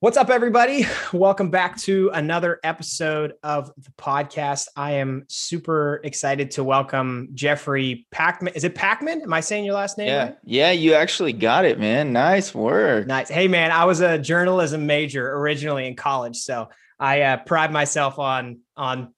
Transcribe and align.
What's 0.00 0.16
up, 0.16 0.30
everybody? 0.30 0.86
Welcome 1.12 1.50
back 1.50 1.76
to 1.78 2.08
another 2.14 2.60
episode 2.62 3.32
of 3.42 3.72
the 3.76 3.90
podcast. 3.98 4.68
I 4.76 4.92
am 4.92 5.24
super 5.28 6.00
excited 6.04 6.52
to 6.52 6.62
welcome 6.62 7.30
Jeffrey 7.34 8.06
Packman. 8.12 8.54
Is 8.54 8.62
it 8.62 8.76
Packman? 8.76 9.22
Am 9.22 9.32
I 9.32 9.40
saying 9.40 9.64
your 9.64 9.74
last 9.74 9.98
name? 9.98 10.06
Yeah, 10.06 10.24
right? 10.24 10.36
yeah, 10.44 10.70
you 10.70 10.94
actually 10.94 11.32
got 11.32 11.64
it, 11.64 11.80
man. 11.80 12.12
Nice 12.12 12.54
work. 12.54 13.08
Nice. 13.08 13.28
Hey, 13.28 13.48
man, 13.48 13.72
I 13.72 13.86
was 13.86 14.00
a 14.00 14.18
journalism 14.18 14.86
major 14.86 15.34
originally 15.34 15.88
in 15.88 15.96
college, 15.96 16.36
so 16.36 16.68
I 17.00 17.22
uh, 17.22 17.38
pride 17.38 17.72
myself 17.72 18.20
on 18.20 18.60
on 18.76 19.12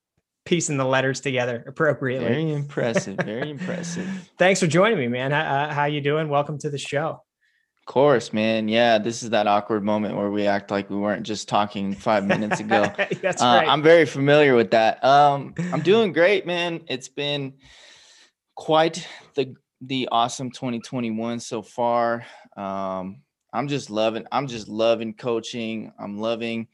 piecing 0.46 0.78
the 0.78 0.86
letters 0.86 1.20
together 1.20 1.62
appropriately. 1.66 2.26
Very 2.26 2.52
impressive. 2.54 3.18
Very 3.18 3.50
impressive. 3.58 4.30
Thanks 4.38 4.60
for 4.60 4.66
joining 4.66 4.96
me, 4.98 5.08
man. 5.08 5.32
How, 5.32 5.40
uh, 5.40 5.74
how 5.74 5.84
you 5.84 6.00
doing? 6.00 6.30
Welcome 6.30 6.58
to 6.60 6.70
the 6.70 6.78
show. 6.78 7.22
Of 7.90 7.94
course, 7.94 8.32
man. 8.32 8.68
Yeah, 8.68 8.98
this 8.98 9.24
is 9.24 9.30
that 9.30 9.48
awkward 9.48 9.82
moment 9.82 10.14
where 10.16 10.30
we 10.30 10.46
act 10.46 10.70
like 10.70 10.88
we 10.90 10.96
weren't 10.96 11.24
just 11.24 11.48
talking 11.48 11.92
five 11.92 12.24
minutes 12.24 12.60
ago. 12.60 12.82
That's 13.20 13.42
Uh, 13.42 13.46
right. 13.46 13.68
I'm 13.68 13.82
very 13.82 14.06
familiar 14.06 14.54
with 14.54 14.70
that. 14.70 15.02
Um, 15.02 15.56
I'm 15.72 15.80
doing 15.80 16.12
great, 16.20 16.46
man. 16.46 16.82
It's 16.86 17.08
been 17.08 17.54
quite 18.54 19.08
the 19.34 19.56
the 19.80 20.08
awesome 20.12 20.52
2021 20.52 21.40
so 21.40 21.62
far. 21.62 22.24
Um, 22.56 23.22
I'm 23.52 23.66
just 23.66 23.90
loving. 23.90 24.24
I'm 24.30 24.46
just 24.46 24.68
loving 24.68 25.12
coaching. 25.12 25.92
I'm 25.98 26.16
loving 26.16 26.68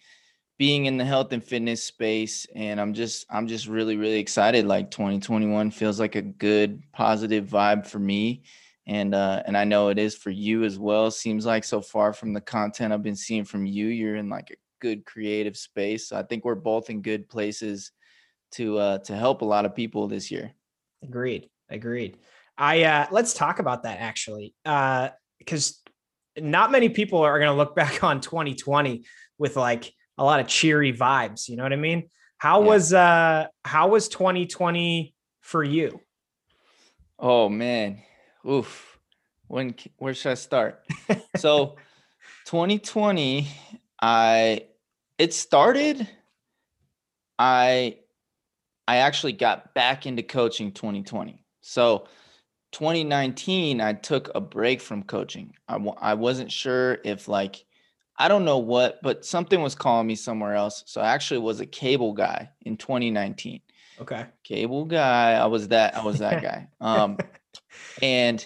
being 0.58 0.84
in 0.84 0.98
the 0.98 1.04
health 1.06 1.32
and 1.32 1.42
fitness 1.42 1.82
space, 1.82 2.46
and 2.54 2.78
I'm 2.78 2.92
just 2.92 3.24
I'm 3.30 3.46
just 3.46 3.68
really 3.68 3.96
really 3.96 4.18
excited. 4.18 4.66
Like 4.66 4.90
2021 4.90 5.70
feels 5.70 5.98
like 5.98 6.14
a 6.14 6.20
good 6.20 6.82
positive 6.92 7.46
vibe 7.46 7.86
for 7.86 7.98
me. 7.98 8.42
And 8.86 9.14
uh, 9.14 9.42
and 9.46 9.56
I 9.56 9.64
know 9.64 9.88
it 9.88 9.98
is 9.98 10.14
for 10.14 10.30
you 10.30 10.62
as 10.64 10.78
well. 10.78 11.10
Seems 11.10 11.44
like 11.44 11.64
so 11.64 11.80
far 11.80 12.12
from 12.12 12.32
the 12.32 12.40
content 12.40 12.92
I've 12.92 13.02
been 13.02 13.16
seeing 13.16 13.44
from 13.44 13.66
you, 13.66 13.86
you're 13.88 14.16
in 14.16 14.28
like 14.28 14.50
a 14.50 14.56
good 14.80 15.04
creative 15.04 15.56
space. 15.56 16.08
So 16.08 16.16
I 16.16 16.22
think 16.22 16.44
we're 16.44 16.54
both 16.54 16.88
in 16.88 17.02
good 17.02 17.28
places 17.28 17.90
to 18.52 18.78
uh 18.78 18.98
to 18.98 19.16
help 19.16 19.42
a 19.42 19.44
lot 19.44 19.64
of 19.64 19.74
people 19.74 20.06
this 20.06 20.30
year. 20.30 20.52
Agreed. 21.02 21.48
Agreed. 21.68 22.16
I 22.56 22.84
uh 22.84 23.06
let's 23.10 23.34
talk 23.34 23.58
about 23.58 23.82
that 23.82 23.98
actually. 23.98 24.54
Uh 24.64 25.08
because 25.38 25.82
not 26.38 26.70
many 26.70 26.88
people 26.88 27.18
are 27.20 27.38
going 27.38 27.50
to 27.50 27.56
look 27.56 27.74
back 27.82 28.04
on 28.04 28.20
2020 28.20 29.04
with 29.38 29.56
like 29.56 29.92
a 30.18 30.24
lot 30.24 30.40
of 30.40 30.46
cheery 30.46 30.92
vibes, 30.92 31.48
you 31.48 31.56
know 31.56 31.62
what 31.62 31.72
I 31.72 31.76
mean? 31.76 32.08
How 32.38 32.60
Yeah. 32.60 32.66
was 32.66 32.92
uh 32.92 33.46
how 33.64 33.88
was 33.88 34.08
2020 34.08 35.14
for 35.40 35.64
you? 35.64 36.00
Oh 37.18 37.48
man. 37.48 38.02
Oof. 38.48 38.98
When 39.48 39.74
where 39.98 40.14
should 40.14 40.32
I 40.32 40.34
start? 40.34 40.84
so 41.36 41.76
2020 42.46 43.48
I 44.00 44.66
it 45.18 45.32
started 45.32 46.08
I 47.38 47.98
I 48.88 48.96
actually 48.98 49.32
got 49.32 49.74
back 49.74 50.06
into 50.06 50.22
coaching 50.22 50.72
2020. 50.72 51.44
So 51.60 52.06
2019 52.72 53.80
I 53.80 53.92
took 53.94 54.30
a 54.34 54.40
break 54.40 54.80
from 54.80 55.02
coaching. 55.02 55.54
I 55.68 55.76
I 56.00 56.14
wasn't 56.14 56.52
sure 56.52 56.98
if 57.04 57.28
like 57.28 57.64
I 58.18 58.28
don't 58.28 58.44
know 58.44 58.58
what, 58.58 59.00
but 59.02 59.24
something 59.24 59.60
was 59.60 59.74
calling 59.74 60.06
me 60.06 60.14
somewhere 60.14 60.54
else. 60.54 60.82
So 60.86 61.00
I 61.00 61.08
actually 61.12 61.40
was 61.40 61.60
a 61.60 61.66
cable 61.66 62.14
guy 62.14 62.50
in 62.62 62.76
2019 62.76 63.60
Okay. 64.00 64.26
cable 64.44 64.84
guy. 64.84 65.32
I 65.32 65.46
was 65.46 65.68
that. 65.68 65.96
I 65.96 66.04
was 66.04 66.18
that 66.20 66.42
guy. 66.42 66.68
Um, 66.80 67.18
and 68.02 68.44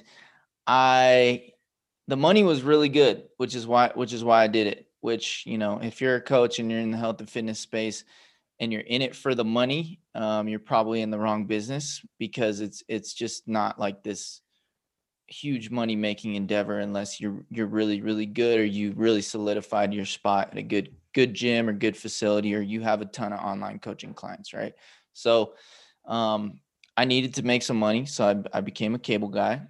I, 0.66 1.52
the 2.08 2.16
money 2.16 2.42
was 2.42 2.62
really 2.62 2.88
good, 2.88 3.24
which 3.36 3.54
is 3.54 3.66
why, 3.66 3.90
which 3.94 4.12
is 4.12 4.24
why 4.24 4.42
I 4.42 4.46
did 4.46 4.66
it. 4.66 4.86
Which 5.00 5.44
you 5.46 5.56
know, 5.56 5.80
if 5.82 6.00
you're 6.00 6.16
a 6.16 6.20
coach 6.20 6.58
and 6.58 6.70
you're 6.70 6.80
in 6.80 6.90
the 6.90 6.98
health 6.98 7.20
and 7.20 7.30
fitness 7.30 7.58
space, 7.58 8.04
and 8.60 8.70
you're 8.70 8.82
in 8.82 9.00
it 9.00 9.16
for 9.16 9.34
the 9.34 9.44
money, 9.44 10.00
um, 10.14 10.46
you're 10.46 10.58
probably 10.58 11.00
in 11.00 11.10
the 11.10 11.18
wrong 11.18 11.46
business 11.46 12.04
because 12.18 12.60
it's 12.60 12.82
it's 12.88 13.14
just 13.14 13.48
not 13.48 13.80
like 13.80 14.02
this 14.02 14.42
huge 15.26 15.70
money 15.70 15.96
making 15.96 16.34
endeavor 16.34 16.80
unless 16.80 17.20
you're 17.20 17.44
you're 17.50 17.66
really 17.66 18.00
really 18.02 18.26
good 18.26 18.58
or 18.58 18.64
you 18.64 18.92
really 18.96 19.22
solidified 19.22 19.94
your 19.94 20.04
spot 20.04 20.48
at 20.50 20.58
a 20.58 20.62
good 20.62 20.94
good 21.14 21.34
gym 21.34 21.68
or 21.68 21.72
good 21.72 21.96
facility 21.96 22.54
or 22.54 22.60
you 22.60 22.80
have 22.80 23.00
a 23.00 23.06
ton 23.06 23.32
of 23.32 23.40
online 23.40 23.78
coaching 23.78 24.12
clients, 24.14 24.52
right? 24.52 24.74
So 25.12 25.54
um, 26.06 26.60
I 27.00 27.06
needed 27.06 27.32
to 27.36 27.42
make 27.42 27.62
some 27.62 27.78
money. 27.78 28.04
So 28.04 28.28
I, 28.28 28.58
I 28.58 28.60
became 28.60 28.94
a 28.94 28.98
cable 28.98 29.28
guy. 29.28 29.62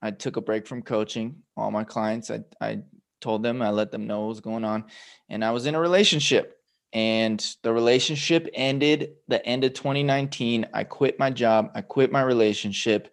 I 0.00 0.12
took 0.12 0.36
a 0.36 0.40
break 0.40 0.64
from 0.64 0.82
coaching. 0.82 1.42
All 1.56 1.72
my 1.72 1.82
clients, 1.82 2.30
I, 2.30 2.44
I 2.60 2.82
told 3.20 3.42
them, 3.42 3.62
I 3.62 3.70
let 3.70 3.90
them 3.90 4.06
know 4.06 4.20
what 4.20 4.28
was 4.28 4.40
going 4.40 4.64
on. 4.64 4.84
And 5.28 5.44
I 5.44 5.50
was 5.50 5.66
in 5.66 5.74
a 5.74 5.80
relationship. 5.80 6.56
And 6.92 7.44
the 7.64 7.72
relationship 7.72 8.48
ended 8.54 9.14
the 9.26 9.44
end 9.44 9.64
of 9.64 9.74
2019. 9.74 10.68
I 10.72 10.84
quit 10.84 11.18
my 11.18 11.30
job. 11.30 11.72
I 11.74 11.80
quit 11.80 12.12
my 12.12 12.22
relationship. 12.22 13.12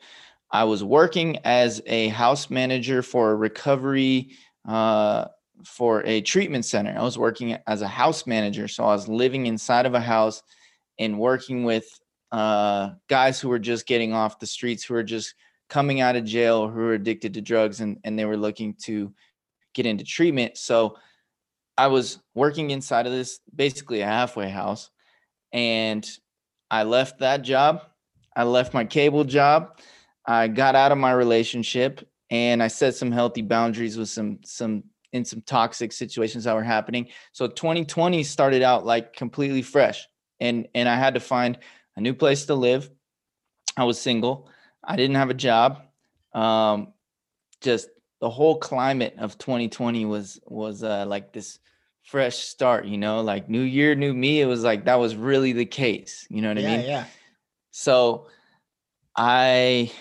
I 0.51 0.65
was 0.65 0.83
working 0.83 1.39
as 1.43 1.81
a 1.87 2.09
house 2.09 2.51
manager 2.51 3.01
for 3.01 3.31
a 3.31 3.35
recovery 3.35 4.35
uh, 4.69 5.25
for 5.65 6.05
a 6.05 6.21
treatment 6.21 6.65
center. 6.65 6.93
I 6.95 7.01
was 7.01 7.17
working 7.17 7.57
as 7.65 7.81
a 7.81 7.87
house 7.87 8.27
manager. 8.27 8.67
So 8.67 8.83
I 8.83 8.93
was 8.93 9.07
living 9.07 9.47
inside 9.47 9.87
of 9.87 9.95
a 9.95 9.99
house 9.99 10.43
and 10.99 11.17
working 11.17 11.63
with 11.63 11.89
uh, 12.31 12.91
guys 13.07 13.39
who 13.39 13.49
were 13.49 13.59
just 13.59 13.85
getting 13.85 14.13
off 14.13 14.39
the 14.39 14.47
streets, 14.47 14.83
who 14.83 14.93
were 14.93 15.03
just 15.03 15.35
coming 15.69 16.01
out 16.01 16.15
of 16.15 16.25
jail, 16.25 16.67
who 16.67 16.79
were 16.79 16.93
addicted 16.93 17.33
to 17.33 17.41
drugs, 17.41 17.81
and, 17.81 17.97
and 18.03 18.17
they 18.17 18.25
were 18.25 18.37
looking 18.37 18.73
to 18.83 19.13
get 19.73 19.85
into 19.85 20.03
treatment. 20.03 20.57
So 20.57 20.97
I 21.77 21.87
was 21.87 22.19
working 22.33 22.71
inside 22.71 23.05
of 23.05 23.11
this 23.11 23.39
basically 23.55 24.01
a 24.01 24.05
halfway 24.05 24.49
house, 24.49 24.89
and 25.51 26.07
I 26.69 26.83
left 26.83 27.19
that 27.19 27.41
job. 27.41 27.81
I 28.35 28.43
left 28.43 28.73
my 28.73 28.85
cable 28.85 29.23
job. 29.23 29.79
I 30.25 30.47
got 30.47 30.75
out 30.75 30.91
of 30.91 30.97
my 30.97 31.11
relationship, 31.11 32.07
and 32.29 32.61
I 32.61 32.67
set 32.67 32.95
some 32.95 33.11
healthy 33.11 33.41
boundaries 33.41 33.97
with 33.97 34.09
some 34.09 34.39
some 34.43 34.83
in 35.13 35.23
some 35.23 35.41
toxic 35.41 35.93
situations 35.93 36.43
that 36.43 36.55
were 36.55 36.63
happening. 36.63 37.07
So 37.31 37.47
2020 37.47 38.23
started 38.23 38.61
out 38.61 38.85
like 38.85 39.13
completely 39.13 39.61
fresh 39.61 40.05
and 40.39 40.67
and 40.75 40.89
I 40.89 40.95
had 40.95 41.13
to 41.13 41.19
find 41.19 41.57
a 41.95 42.01
new 42.01 42.13
place 42.13 42.45
to 42.45 42.55
live. 42.55 42.89
I 43.77 43.83
was 43.83 43.99
single. 43.99 44.49
I 44.83 44.95
didn't 44.95 45.15
have 45.15 45.29
a 45.29 45.35
job. 45.35 45.81
Um, 46.33 46.93
just 47.61 47.89
the 48.21 48.29
whole 48.29 48.57
climate 48.59 49.15
of 49.17 49.37
2020 49.37 50.05
was 50.05 50.39
was 50.45 50.83
uh, 50.83 51.05
like 51.07 51.33
this 51.33 51.59
fresh 52.03 52.37
start. 52.37 52.85
You 52.85 52.97
know, 52.97 53.21
like 53.21 53.49
new 53.49 53.61
year, 53.61 53.95
new 53.95 54.13
me. 54.13 54.41
It 54.41 54.45
was 54.45 54.63
like 54.63 54.85
that 54.85 54.99
was 54.99 55.15
really 55.15 55.53
the 55.53 55.65
case. 55.65 56.27
You 56.29 56.41
know 56.41 56.49
what 56.49 56.57
yeah, 56.57 56.73
I 56.73 56.77
mean? 56.77 56.85
yeah. 56.85 57.05
So 57.71 58.27
I 59.15 59.91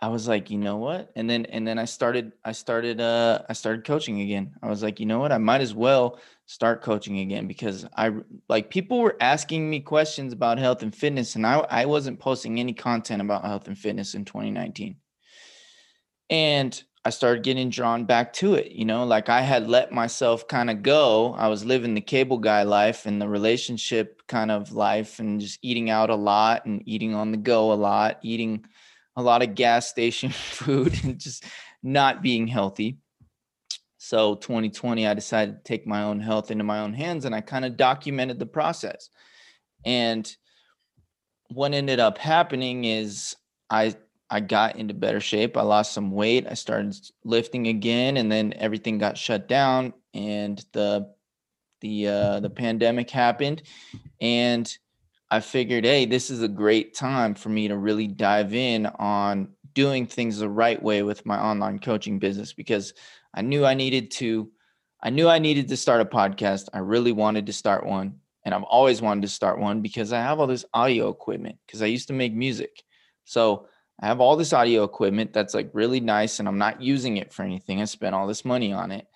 I 0.00 0.08
was 0.08 0.28
like, 0.28 0.50
you 0.50 0.58
know 0.58 0.76
what? 0.76 1.10
And 1.16 1.28
then 1.28 1.46
and 1.46 1.66
then 1.66 1.78
I 1.78 1.84
started 1.84 2.32
I 2.44 2.52
started 2.52 3.00
uh 3.00 3.42
I 3.48 3.52
started 3.52 3.84
coaching 3.84 4.20
again. 4.20 4.54
I 4.62 4.68
was 4.68 4.82
like, 4.82 5.00
you 5.00 5.06
know 5.06 5.18
what? 5.18 5.32
I 5.32 5.38
might 5.38 5.60
as 5.60 5.74
well 5.74 6.20
start 6.46 6.82
coaching 6.82 7.18
again 7.18 7.48
because 7.48 7.84
I 7.96 8.12
like 8.48 8.70
people 8.70 9.00
were 9.00 9.16
asking 9.20 9.68
me 9.68 9.80
questions 9.80 10.32
about 10.32 10.58
health 10.58 10.82
and 10.82 10.94
fitness 10.94 11.34
and 11.34 11.44
I 11.44 11.58
I 11.68 11.86
wasn't 11.86 12.20
posting 12.20 12.60
any 12.60 12.74
content 12.74 13.22
about 13.22 13.44
health 13.44 13.66
and 13.66 13.76
fitness 13.76 14.14
in 14.14 14.24
2019. 14.24 14.96
And 16.30 16.80
I 17.04 17.10
started 17.10 17.42
getting 17.42 17.70
drawn 17.70 18.04
back 18.04 18.32
to 18.34 18.54
it, 18.54 18.70
you 18.72 18.84
know, 18.84 19.04
like 19.04 19.28
I 19.28 19.40
had 19.40 19.68
let 19.68 19.92
myself 19.92 20.46
kind 20.46 20.68
of 20.68 20.82
go. 20.82 21.32
I 21.34 21.48
was 21.48 21.64
living 21.64 21.94
the 21.94 22.00
cable 22.00 22.38
guy 22.38 22.64
life 22.64 23.06
and 23.06 23.20
the 23.20 23.28
relationship 23.28 24.22
kind 24.28 24.50
of 24.50 24.72
life 24.72 25.18
and 25.18 25.40
just 25.40 25.58
eating 25.62 25.90
out 25.90 26.10
a 26.10 26.14
lot 26.14 26.66
and 26.66 26.82
eating 26.86 27.14
on 27.14 27.30
the 27.30 27.38
go 27.38 27.72
a 27.72 27.74
lot, 27.74 28.18
eating 28.22 28.66
a 29.18 29.22
lot 29.22 29.42
of 29.42 29.56
gas 29.56 29.88
station 29.88 30.30
food 30.32 30.94
and 31.04 31.18
just 31.18 31.44
not 31.82 32.22
being 32.22 32.46
healthy. 32.46 32.98
So 33.98 34.36
2020, 34.36 35.06
I 35.06 35.14
decided 35.14 35.56
to 35.56 35.62
take 35.64 35.86
my 35.86 36.04
own 36.04 36.20
health 36.20 36.52
into 36.52 36.64
my 36.64 36.78
own 36.78 36.94
hands 36.94 37.24
and 37.24 37.34
I 37.34 37.40
kind 37.40 37.64
of 37.64 37.76
documented 37.76 38.38
the 38.38 38.46
process. 38.46 39.10
And 39.84 40.34
what 41.48 41.74
ended 41.74 41.98
up 41.98 42.16
happening 42.16 42.84
is 42.84 43.36
I 43.68 43.96
I 44.30 44.40
got 44.40 44.76
into 44.76 44.94
better 44.94 45.20
shape. 45.20 45.56
I 45.56 45.62
lost 45.62 45.92
some 45.92 46.10
weight. 46.12 46.46
I 46.48 46.54
started 46.54 46.94
lifting 47.24 47.66
again 47.66 48.18
and 48.18 48.30
then 48.30 48.52
everything 48.56 48.98
got 48.98 49.18
shut 49.18 49.48
down 49.48 49.94
and 50.14 50.64
the 50.72 51.12
the 51.80 52.08
uh 52.08 52.40
the 52.40 52.50
pandemic 52.50 53.10
happened 53.10 53.62
and 54.20 54.78
I 55.30 55.40
figured, 55.40 55.84
hey, 55.84 56.06
this 56.06 56.30
is 56.30 56.42
a 56.42 56.48
great 56.48 56.94
time 56.94 57.34
for 57.34 57.50
me 57.50 57.68
to 57.68 57.76
really 57.76 58.06
dive 58.06 58.54
in 58.54 58.86
on 58.86 59.48
doing 59.74 60.06
things 60.06 60.38
the 60.38 60.48
right 60.48 60.82
way 60.82 61.02
with 61.02 61.26
my 61.26 61.38
online 61.38 61.78
coaching 61.78 62.18
business 62.18 62.52
because 62.52 62.94
I 63.34 63.42
knew 63.42 63.64
I 63.64 63.74
needed 63.74 64.10
to 64.12 64.50
I 65.00 65.10
knew 65.10 65.28
I 65.28 65.38
needed 65.38 65.68
to 65.68 65.76
start 65.76 66.00
a 66.00 66.04
podcast. 66.04 66.68
I 66.72 66.78
really 66.78 67.12
wanted 67.12 67.46
to 67.46 67.52
start 67.52 67.86
one 67.86 68.16
and 68.44 68.52
I've 68.52 68.64
always 68.64 69.00
wanted 69.00 69.20
to 69.22 69.28
start 69.28 69.60
one 69.60 69.80
because 69.80 70.12
I 70.12 70.20
have 70.20 70.40
all 70.40 70.48
this 70.48 70.64
audio 70.74 71.08
equipment 71.10 71.58
because 71.66 71.82
I 71.82 71.86
used 71.86 72.08
to 72.08 72.14
make 72.14 72.34
music. 72.34 72.82
So 73.24 73.68
I 74.00 74.06
have 74.06 74.20
all 74.20 74.34
this 74.34 74.52
audio 74.52 74.82
equipment 74.82 75.32
that's 75.32 75.54
like 75.54 75.70
really 75.72 76.00
nice 76.00 76.40
and 76.40 76.48
I'm 76.48 76.58
not 76.58 76.82
using 76.82 77.18
it 77.18 77.32
for 77.32 77.42
anything. 77.42 77.80
I 77.80 77.84
spent 77.84 78.14
all 78.14 78.26
this 78.26 78.44
money 78.44 78.72
on 78.72 78.90
it. 78.90 79.06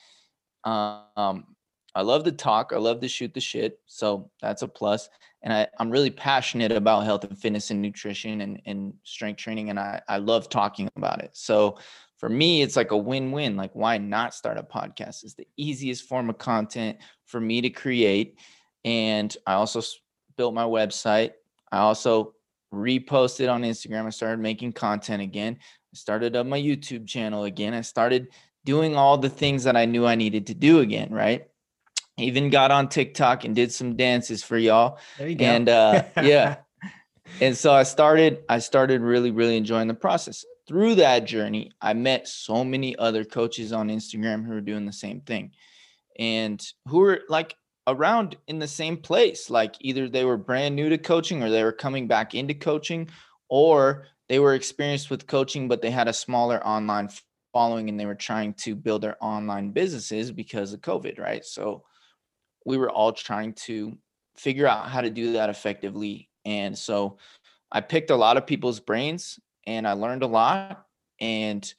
Um 0.65 1.47
I 1.95 2.03
love 2.03 2.25
to 2.25 2.33
talk. 2.33 2.73
I 2.73 2.79
love 2.79 3.01
to 3.01 3.09
shoot 3.09 3.35
the 3.35 3.41
shit. 3.41 3.79
So 3.87 4.31
that's 4.41 4.63
a 4.63 4.69
plus. 4.69 5.09
And 5.43 5.53
I, 5.53 5.67
I'm 5.79 5.91
really 5.91 6.11
passionate 6.11 6.73
about 6.73 7.05
health 7.05 7.25
and 7.25 7.37
fitness 7.37 7.71
and 7.71 7.83
nutrition 7.83 8.43
and, 8.43 8.63
and 8.65 8.95
strength 9.03 9.39
training. 9.39 9.71
And 9.71 9.79
I, 9.79 10.01
I 10.09 10.19
love 10.19 10.49
talking 10.49 10.89
about 10.97 11.23
it. 11.23 11.31
So 11.33 11.79
for 12.19 12.29
me, 12.29 12.63
it's 12.63 12.77
like 12.77 12.93
a 12.93 12.97
win-win. 12.97 13.57
Like, 13.57 13.75
why 13.75 13.99
not 13.99 14.35
start 14.35 14.57
a 14.59 14.63
podcast? 14.63 15.25
It's 15.25 15.35
the 15.35 15.49
easiest 15.57 16.09
form 16.09 16.31
of 16.31 16.39
content 16.39 16.99
for 17.27 17.41
me 17.41 17.61
to 17.61 17.71
create. 17.71 18.39
And 18.85 19.37
I 19.47 19.55
also 19.55 19.83
built 20.37 20.55
my 20.55 20.65
website. 20.65 21.33
I 21.73 21.79
also 21.79 22.35
reposted 22.73 23.53
on 23.53 23.63
Instagram. 23.63 24.07
I 24.07 24.11
started 24.11 24.39
making 24.39 24.75
content 24.75 25.23
again. 25.23 25.59
I 25.61 25.97
started 25.97 26.37
up 26.37 26.47
my 26.47 26.61
YouTube 26.61 27.07
channel 27.07 27.45
again. 27.45 27.75
I 27.75 27.81
started 27.81 28.29
doing 28.65 28.97
all 28.97 29.19
the 29.19 29.29
things 29.29 29.65
that 29.65 29.77
I 29.77 29.87
knew 29.87 30.07
I 30.07 30.15
needed 30.15 30.47
to 30.47 30.55
do 30.55 30.81
again, 30.81 31.13
right? 31.13 31.49
Even 32.19 32.51
got 32.51 32.71
on 32.71 32.89
TikTok 32.89 33.45
and 33.45 33.55
did 33.55 33.73
some 33.73 33.97
dances 33.97 34.43
for 34.43 34.59
y'all. 34.59 34.99
There 35.19 35.29
you 35.29 35.35
go. 35.35 35.45
And 35.45 35.69
uh, 35.69 36.05
yeah. 36.23 36.57
and 37.41 37.57
so 37.57 37.73
I 37.73 37.85
started, 37.85 38.45
I 38.49 38.59
started 38.59 39.01
really, 39.01 39.31
really 39.31 39.57
enjoying 39.57 39.89
the 39.89 39.95
process. 39.95 40.45
Through 40.69 40.97
that 40.97 41.25
journey, 41.25 41.73
I 41.81 41.95
met 41.95 42.29
so 42.29 42.65
many 42.65 42.97
other 42.97 43.25
coaches 43.25 43.73
on 43.73 43.89
Instagram 43.89 44.45
who 44.47 44.53
are 44.53 44.61
doing 44.61 44.87
the 44.87 44.93
same 44.93 45.21
thing 45.21 45.53
and 46.19 46.65
who 46.87 46.99
were 46.99 47.23
like 47.29 47.57
around 47.87 48.37
in 48.47 48.59
the 48.59 48.69
same 48.69 48.97
place. 48.97 49.51
Like 49.51 49.75
either 49.81 50.09
they 50.09 50.25
were 50.25 50.37
brand 50.37 50.77
new 50.77 50.89
to 50.89 50.99
coaching 50.99 51.43
or 51.43 51.51
they 51.51 51.65
were 51.65 51.73
coming 51.73 52.07
back 52.07 52.35
into 52.35 52.55
coaching 52.55 53.09
or 53.49 54.07
they 54.29 54.39
were 54.39 54.55
experienced 54.55 55.11
with 55.11 55.27
coaching, 55.27 55.69
but 55.69 55.83
they 55.83 55.91
had 55.91 56.09
a 56.09 56.13
smaller 56.13 56.65
online 56.67 57.09
following 57.53 57.89
and 57.89 57.99
they 57.99 58.07
were 58.07 58.15
trying 58.15 58.55
to 58.55 58.75
build 58.75 59.03
their 59.03 59.17
online 59.23 59.71
businesses 59.71 60.31
because 60.31 60.73
of 60.73 60.81
COVID, 60.81 61.19
right? 61.19 61.45
So 61.45 61.85
we 62.65 62.77
were 62.77 62.91
all 62.91 63.13
trying 63.13 63.53
to 63.55 63.97
figure 64.37 64.67
out 64.67 64.89
how 64.89 65.01
to 65.01 65.11
do 65.11 65.33
that 65.33 65.51
effectively. 65.51 66.29
And 66.45 66.77
so 66.77 67.19
I 67.71 67.81
picked 67.81 68.11
a 68.11 68.17
lot 68.17 68.37
of 68.37 68.47
people's 68.47 68.81
brains 68.81 69.39
and 69.67 69.87
I 69.87 69.93
learned 69.93 70.23
a 70.23 70.27
lot. 70.27 70.87
And 71.21 71.73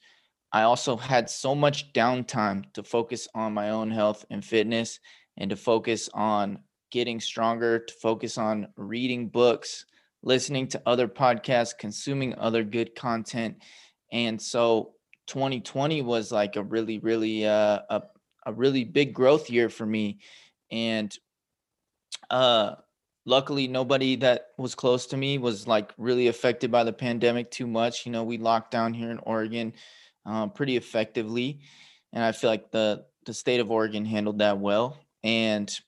I 0.52 0.62
also 0.62 0.96
had 0.96 1.28
so 1.28 1.54
much 1.54 1.92
downtime 1.92 2.72
to 2.74 2.82
focus 2.82 3.28
on 3.34 3.54
my 3.54 3.70
own 3.70 3.90
health 3.90 4.24
and 4.30 4.44
fitness 4.44 5.00
and 5.36 5.50
to 5.50 5.56
focus 5.56 6.08
on 6.14 6.60
getting 6.90 7.20
stronger, 7.20 7.80
to 7.80 7.94
focus 7.94 8.38
on 8.38 8.68
reading 8.76 9.28
books, 9.28 9.84
listening 10.22 10.68
to 10.68 10.82
other 10.86 11.08
podcasts, 11.08 11.76
consuming 11.76 12.34
other 12.38 12.62
good 12.62 12.94
content. 12.94 13.56
And 14.12 14.40
so 14.40 14.92
2020 15.26 16.02
was 16.02 16.30
like 16.30 16.56
a 16.56 16.62
really, 16.62 16.98
really, 17.00 17.46
uh, 17.46 17.80
a, 17.90 18.02
a 18.46 18.52
really 18.52 18.84
big 18.84 19.12
growth 19.12 19.50
year 19.50 19.68
for 19.68 19.86
me 19.86 20.20
and 20.70 21.16
uh 22.30 22.74
luckily 23.26 23.66
nobody 23.68 24.16
that 24.16 24.48
was 24.58 24.74
close 24.74 25.06
to 25.06 25.16
me 25.16 25.38
was 25.38 25.66
like 25.66 25.92
really 25.96 26.28
affected 26.28 26.70
by 26.70 26.84
the 26.84 26.92
pandemic 26.92 27.50
too 27.50 27.66
much. 27.66 28.04
You 28.04 28.12
know 28.12 28.24
we 28.24 28.38
locked 28.38 28.70
down 28.70 28.94
here 28.94 29.10
in 29.10 29.18
oregon 29.18 29.72
um, 30.26 30.50
pretty 30.50 30.76
effectively 30.76 31.60
and 32.12 32.24
i 32.24 32.32
feel 32.32 32.50
like 32.50 32.70
the 32.70 33.04
the 33.26 33.34
state 33.34 33.60
of 33.60 33.70
oregon 33.70 34.04
handled 34.04 34.38
that 34.38 34.58
well 34.58 34.98
and 35.22 35.78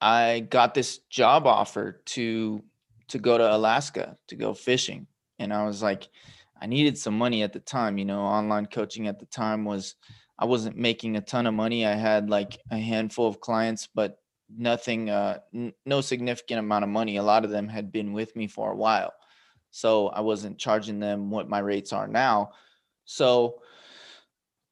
i 0.00 0.40
got 0.40 0.74
this 0.74 0.98
job 1.10 1.46
offer 1.46 2.02
to 2.04 2.62
to 3.08 3.18
go 3.18 3.36
to 3.36 3.54
alaska 3.54 4.16
to 4.28 4.36
go 4.36 4.54
fishing 4.54 5.06
and 5.38 5.52
i 5.52 5.64
was 5.64 5.82
like 5.82 6.08
i 6.60 6.66
needed 6.66 6.96
some 6.96 7.16
money 7.16 7.42
at 7.42 7.52
the 7.52 7.60
time 7.60 7.98
you 7.98 8.04
know 8.04 8.20
online 8.20 8.66
coaching 8.66 9.08
at 9.08 9.18
the 9.18 9.26
time 9.26 9.64
was 9.64 9.96
I 10.38 10.44
wasn't 10.44 10.76
making 10.76 11.16
a 11.16 11.20
ton 11.20 11.46
of 11.46 11.54
money. 11.54 11.86
I 11.86 11.94
had 11.94 12.30
like 12.30 12.58
a 12.70 12.78
handful 12.78 13.28
of 13.28 13.40
clients, 13.40 13.88
but 13.94 14.18
nothing, 14.54 15.10
uh, 15.10 15.38
n- 15.54 15.72
no 15.86 16.00
significant 16.00 16.60
amount 16.60 16.84
of 16.84 16.90
money. 16.90 17.16
A 17.16 17.22
lot 17.22 17.44
of 17.44 17.50
them 17.50 17.68
had 17.68 17.92
been 17.92 18.12
with 18.12 18.34
me 18.34 18.46
for 18.46 18.72
a 18.72 18.76
while. 18.76 19.12
So 19.70 20.08
I 20.08 20.20
wasn't 20.20 20.58
charging 20.58 21.00
them 21.00 21.30
what 21.30 21.48
my 21.48 21.58
rates 21.58 21.92
are 21.92 22.08
now. 22.08 22.50
So 23.04 23.62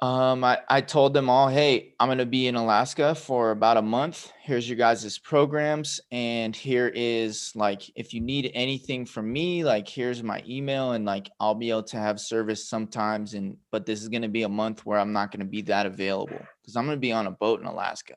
um, 0.03 0.43
I, 0.45 0.59
I 0.67 0.81
told 0.81 1.13
them 1.13 1.29
all, 1.29 1.49
hey, 1.49 1.93
I'm 2.01 2.09
going 2.09 2.19
to 2.19 2.27
be 2.27 2.47
in 2.47 2.55
Alaska 2.55 3.15
for 3.15 3.51
about 3.51 3.77
a 3.77 3.83
month. 3.83 4.33
Here's 4.41 4.67
your 4.67 4.79
guys' 4.79 5.19
programs. 5.19 6.01
And 6.11 6.57
here 6.57 6.91
is 6.95 7.53
like, 7.55 7.83
if 7.97 8.15
you 8.15 8.23
need 8.23 8.51
anything 8.55 9.05
from 9.05 9.31
me, 9.31 9.63
like, 9.63 9.87
here's 9.87 10.23
my 10.23 10.43
email. 10.49 10.93
And 10.93 11.05
like, 11.05 11.31
I'll 11.39 11.55
be 11.55 11.69
able 11.69 11.83
to 11.85 11.99
have 11.99 12.19
service 12.19 12.67
sometimes. 12.67 13.35
And, 13.35 13.59
but 13.71 13.85
this 13.85 14.01
is 14.01 14.09
going 14.09 14.23
to 14.23 14.29
be 14.29 14.45
a 14.45 14.49
month 14.49 14.87
where 14.87 14.99
I'm 14.99 15.13
not 15.13 15.33
going 15.33 15.41
to 15.41 15.51
be 15.51 15.63
that 15.63 15.85
available 15.85 16.41
because 16.63 16.77
I'm 16.77 16.87
going 16.87 16.97
to 16.97 17.01
be 17.01 17.13
on 17.13 17.27
a 17.27 17.33
boat 17.33 17.61
in 17.61 17.67
Alaska 17.67 18.15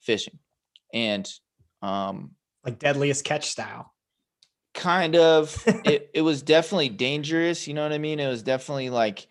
fishing. 0.00 0.40
And, 0.92 1.28
um, 1.82 2.32
like 2.64 2.80
deadliest 2.80 3.24
catch 3.24 3.48
style. 3.48 3.94
Kind 4.74 5.14
of. 5.14 5.62
it, 5.84 6.10
it 6.14 6.22
was 6.22 6.42
definitely 6.42 6.88
dangerous. 6.88 7.68
You 7.68 7.74
know 7.74 7.84
what 7.84 7.92
I 7.92 7.98
mean? 7.98 8.18
It 8.18 8.28
was 8.28 8.42
definitely 8.42 8.90
like, 8.90 9.28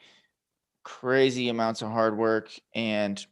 crazy 0.84 1.50
amounts 1.50 1.82
of 1.82 1.90
hard 1.90 2.18
work 2.18 2.50
and 2.74 3.26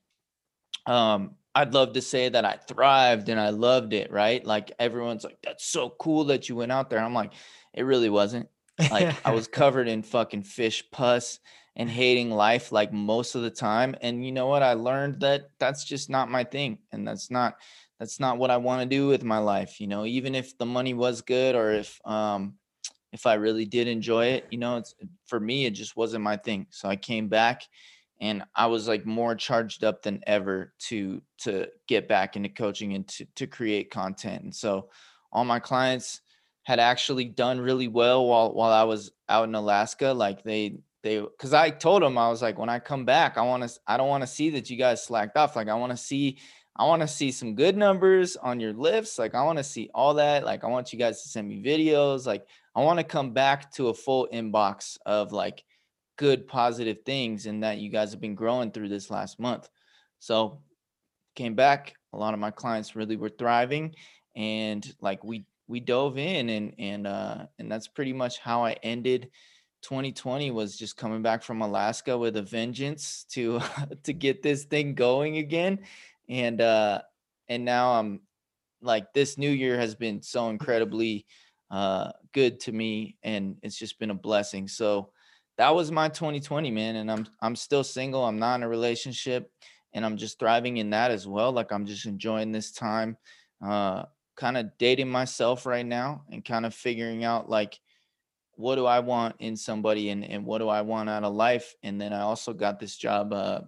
um 0.85 1.35
I'd 1.55 1.73
love 1.73 1.93
to 1.93 2.01
say 2.01 2.29
that 2.29 2.45
I 2.45 2.53
thrived 2.53 3.27
and 3.27 3.39
I 3.39 3.49
loved 3.49 3.93
it, 3.93 4.11
right? 4.11 4.45
Like 4.45 4.71
everyone's 4.79 5.23
like, 5.23 5.39
that's 5.43 5.65
so 5.65 5.89
cool 5.89 6.25
that 6.25 6.47
you 6.47 6.55
went 6.55 6.71
out 6.71 6.89
there. 6.89 6.99
I'm 6.99 7.13
like, 7.13 7.33
it 7.73 7.83
really 7.83 8.09
wasn't. 8.09 8.47
Like 8.91 9.15
I 9.25 9.31
was 9.31 9.47
covered 9.61 9.87
in 9.87 10.03
fucking 10.03 10.43
fish 10.43 10.83
pus 10.91 11.39
and 11.75 11.89
hating 11.89 12.29
life 12.29 12.71
like 12.71 12.93
most 12.93 13.35
of 13.35 13.41
the 13.41 13.49
time. 13.49 13.95
And 14.01 14.25
you 14.25 14.31
know 14.31 14.47
what? 14.47 14.63
I 14.63 14.73
learned 14.73 15.21
that 15.21 15.49
that's 15.59 15.83
just 15.83 16.09
not 16.09 16.29
my 16.29 16.43
thing. 16.43 16.79
And 16.91 17.07
that's 17.07 17.31
not 17.31 17.55
that's 17.99 18.19
not 18.19 18.37
what 18.37 18.51
I 18.51 18.57
want 18.57 18.81
to 18.81 18.95
do 18.95 19.07
with 19.07 19.23
my 19.23 19.39
life. 19.39 19.81
You 19.81 19.87
know, 19.87 20.05
even 20.05 20.35
if 20.35 20.57
the 20.57 20.65
money 20.65 20.93
was 20.93 21.21
good 21.21 21.55
or 21.55 21.71
if 21.71 21.99
um 22.05 22.55
if 23.11 23.25
I 23.25 23.35
really 23.35 23.65
did 23.65 23.87
enjoy 23.87 24.27
it, 24.27 24.47
you 24.51 24.57
know, 24.57 24.77
it's 24.77 24.93
for 25.25 25.39
me, 25.39 25.65
it 25.65 25.71
just 25.71 25.95
wasn't 25.95 26.23
my 26.23 26.37
thing. 26.37 26.67
So 26.69 26.87
I 26.89 26.95
came 26.95 27.27
back 27.27 27.63
and 28.21 28.43
I 28.55 28.67
was 28.67 28.87
like 28.87 29.05
more 29.05 29.35
charged 29.35 29.83
up 29.83 30.03
than 30.03 30.21
ever 30.27 30.73
to 30.87 31.21
to 31.39 31.67
get 31.87 32.07
back 32.07 32.35
into 32.35 32.49
coaching 32.49 32.93
and 32.93 33.07
to 33.09 33.25
to 33.35 33.47
create 33.47 33.91
content. 33.91 34.43
And 34.43 34.55
so 34.55 34.89
all 35.31 35.45
my 35.45 35.59
clients 35.59 36.21
had 36.63 36.79
actually 36.79 37.25
done 37.25 37.59
really 37.59 37.87
well 37.87 38.27
while 38.27 38.53
while 38.53 38.71
I 38.71 38.83
was 38.83 39.11
out 39.27 39.47
in 39.47 39.55
Alaska. 39.55 40.11
Like 40.11 40.43
they 40.43 40.79
they 41.01 41.19
because 41.19 41.53
I 41.53 41.69
told 41.69 42.03
them 42.03 42.17
I 42.17 42.29
was 42.29 42.41
like, 42.41 42.59
when 42.59 42.69
I 42.69 42.79
come 42.79 43.05
back, 43.05 43.37
I 43.37 43.41
want 43.41 43.63
to 43.63 43.79
I 43.87 43.97
don't 43.97 44.09
want 44.09 44.21
to 44.21 44.27
see 44.27 44.49
that 44.51 44.69
you 44.69 44.77
guys 44.77 45.03
slacked 45.03 45.37
off. 45.37 45.55
Like 45.55 45.69
I 45.69 45.75
want 45.75 45.91
to 45.91 45.97
see 45.97 46.39
I 46.79 46.85
want 46.85 47.01
to 47.01 47.07
see 47.09 47.29
some 47.33 47.55
good 47.55 47.75
numbers 47.75 48.37
on 48.37 48.61
your 48.61 48.71
lifts. 48.71 49.19
Like 49.19 49.35
I 49.35 49.43
want 49.43 49.57
to 49.57 49.63
see 49.65 49.89
all 49.93 50.13
that. 50.13 50.45
Like 50.45 50.63
I 50.63 50.67
want 50.67 50.93
you 50.93 50.97
guys 50.97 51.21
to 51.21 51.27
send 51.27 51.49
me 51.49 51.61
videos. 51.61 52.25
Like 52.25 52.47
I 52.73 52.81
want 52.81 52.99
to 52.99 53.03
come 53.03 53.31
back 53.31 53.69
to 53.73 53.89
a 53.89 53.93
full 53.93 54.29
inbox 54.31 54.97
of 55.05 55.33
like 55.33 55.65
good 56.15 56.47
positive 56.47 56.99
things 57.05 57.47
and 57.47 57.63
that 57.63 57.79
you 57.79 57.89
guys 57.89 58.11
have 58.11 58.21
been 58.21 58.33
growing 58.33 58.71
through 58.71 58.87
this 58.87 59.11
last 59.11 59.41
month. 59.41 59.67
So 60.19 60.61
came 61.35 61.53
back, 61.53 61.95
a 62.13 62.17
lot 62.17 62.33
of 62.33 62.39
my 62.39 62.49
clients 62.49 62.95
really 62.95 63.17
were 63.17 63.29
thriving 63.29 63.93
and 64.37 64.95
like 65.01 65.21
we 65.21 65.45
we 65.67 65.81
dove 65.81 66.17
in 66.17 66.47
and 66.49 66.73
and 66.79 67.07
uh 67.07 67.45
and 67.59 67.69
that's 67.69 67.89
pretty 67.89 68.13
much 68.13 68.39
how 68.39 68.63
I 68.63 68.77
ended 68.83 69.29
2020 69.81 70.51
was 70.51 70.77
just 70.77 70.95
coming 70.95 71.21
back 71.21 71.43
from 71.43 71.61
Alaska 71.61 72.17
with 72.17 72.37
a 72.37 72.41
vengeance 72.41 73.25
to 73.31 73.59
to 74.03 74.13
get 74.13 74.41
this 74.41 74.63
thing 74.63 74.95
going 74.95 75.37
again 75.37 75.79
and 76.29 76.61
uh 76.61 77.01
and 77.47 77.65
now 77.65 77.99
I'm 77.99 78.21
like 78.81 79.11
this 79.13 79.37
new 79.37 79.49
year 79.49 79.77
has 79.77 79.95
been 79.95 80.21
so 80.21 80.49
incredibly 80.49 81.25
uh, 81.71 82.11
good 82.33 82.59
to 82.61 82.71
me, 82.71 83.17
and 83.23 83.57
it's 83.61 83.77
just 83.77 83.99
been 83.99 84.11
a 84.11 84.15
blessing. 84.15 84.67
So 84.67 85.11
that 85.57 85.75
was 85.75 85.91
my 85.91 86.09
2020, 86.09 86.71
man. 86.71 86.95
And 86.97 87.11
I'm 87.11 87.27
I'm 87.41 87.55
still 87.55 87.83
single. 87.83 88.23
I'm 88.23 88.39
not 88.39 88.55
in 88.55 88.63
a 88.63 88.69
relationship, 88.69 89.51
and 89.93 90.05
I'm 90.05 90.17
just 90.17 90.39
thriving 90.39 90.77
in 90.77 90.91
that 90.91 91.11
as 91.11 91.27
well. 91.27 91.51
Like 91.51 91.71
I'm 91.71 91.85
just 91.85 92.05
enjoying 92.05 92.51
this 92.51 92.71
time, 92.71 93.17
uh, 93.63 94.05
kind 94.35 94.57
of 94.57 94.77
dating 94.77 95.09
myself 95.09 95.65
right 95.65 95.85
now, 95.85 96.23
and 96.31 96.45
kind 96.45 96.65
of 96.65 96.73
figuring 96.73 97.23
out 97.23 97.49
like 97.49 97.79
what 98.55 98.75
do 98.75 98.85
I 98.85 98.99
want 98.99 99.35
in 99.39 99.55
somebody, 99.55 100.09
and 100.09 100.23
and 100.23 100.45
what 100.45 100.59
do 100.59 100.69
I 100.69 100.81
want 100.81 101.09
out 101.09 101.23
of 101.23 101.33
life. 101.33 101.75
And 101.83 101.99
then 101.99 102.13
I 102.13 102.21
also 102.21 102.53
got 102.53 102.79
this 102.79 102.97
job 102.97 103.33
uh, 103.33 103.61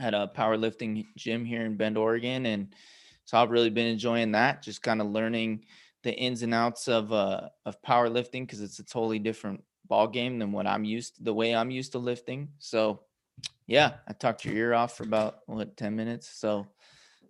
at 0.00 0.14
a 0.14 0.30
powerlifting 0.34 1.06
gym 1.16 1.44
here 1.44 1.64
in 1.64 1.76
Bend, 1.76 1.98
Oregon, 1.98 2.46
and 2.46 2.74
so 3.24 3.38
I've 3.38 3.50
really 3.50 3.70
been 3.70 3.86
enjoying 3.86 4.32
that. 4.32 4.62
Just 4.62 4.82
kind 4.82 5.00
of 5.00 5.08
learning 5.08 5.64
the 6.02 6.12
ins 6.12 6.42
and 6.42 6.54
outs 6.54 6.88
of 6.88 7.12
uh 7.12 7.48
of 7.66 7.80
powerlifting 7.82 8.42
because 8.42 8.60
it's 8.60 8.78
a 8.78 8.84
totally 8.84 9.18
different 9.18 9.62
ball 9.86 10.08
game 10.08 10.38
than 10.38 10.52
what 10.52 10.66
I'm 10.66 10.84
used 10.84 11.16
to, 11.16 11.24
the 11.24 11.34
way 11.34 11.54
I'm 11.54 11.70
used 11.70 11.92
to 11.92 11.98
lifting. 11.98 12.48
So 12.58 13.00
yeah, 13.66 13.94
I 14.08 14.14
talked 14.14 14.44
your 14.44 14.54
ear 14.54 14.74
off 14.74 14.96
for 14.96 15.04
about 15.04 15.40
what 15.46 15.76
10 15.76 15.94
minutes. 15.94 16.28
So 16.28 16.66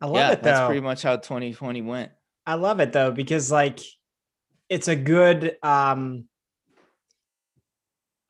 I 0.00 0.06
love 0.06 0.16
yeah, 0.16 0.30
it 0.32 0.42
though. 0.42 0.50
that's 0.50 0.66
pretty 0.66 0.80
much 0.80 1.02
how 1.02 1.16
2020 1.16 1.82
went. 1.82 2.12
I 2.46 2.54
love 2.54 2.80
it 2.80 2.92
though, 2.92 3.10
because 3.10 3.50
like 3.50 3.80
it's 4.68 4.88
a 4.88 4.96
good 4.96 5.56
um 5.62 6.26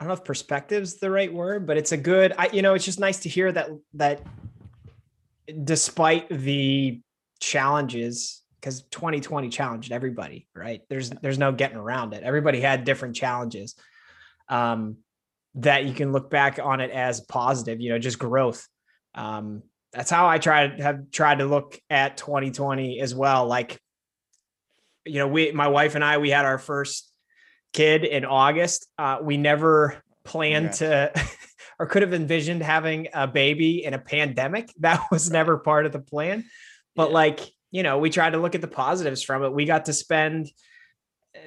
I 0.00 0.04
don't 0.04 0.08
know 0.08 0.14
if 0.14 0.24
perspective's 0.24 0.96
the 0.96 1.10
right 1.10 1.32
word, 1.32 1.66
but 1.66 1.76
it's 1.76 1.92
a 1.92 1.96
good 1.96 2.32
I 2.38 2.48
you 2.48 2.62
know, 2.62 2.72
it's 2.72 2.86
just 2.86 2.98
nice 2.98 3.20
to 3.20 3.28
hear 3.28 3.52
that 3.52 3.68
that 3.94 4.22
despite 5.62 6.30
the 6.30 7.02
challenges, 7.38 8.42
because 8.58 8.82
2020 8.84 9.50
challenged 9.50 9.92
everybody, 9.92 10.48
right? 10.54 10.80
There's 10.88 11.10
there's 11.10 11.38
no 11.38 11.52
getting 11.52 11.76
around 11.76 12.14
it. 12.14 12.22
Everybody 12.22 12.62
had 12.62 12.84
different 12.84 13.14
challenges. 13.14 13.74
Um, 14.48 14.96
that 15.56 15.84
you 15.84 15.92
can 15.92 16.12
look 16.12 16.30
back 16.30 16.58
on 16.62 16.80
it 16.80 16.90
as 16.90 17.20
positive, 17.20 17.80
you 17.80 17.90
know, 17.90 17.98
just 17.98 18.18
growth. 18.18 18.66
Um, 19.14 19.62
that's 19.92 20.10
how 20.10 20.28
I 20.28 20.38
try 20.38 20.68
to 20.68 20.82
have 20.82 21.10
tried 21.10 21.38
to 21.38 21.44
look 21.44 21.78
at 21.90 22.16
2020 22.16 23.00
as 23.00 23.14
well. 23.14 23.46
Like, 23.46 23.80
you 25.04 25.18
know, 25.18 25.26
we, 25.26 25.50
my 25.50 25.66
wife 25.68 25.96
and 25.96 26.04
I, 26.04 26.18
we 26.18 26.30
had 26.30 26.44
our 26.44 26.58
first 26.58 27.09
kid 27.72 28.04
in 28.04 28.24
August. 28.24 28.86
Uh, 28.98 29.18
we 29.22 29.36
never 29.36 30.02
planned 30.24 30.72
to 30.74 31.12
or 31.78 31.86
could 31.86 32.02
have 32.02 32.12
envisioned 32.12 32.62
having 32.62 33.08
a 33.14 33.26
baby 33.26 33.84
in 33.84 33.94
a 33.94 33.98
pandemic. 33.98 34.70
That 34.80 35.02
was 35.10 35.30
never 35.30 35.58
part 35.58 35.86
of 35.86 35.92
the 35.92 36.00
plan. 36.00 36.44
But 36.94 37.08
yeah. 37.08 37.14
like, 37.14 37.40
you 37.70 37.82
know, 37.82 37.98
we 37.98 38.10
tried 38.10 38.30
to 38.30 38.38
look 38.38 38.54
at 38.54 38.60
the 38.60 38.68
positives 38.68 39.22
from 39.22 39.42
it. 39.44 39.52
We 39.52 39.64
got 39.64 39.86
to 39.86 39.92
spend 39.92 40.50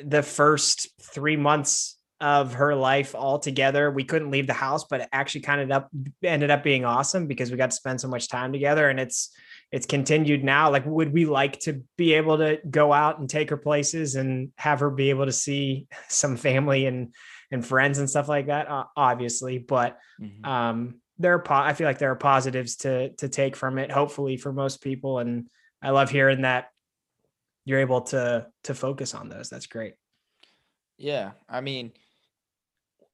the 0.03 0.23
first 0.23 0.89
three 1.01 1.35
months 1.35 1.97
of 2.21 2.53
her 2.53 2.73
life 2.73 3.15
all 3.15 3.37
together. 3.37 3.91
We 3.91 4.05
couldn't 4.05 4.31
leave 4.31 4.47
the 4.47 4.53
house, 4.53 4.85
but 4.85 5.01
it 5.01 5.09
actually 5.11 5.41
kind 5.41 5.61
of 5.61 5.71
up 5.71 5.89
ended 6.23 6.51
up 6.51 6.63
being 6.63 6.85
awesome 6.85 7.27
because 7.27 7.51
we 7.51 7.57
got 7.57 7.71
to 7.71 7.75
spend 7.75 7.99
so 7.99 8.07
much 8.07 8.29
time 8.29 8.53
together 8.53 8.89
and 8.89 8.99
it's 8.99 9.29
it's 9.73 9.87
continued 9.87 10.43
now. 10.43 10.69
Like 10.69 10.85
would 10.85 11.11
we 11.11 11.25
like 11.25 11.59
to 11.61 11.83
be 11.97 12.13
able 12.13 12.37
to 12.37 12.59
go 12.69 12.93
out 12.93 13.17
and 13.17 13.27
take 13.27 13.49
her 13.49 13.57
places 13.57 14.13
and 14.13 14.51
have 14.55 14.81
her 14.81 14.91
be 14.91 15.09
able 15.09 15.25
to 15.25 15.31
see 15.31 15.87
some 16.07 16.37
family 16.37 16.85
and 16.85 17.13
and 17.51 17.65
friends 17.65 17.97
and 17.97 18.09
stuff 18.09 18.29
like 18.29 18.47
that 18.47 18.69
uh, 18.69 18.85
obviously, 18.95 19.57
but 19.57 19.97
mm-hmm. 20.21 20.45
um 20.45 21.01
there 21.17 21.33
are 21.33 21.39
po- 21.39 21.55
I 21.55 21.73
feel 21.73 21.87
like 21.87 21.97
there 21.97 22.11
are 22.11 22.15
positives 22.15 22.75
to 22.77 23.09
to 23.15 23.27
take 23.27 23.55
from 23.55 23.79
it 23.79 23.91
hopefully 23.91 24.37
for 24.37 24.53
most 24.53 24.79
people 24.79 25.17
and 25.17 25.47
I 25.81 25.89
love 25.89 26.11
hearing 26.11 26.43
that 26.43 26.67
you're 27.65 27.79
able 27.79 28.01
to 28.01 28.45
to 28.65 28.75
focus 28.75 29.15
on 29.15 29.27
those. 29.27 29.49
That's 29.49 29.67
great. 29.67 29.95
Yeah, 30.99 31.31
I 31.49 31.61
mean, 31.61 31.93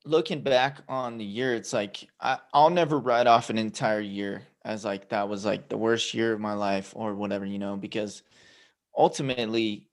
looking 0.04 0.42
back 0.42 0.82
on 0.89 1.18
the 1.18 1.25
year, 1.25 1.56
it's 1.56 1.72
like 1.72 2.06
I, 2.20 2.39
I'll 2.54 2.70
never 2.70 3.00
write 3.00 3.28
off 3.28 3.50
an 3.50 3.58
entire 3.58 4.01
year 4.01 4.42
as 4.66 4.84
like 4.84 5.10
that 5.10 5.30
was 5.30 5.46
like 5.46 5.70
the 5.70 5.78
worst 5.78 6.13
year 6.13 6.34
of 6.34 6.39
my 6.39 6.54
life 6.54 6.94
or 6.96 7.16
whatever, 7.16 7.46
you 7.46 7.60
know, 7.60 7.78
because 7.78 8.24
ultimately, 8.98 9.88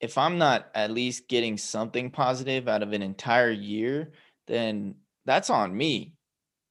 if 0.00 0.18
I'm 0.18 0.38
not 0.38 0.68
at 0.74 0.90
least 0.90 1.28
getting 1.28 1.56
something 1.56 2.10
positive 2.10 2.68
out 2.68 2.82
of 2.82 2.92
an 2.92 3.02
entire 3.02 3.50
year, 3.50 4.12
then 4.46 4.96
that's 5.24 5.50
on 5.50 5.76
me, 5.76 6.14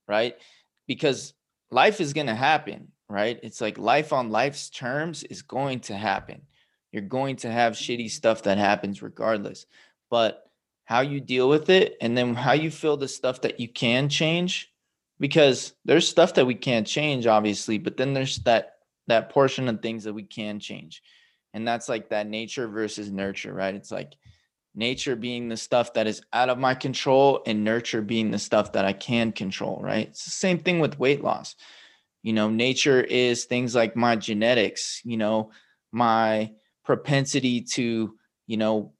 right? 0.07 0.35
Because 0.87 1.33
life 1.71 1.99
is 2.01 2.13
going 2.13 2.27
to 2.27 2.35
happen, 2.35 2.91
right? 3.09 3.39
It's 3.43 3.61
like 3.61 3.77
life 3.77 4.13
on 4.13 4.29
life's 4.29 4.69
terms 4.69 5.23
is 5.23 5.41
going 5.41 5.81
to 5.81 5.95
happen. 5.95 6.41
You're 6.91 7.01
going 7.01 7.35
to 7.37 7.51
have 7.51 7.73
shitty 7.73 8.09
stuff 8.09 8.43
that 8.43 8.57
happens 8.57 9.01
regardless. 9.01 9.65
But 10.09 10.43
how 10.85 11.01
you 11.01 11.19
deal 11.19 11.49
with 11.49 11.69
it 11.69 11.97
and 11.99 12.17
then 12.17 12.35
how 12.35 12.53
you 12.53 12.71
feel 12.71 12.95
the 12.95 13.07
stuff 13.07 13.41
that 13.41 13.59
you 13.59 13.67
can 13.67 14.07
change 14.07 14.71
because 15.19 15.73
there's 15.85 16.07
stuff 16.07 16.33
that 16.33 16.45
we 16.45 16.55
can't 16.55 16.87
change 16.87 17.27
obviously 17.27 17.77
but 17.77 17.97
then 17.97 18.13
there's 18.13 18.39
that 18.39 18.75
that 19.07 19.29
portion 19.29 19.67
of 19.67 19.81
things 19.81 20.03
that 20.03 20.13
we 20.13 20.23
can 20.23 20.59
change. 20.59 21.01
And 21.53 21.67
that's 21.67 21.87
like 21.87 22.09
that 22.09 22.27
nature 22.27 22.67
versus 22.67 23.11
nurture 23.11 23.53
right? 23.53 23.75
It's 23.75 23.91
like 23.91 24.13
nature 24.73 25.15
being 25.15 25.47
the 25.47 25.57
stuff 25.57 25.93
that 25.93 26.07
is 26.07 26.21
out 26.33 26.49
of 26.49 26.57
my 26.57 26.75
control 26.75 27.41
and 27.45 27.63
nurture 27.63 28.01
being 28.01 28.31
the 28.31 28.39
stuff 28.39 28.73
that 28.73 28.85
I 28.85 28.93
can 28.93 29.31
control 29.31 29.79
right? 29.81 30.07
It's 30.07 30.25
the 30.25 30.31
same 30.31 30.59
thing 30.59 30.79
with 30.79 30.99
weight 30.99 31.23
loss. 31.23 31.55
You 32.23 32.33
know 32.33 32.49
nature 32.49 33.01
is 33.01 33.45
things 33.45 33.75
like 33.75 33.95
my 33.95 34.15
genetics 34.15 35.01
you 35.05 35.15
know 35.15 35.51
my 35.91 36.51
propensity 36.83 37.61
to 37.61 38.17
you 38.47 38.57
know 38.57 38.93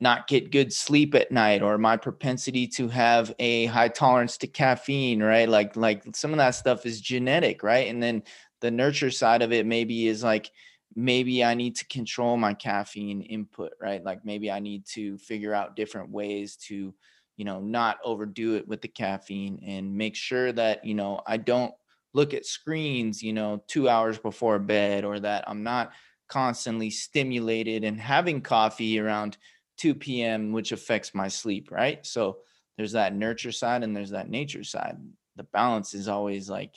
not 0.00 0.26
get 0.28 0.50
good 0.50 0.72
sleep 0.72 1.14
at 1.14 1.30
night 1.30 1.62
or 1.62 1.76
my 1.78 1.96
propensity 1.96 2.66
to 2.66 2.88
have 2.88 3.34
a 3.38 3.66
high 3.66 3.88
tolerance 3.88 4.36
to 4.38 4.46
caffeine 4.46 5.22
right? 5.22 5.48
Like 5.48 5.76
like 5.76 6.04
some 6.14 6.32
of 6.32 6.38
that 6.38 6.50
stuff 6.50 6.86
is 6.86 7.00
genetic 7.00 7.62
right? 7.62 7.88
And 7.88 8.02
then 8.02 8.22
the 8.60 8.70
nurture 8.70 9.10
side 9.10 9.42
of 9.42 9.52
it 9.52 9.66
maybe 9.66 10.06
is 10.06 10.22
like 10.22 10.50
maybe 10.96 11.44
i 11.44 11.54
need 11.54 11.76
to 11.76 11.86
control 11.86 12.36
my 12.36 12.52
caffeine 12.52 13.22
input 13.22 13.72
right? 13.80 14.02
Like 14.04 14.24
maybe 14.24 14.50
i 14.50 14.58
need 14.58 14.86
to 14.86 15.18
figure 15.18 15.54
out 15.54 15.76
different 15.76 16.10
ways 16.10 16.56
to 16.68 16.94
you 17.36 17.44
know 17.44 17.60
not 17.60 17.98
overdo 18.04 18.54
it 18.56 18.66
with 18.68 18.82
the 18.82 18.88
caffeine 18.88 19.62
and 19.66 19.94
make 19.96 20.14
sure 20.14 20.52
that 20.52 20.84
you 20.84 20.94
know 20.94 21.20
i 21.26 21.36
don't 21.36 21.72
look 22.12 22.34
at 22.34 22.44
screens 22.44 23.22
you 23.22 23.32
know 23.32 23.62
2 23.68 23.88
hours 23.88 24.18
before 24.18 24.58
bed 24.58 25.04
or 25.04 25.18
that 25.20 25.44
i'm 25.46 25.62
not 25.62 25.92
constantly 26.28 26.90
stimulated 26.90 27.82
and 27.82 28.00
having 28.00 28.40
coffee 28.40 28.98
around 28.98 29.38
2 29.80 29.94
p.m., 29.94 30.52
which 30.52 30.72
affects 30.72 31.14
my 31.14 31.28
sleep, 31.28 31.70
right? 31.70 32.04
So 32.04 32.38
there's 32.76 32.92
that 32.92 33.14
nurture 33.14 33.52
side 33.52 33.82
and 33.82 33.96
there's 33.96 34.10
that 34.10 34.28
nature 34.28 34.64
side. 34.64 34.96
The 35.36 35.44
balance 35.44 35.94
is 35.94 36.08
always 36.08 36.50
like, 36.50 36.74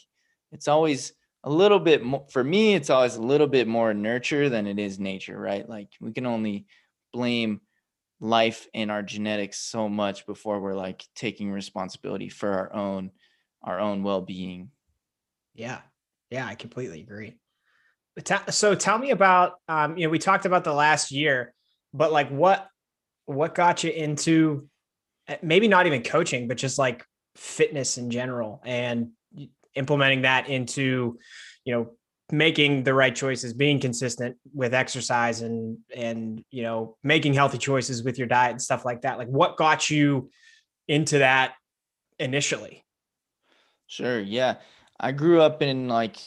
it's 0.51 0.67
always 0.67 1.13
a 1.43 1.50
little 1.50 1.79
bit 1.79 2.03
more, 2.03 2.25
for 2.31 2.43
me, 2.43 2.74
it's 2.74 2.89
always 2.89 3.15
a 3.15 3.22
little 3.22 3.48
bit 3.48 3.67
more 3.67 3.93
nurture 3.93 4.50
than 4.50 4.67
it 4.67 4.79
is 4.79 5.00
nature, 5.00 5.38
right? 5.38 5.67
Like 5.67 5.89
we 6.00 6.13
can 6.13 6.25
only 6.25 6.65
blame 7.12 7.60
life 8.24 8.67
and 8.74 8.89
our 8.89 9.03
genetics 9.03 9.60
so 9.60 9.89
much 9.89 10.25
before 10.25 10.62
we're 10.62 10.74
like 10.74 11.03
taking 11.13 11.51
responsibility 11.51 12.29
for 12.29 12.50
our 12.50 12.74
own 12.74 13.12
our 13.62 13.81
own 13.81 14.01
well-being 14.01 14.69
yeah 15.53 15.79
yeah 16.29 16.45
i 16.45 16.55
completely 16.55 17.01
agree 17.01 17.36
so 18.50 18.75
tell 18.75 18.98
me 18.98 19.12
about 19.12 19.55
um 19.67 19.98
you 19.98 20.05
know 20.05 20.10
we 20.10 20.19
talked 20.19 20.45
about 20.45 20.63
the 20.63 20.74
last 20.74 21.12
year 21.12 21.53
but 21.93 22.13
like 22.13 22.29
what 22.29 22.67
what 23.25 23.56
got 23.56 23.84
you 23.84 23.92
into 23.92 24.68
eh, 25.27 25.38
maybe 25.42 25.68
not 25.68 25.88
even 25.88 26.03
coaching, 26.03 26.48
but 26.48 26.58
just 26.58 26.77
like 26.77 27.06
fitness 27.36 27.98
in 27.98 28.12
general 28.12 28.62
and 28.65 29.10
implementing 29.75 30.22
that 30.24 30.50
into, 30.50 31.18
you 31.65 31.74
know, 31.74 31.92
making 32.32 32.84
the 32.84 32.94
right 32.94 33.15
choices, 33.15 33.53
being 33.53 33.80
consistent 33.80 34.38
with 34.53 34.74
exercise 34.74 35.42
and 35.42 35.77
and 35.96 36.44
you 36.51 36.63
know, 36.63 36.98
making 37.03 37.34
healthy 37.34 37.58
choices 37.58 38.03
with 38.03 38.18
your 38.18 38.27
diet 38.27 38.51
and 38.51 38.62
stuff 38.62 38.86
like 38.86 39.01
that. 39.01 39.18
Like 39.18 39.27
what 39.27 39.58
got 39.58 39.89
you 39.89 40.30
into 40.88 41.20
that 41.20 41.53
initially? 42.20 42.84
Sure, 43.88 44.20
yeah. 44.20 44.56
I 45.00 45.12
grew 45.12 45.42
up 45.42 45.62
in 45.62 45.88
like 45.88 46.18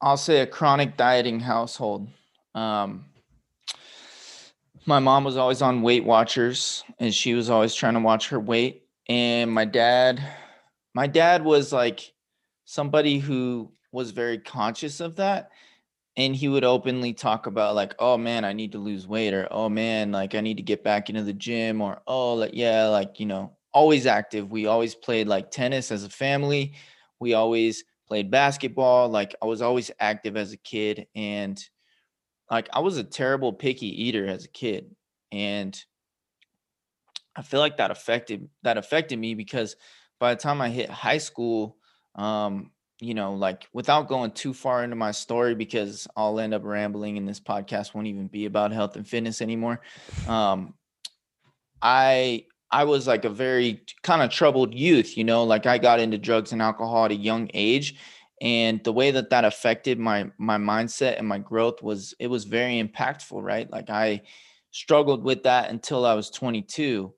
I'll 0.00 0.16
say 0.16 0.40
a 0.40 0.46
chronic 0.46 0.96
dieting 0.96 1.40
household. 1.40 2.08
Um 2.54 3.06
my 4.86 4.98
mom 4.98 5.24
was 5.24 5.36
always 5.36 5.62
on 5.62 5.82
Weight 5.82 6.04
Watchers 6.04 6.84
and 6.98 7.14
she 7.14 7.34
was 7.34 7.50
always 7.50 7.74
trying 7.74 7.94
to 7.94 8.00
watch 8.00 8.28
her 8.28 8.40
weight. 8.40 8.84
And 9.08 9.50
my 9.50 9.64
dad, 9.64 10.22
my 10.94 11.06
dad 11.06 11.44
was 11.44 11.72
like 11.72 12.12
somebody 12.64 13.18
who 13.18 13.72
was 13.92 14.10
very 14.10 14.38
conscious 14.38 15.00
of 15.00 15.16
that. 15.16 15.50
And 16.16 16.36
he 16.36 16.48
would 16.48 16.64
openly 16.64 17.14
talk 17.14 17.46
about 17.46 17.74
like, 17.74 17.94
oh 17.98 18.18
man, 18.18 18.44
I 18.44 18.52
need 18.52 18.72
to 18.72 18.78
lose 18.78 19.06
weight, 19.08 19.32
or 19.32 19.48
oh 19.50 19.70
man, 19.70 20.12
like 20.12 20.34
I 20.34 20.40
need 20.40 20.58
to 20.58 20.62
get 20.62 20.84
back 20.84 21.08
into 21.08 21.22
the 21.22 21.32
gym, 21.32 21.80
or 21.80 22.02
oh 22.06 22.34
like 22.34 22.50
yeah, 22.52 22.86
like 22.88 23.18
you 23.18 23.24
know, 23.24 23.56
always 23.72 24.04
active. 24.06 24.50
We 24.50 24.66
always 24.66 24.94
played 24.94 25.26
like 25.26 25.50
tennis 25.50 25.90
as 25.90 26.04
a 26.04 26.10
family. 26.10 26.74
We 27.18 27.32
always 27.32 27.84
played 28.06 28.30
basketball. 28.30 29.08
Like 29.08 29.34
I 29.40 29.46
was 29.46 29.62
always 29.62 29.90
active 30.00 30.36
as 30.36 30.52
a 30.52 30.58
kid. 30.58 31.06
And 31.14 31.58
like 32.50 32.68
I 32.72 32.80
was 32.80 32.96
a 32.96 33.04
terrible 33.04 33.52
picky 33.52 34.04
eater 34.04 34.26
as 34.26 34.44
a 34.44 34.48
kid 34.48 34.94
and 35.30 35.78
I 37.34 37.42
feel 37.42 37.60
like 37.60 37.78
that 37.78 37.90
affected 37.90 38.48
that 38.62 38.76
affected 38.76 39.18
me 39.18 39.34
because 39.34 39.76
by 40.18 40.34
the 40.34 40.40
time 40.40 40.60
I 40.60 40.68
hit 40.68 40.90
high 40.90 41.18
school 41.18 41.76
um 42.14 42.70
you 43.00 43.14
know 43.14 43.34
like 43.34 43.68
without 43.72 44.08
going 44.08 44.32
too 44.32 44.52
far 44.52 44.84
into 44.84 44.96
my 44.96 45.10
story 45.10 45.54
because 45.54 46.06
I'll 46.16 46.38
end 46.38 46.54
up 46.54 46.64
rambling 46.64 47.16
and 47.16 47.28
this 47.28 47.40
podcast 47.40 47.94
won't 47.94 48.06
even 48.06 48.28
be 48.28 48.46
about 48.46 48.72
health 48.72 48.96
and 48.96 49.08
fitness 49.08 49.40
anymore 49.40 49.80
um 50.28 50.74
I 51.80 52.44
I 52.70 52.84
was 52.84 53.06
like 53.06 53.26
a 53.26 53.30
very 53.30 53.84
kind 54.02 54.22
of 54.22 54.30
troubled 54.30 54.72
youth, 54.72 55.18
you 55.18 55.24
know, 55.24 55.44
like 55.44 55.66
I 55.66 55.76
got 55.76 56.00
into 56.00 56.16
drugs 56.16 56.52
and 56.52 56.62
alcohol 56.62 57.04
at 57.04 57.10
a 57.10 57.16
young 57.16 57.50
age 57.52 57.96
and 58.42 58.82
the 58.82 58.92
way 58.92 59.12
that 59.12 59.30
that 59.30 59.44
affected 59.44 60.00
my 60.00 60.28
my 60.36 60.58
mindset 60.58 61.16
and 61.16 61.26
my 61.26 61.38
growth 61.38 61.80
was 61.80 62.12
it 62.18 62.26
was 62.26 62.44
very 62.44 62.82
impactful 62.82 63.40
right? 63.42 63.70
Like 63.70 63.88
i 63.88 64.20
struggled 64.72 65.22
with 65.22 65.42
that 65.44 65.70
until 65.70 66.04
i 66.04 66.14
was 66.14 66.30
22 66.30 67.12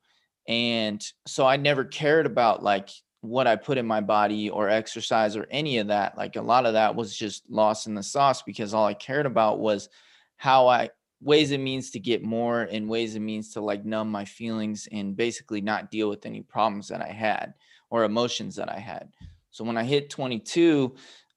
and 0.49 1.05
so 1.27 1.47
i 1.47 1.57
never 1.57 1.85
cared 1.85 2.27
about 2.27 2.63
like 2.63 2.91
what 3.23 3.47
i 3.47 3.57
put 3.57 3.79
in 3.79 3.87
my 3.87 4.01
body 4.01 4.51
or 4.51 4.69
exercise 4.69 5.35
or 5.35 5.47
any 5.51 5.79
of 5.79 5.87
that. 5.87 6.17
Like 6.19 6.37
a 6.37 6.43
lot 6.43 6.67
of 6.67 6.75
that 6.75 6.95
was 6.95 7.17
just 7.17 7.49
lost 7.49 7.87
in 7.87 7.95
the 7.95 8.03
sauce 8.03 8.43
because 8.43 8.75
all 8.75 8.85
i 8.85 8.95
cared 8.95 9.27
about 9.27 9.59
was 9.59 9.89
how 10.37 10.69
i 10.69 10.91
ways 11.23 11.53
and 11.53 11.65
means 11.65 11.91
to 11.93 11.99
get 11.99 12.23
more 12.23 12.63
and 12.71 12.87
ways 12.87 13.15
and 13.15 13.25
means 13.25 13.55
to 13.55 13.63
like 13.63 13.87
numb 13.87 14.11
my 14.11 14.27
feelings 14.27 14.87
and 14.93 15.17
basically 15.17 15.63
not 15.63 15.91
deal 15.91 16.11
with 16.11 16.27
any 16.27 16.43
problems 16.43 16.89
that 16.89 17.01
i 17.01 17.09
had 17.09 17.55
or 17.89 18.05
emotions 18.05 18.57
that 18.57 18.69
i 18.69 18.79
had 18.79 19.09
so 19.55 19.63
when 19.63 19.77
I 19.77 19.85
hit 19.85 20.11
22, 20.11 20.97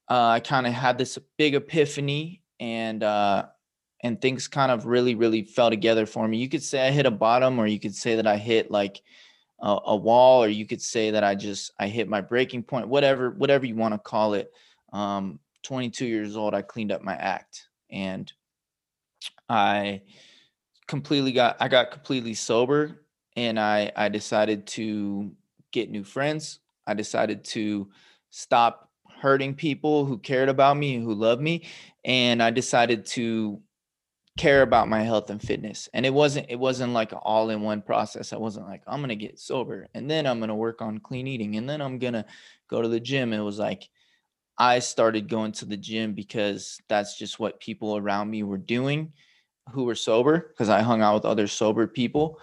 uh, 0.09 0.25
I 0.27 0.39
kind 0.39 0.65
of 0.65 0.73
had 0.73 0.97
this 0.97 1.19
big 1.37 1.53
epiphany 1.53 2.41
and 2.59 3.03
uh, 3.03 3.45
and 4.01 4.19
things 4.19 4.47
kind 4.47 4.71
of 4.71 4.87
really 4.87 5.13
really 5.13 5.43
fell 5.43 5.69
together 5.69 6.07
for 6.07 6.27
me. 6.27 6.39
You 6.39 6.49
could 6.49 6.63
say 6.63 6.87
I 6.87 6.89
hit 6.89 7.05
a 7.05 7.11
bottom, 7.11 7.59
or 7.59 7.67
you 7.67 7.79
could 7.79 7.93
say 7.93 8.15
that 8.15 8.25
I 8.25 8.37
hit 8.37 8.71
like 8.71 9.03
a, 9.59 9.77
a 9.85 9.95
wall, 9.95 10.43
or 10.43 10.47
you 10.47 10.65
could 10.65 10.81
say 10.81 11.11
that 11.11 11.23
I 11.23 11.35
just 11.35 11.73
I 11.77 11.89
hit 11.89 12.09
my 12.09 12.21
breaking 12.21 12.63
point. 12.63 12.87
Whatever 12.87 13.29
whatever 13.29 13.67
you 13.67 13.75
want 13.75 13.93
to 13.93 13.99
call 13.99 14.33
it. 14.33 14.51
Um, 14.93 15.39
22 15.61 16.07
years 16.07 16.35
old, 16.35 16.55
I 16.55 16.63
cleaned 16.63 16.91
up 16.91 17.03
my 17.03 17.15
act 17.15 17.67
and 17.91 18.33
I 19.47 20.01
completely 20.87 21.33
got 21.33 21.57
I 21.59 21.67
got 21.67 21.91
completely 21.91 22.33
sober 22.33 23.03
and 23.35 23.59
I 23.59 23.91
I 23.95 24.09
decided 24.09 24.65
to 24.67 25.33
get 25.71 25.91
new 25.91 26.03
friends. 26.03 26.61
I 26.87 26.95
decided 26.95 27.43
to 27.43 27.89
stop 28.37 28.91
hurting 29.19 29.55
people 29.55 30.05
who 30.05 30.19
cared 30.19 30.47
about 30.47 30.77
me 30.77 30.93
and 30.93 31.03
who 31.03 31.15
loved 31.15 31.41
me 31.41 31.65
and 32.05 32.41
I 32.41 32.51
decided 32.51 33.07
to 33.07 33.59
care 34.37 34.61
about 34.61 34.87
my 34.87 35.01
health 35.01 35.31
and 35.31 35.41
fitness. 35.41 35.89
And 35.91 36.05
it 36.05 36.13
wasn't 36.13 36.45
it 36.49 36.59
wasn't 36.59 36.93
like 36.93 37.13
an 37.13 37.17
all 37.23 37.49
in 37.49 37.63
one 37.63 37.81
process. 37.81 38.33
I 38.33 38.37
wasn't 38.37 38.67
like 38.67 38.83
I'm 38.85 39.01
to 39.09 39.15
get 39.15 39.39
sober 39.39 39.87
and 39.95 40.09
then 40.09 40.27
I'm 40.27 40.39
to 40.49 40.55
work 40.55 40.83
on 40.83 40.99
clean 40.99 41.25
eating 41.25 41.55
and 41.55 41.67
then 41.67 41.81
I'm 41.81 41.97
to 41.97 42.25
go 42.69 42.79
to 42.79 42.87
the 42.87 42.99
gym. 42.99 43.33
It 43.33 43.39
was 43.39 43.57
like 43.57 43.89
I 44.59 44.79
started 44.79 45.29
going 45.29 45.53
to 45.53 45.65
the 45.65 45.77
gym 45.77 46.13
because 46.13 46.79
that's 46.87 47.17
just 47.17 47.39
what 47.39 47.59
people 47.59 47.97
around 47.97 48.29
me 48.29 48.43
were 48.43 48.59
doing 48.59 49.13
who 49.71 49.85
were 49.85 49.95
sober 49.95 50.37
because 50.49 50.69
I 50.69 50.81
hung 50.83 51.01
out 51.01 51.15
with 51.15 51.25
other 51.25 51.47
sober 51.47 51.87
people 51.87 52.39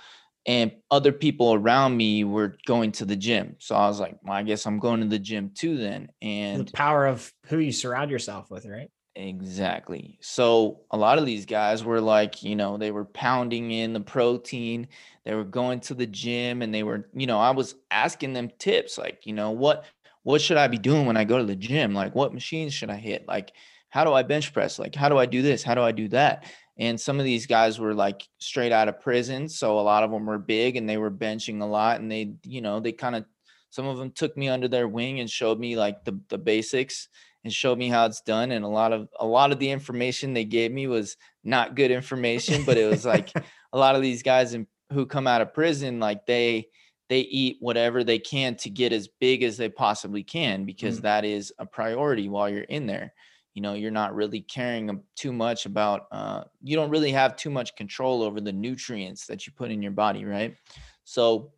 and 0.47 0.73
other 0.91 1.13
people 1.13 1.55
around 1.55 1.97
me 1.97 2.25
were 2.25 2.57
going 2.67 2.93
to 2.93 3.05
the 3.05 3.17
gym. 3.17 3.57
So 3.59 3.75
I 3.75 3.89
was 3.89 4.01
like, 4.01 4.17
well, 4.23 4.37
I 4.37 4.43
guess 4.43 4.67
I'm 4.67 4.79
going 4.79 5.01
to 5.01 5.07
the 5.07 5.19
gym 5.19 5.51
too 5.55 5.79
then. 5.79 6.09
And 6.21 6.67
the 6.67 6.73
power 6.73 7.07
of 7.07 7.33
who 7.47 7.59
you 7.59 7.73
surround 7.73 8.11
yourself 8.11 8.51
with, 8.51 8.67
right? 8.67 8.91
Exactly. 9.17 10.19
So 10.21 10.81
a 10.91 10.97
lot 10.97 11.19
of 11.19 11.27
these 11.27 11.47
guys 11.47 11.85
were 11.85 12.01
like, 12.01 12.43
you 12.43 12.57
know, 12.57 12.77
they 12.77 12.91
were 12.91 13.05
pounding 13.05 13.71
in 13.71 13.93
the 13.93 14.01
protein, 14.01 14.89
they 15.25 15.35
were 15.35 15.45
going 15.45 15.81
to 15.81 15.95
the 15.95 16.07
gym 16.07 16.63
and 16.63 16.75
they 16.75 16.83
were, 16.83 17.09
you 17.15 17.27
know, 17.27 17.39
I 17.39 17.51
was 17.51 17.77
asking 17.91 18.33
them 18.33 18.51
tips 18.59 18.99
like, 18.99 19.25
you 19.25 19.33
know, 19.33 19.53
what 19.53 19.85
what 20.25 20.41
should 20.41 20.57
I 20.57 20.69
be 20.69 20.79
doing 20.79 21.07
when 21.07 21.19
I 21.19 21.25
go 21.25 21.39
to 21.39 21.45
the 21.45 21.55
gym? 21.55 21.95
Like 21.95 22.15
what 22.15 22.35
machines 22.35 22.75
should 22.75 22.91
I 22.91 22.97
hit? 22.97 23.29
Like 23.29 23.53
how 23.89 24.03
do 24.03 24.13
I 24.13 24.25
bench 24.25 24.53
press? 24.53 24.81
Like 24.81 24.97
how 24.97 25.09
do 25.09 25.17
I 25.17 25.27
do 25.27 25.43
this? 25.43 25.63
How 25.63 25.77
do 25.77 25.83
I 25.83 25.93
do 25.93 26.09
that? 26.09 26.45
And 26.77 27.01
some 27.01 27.19
of 27.19 27.25
these 27.25 27.47
guys 27.47 27.79
were 27.79 27.95
like 27.95 28.27
straight 28.39 28.73
out 28.73 28.89
of 28.89 29.01
prison. 29.01 29.49
So 29.49 29.79
a 29.79 29.81
lot 29.81 30.03
of 30.03 30.11
them 30.11 30.27
were 30.27 30.39
big 30.39 30.77
and 30.77 30.89
they 30.89 30.97
were 30.97 31.11
benching 31.11 31.63
a 31.63 31.67
lot. 31.67 32.01
And 32.01 32.11
they, 32.11 32.35
you 32.43 32.61
know, 32.61 32.81
they 32.81 32.93
kind 32.93 33.15
of, 33.15 33.25
some 33.71 33.87
of 33.87 33.99
them 33.99 34.11
took 34.11 34.37
me 34.37 34.49
under 34.49 34.69
their 34.69 34.89
wing 34.89 35.21
and 35.21 35.31
showed 35.31 35.59
me 35.59 35.77
like 35.77 36.05
the, 36.05 36.19
the 36.29 36.39
basics 36.39 37.09
and 37.45 37.53
showed 37.53 37.79
me 37.79 37.89
how 37.89 38.07
it's 38.07 38.23
done. 38.23 38.51
And 38.51 38.65
a 38.65 38.69
lot 38.69 38.93
of, 38.93 39.09
a 39.21 39.27
lot 39.27 39.53
of 39.53 39.59
the 39.59 39.71
information 39.71 40.35
they 40.35 40.45
gave 40.45 40.73
me 40.73 40.87
was 40.87 41.17
not 41.45 41.77
good 41.77 41.91
information, 41.91 42.65
but 42.65 42.77
it 42.77 42.91
was 42.91 43.05
like 43.05 43.31
a 43.73 43.79
lot 43.79 43.95
of 43.95 44.03
these 44.03 44.23
guys 44.23 44.55
in, 44.55 44.67
who 44.93 45.07
come 45.07 45.27
out 45.27 45.43
of 45.43 45.55
prison, 45.55 46.01
like 46.01 46.27
they, 46.27 46.67
they 47.09 47.21
eat 47.21 47.59
whatever 47.61 48.03
they 48.03 48.19
can 48.19 48.57
to 48.57 48.71
get 48.71 48.93
as 48.93 49.09
big 49.21 49.43
as 49.43 49.57
they 49.57 49.69
possibly 49.69 50.25
can 50.25 50.65
because 50.65 50.99
mm. 50.99 51.03
that 51.03 51.25
is 51.25 51.53
a 51.59 51.67
priority 51.67 52.29
while 52.29 52.49
you're 52.49 52.63
in 52.63 52.87
there 52.87 53.13
you 53.55 53.63
know 53.63 53.75
you're 53.75 53.91
not 53.91 54.15
really 54.15 54.41
caring 54.41 55.01
too 55.17 55.33
much 55.33 55.65
about 55.65 56.07
uh, 56.13 56.45
you 56.63 56.77
don't 56.77 56.91
really 56.91 57.13
have 57.13 57.37
too 57.37 57.51
much 57.51 57.75
control 57.77 58.23
over 58.23 58.41
the 58.41 58.53
nutrients 58.53 59.27
that 59.27 59.47
you 59.47 59.53
put 59.53 59.71
in 59.71 59.83
your 59.83 59.93
body 59.93 60.25
right 60.25 60.57
so 61.05 61.53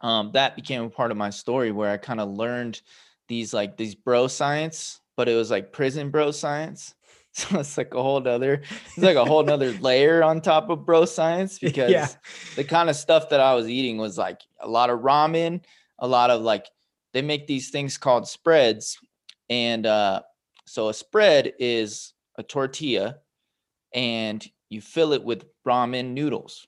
um, 0.00 0.30
that 0.32 0.56
became 0.56 0.82
a 0.82 0.90
part 0.90 1.10
of 1.10 1.16
my 1.16 1.30
story 1.30 1.72
where 1.72 1.90
i 1.90 1.96
kind 1.96 2.20
of 2.20 2.28
learned 2.28 2.82
these 3.28 3.54
like 3.54 3.76
these 3.76 3.94
bro 3.94 4.26
science 4.26 5.00
but 5.16 5.28
it 5.28 5.34
was 5.34 5.50
like 5.50 5.72
prison 5.72 6.10
bro 6.10 6.30
science 6.30 6.94
so 7.34 7.58
it's 7.58 7.76
like 7.76 7.92
a 7.94 8.02
whole 8.02 8.26
other, 8.28 8.62
it's 8.62 8.98
like 8.98 9.16
a 9.16 9.24
whole 9.24 9.42
nother 9.42 9.72
layer 9.80 10.22
on 10.22 10.40
top 10.40 10.70
of 10.70 10.86
bro 10.86 11.04
science 11.04 11.58
because 11.58 11.90
yeah. 11.90 12.06
the 12.54 12.62
kind 12.62 12.88
of 12.88 12.94
stuff 12.94 13.28
that 13.30 13.40
i 13.40 13.54
was 13.54 13.68
eating 13.68 13.98
was 13.98 14.16
like 14.16 14.42
a 14.60 14.68
lot 14.68 14.90
of 14.90 15.00
ramen 15.00 15.60
a 15.98 16.06
lot 16.06 16.30
of 16.30 16.42
like 16.42 16.66
they 17.12 17.22
make 17.22 17.46
these 17.46 17.70
things 17.70 17.98
called 17.98 18.28
spreads 18.28 18.98
and 19.50 19.84
uh 19.84 20.22
so 20.66 20.88
a 20.88 20.94
spread 20.94 21.52
is 21.58 22.12
a 22.36 22.42
tortilla 22.42 23.18
and 23.92 24.44
you 24.68 24.80
fill 24.80 25.12
it 25.12 25.22
with 25.22 25.44
ramen 25.66 26.12
noodles 26.12 26.66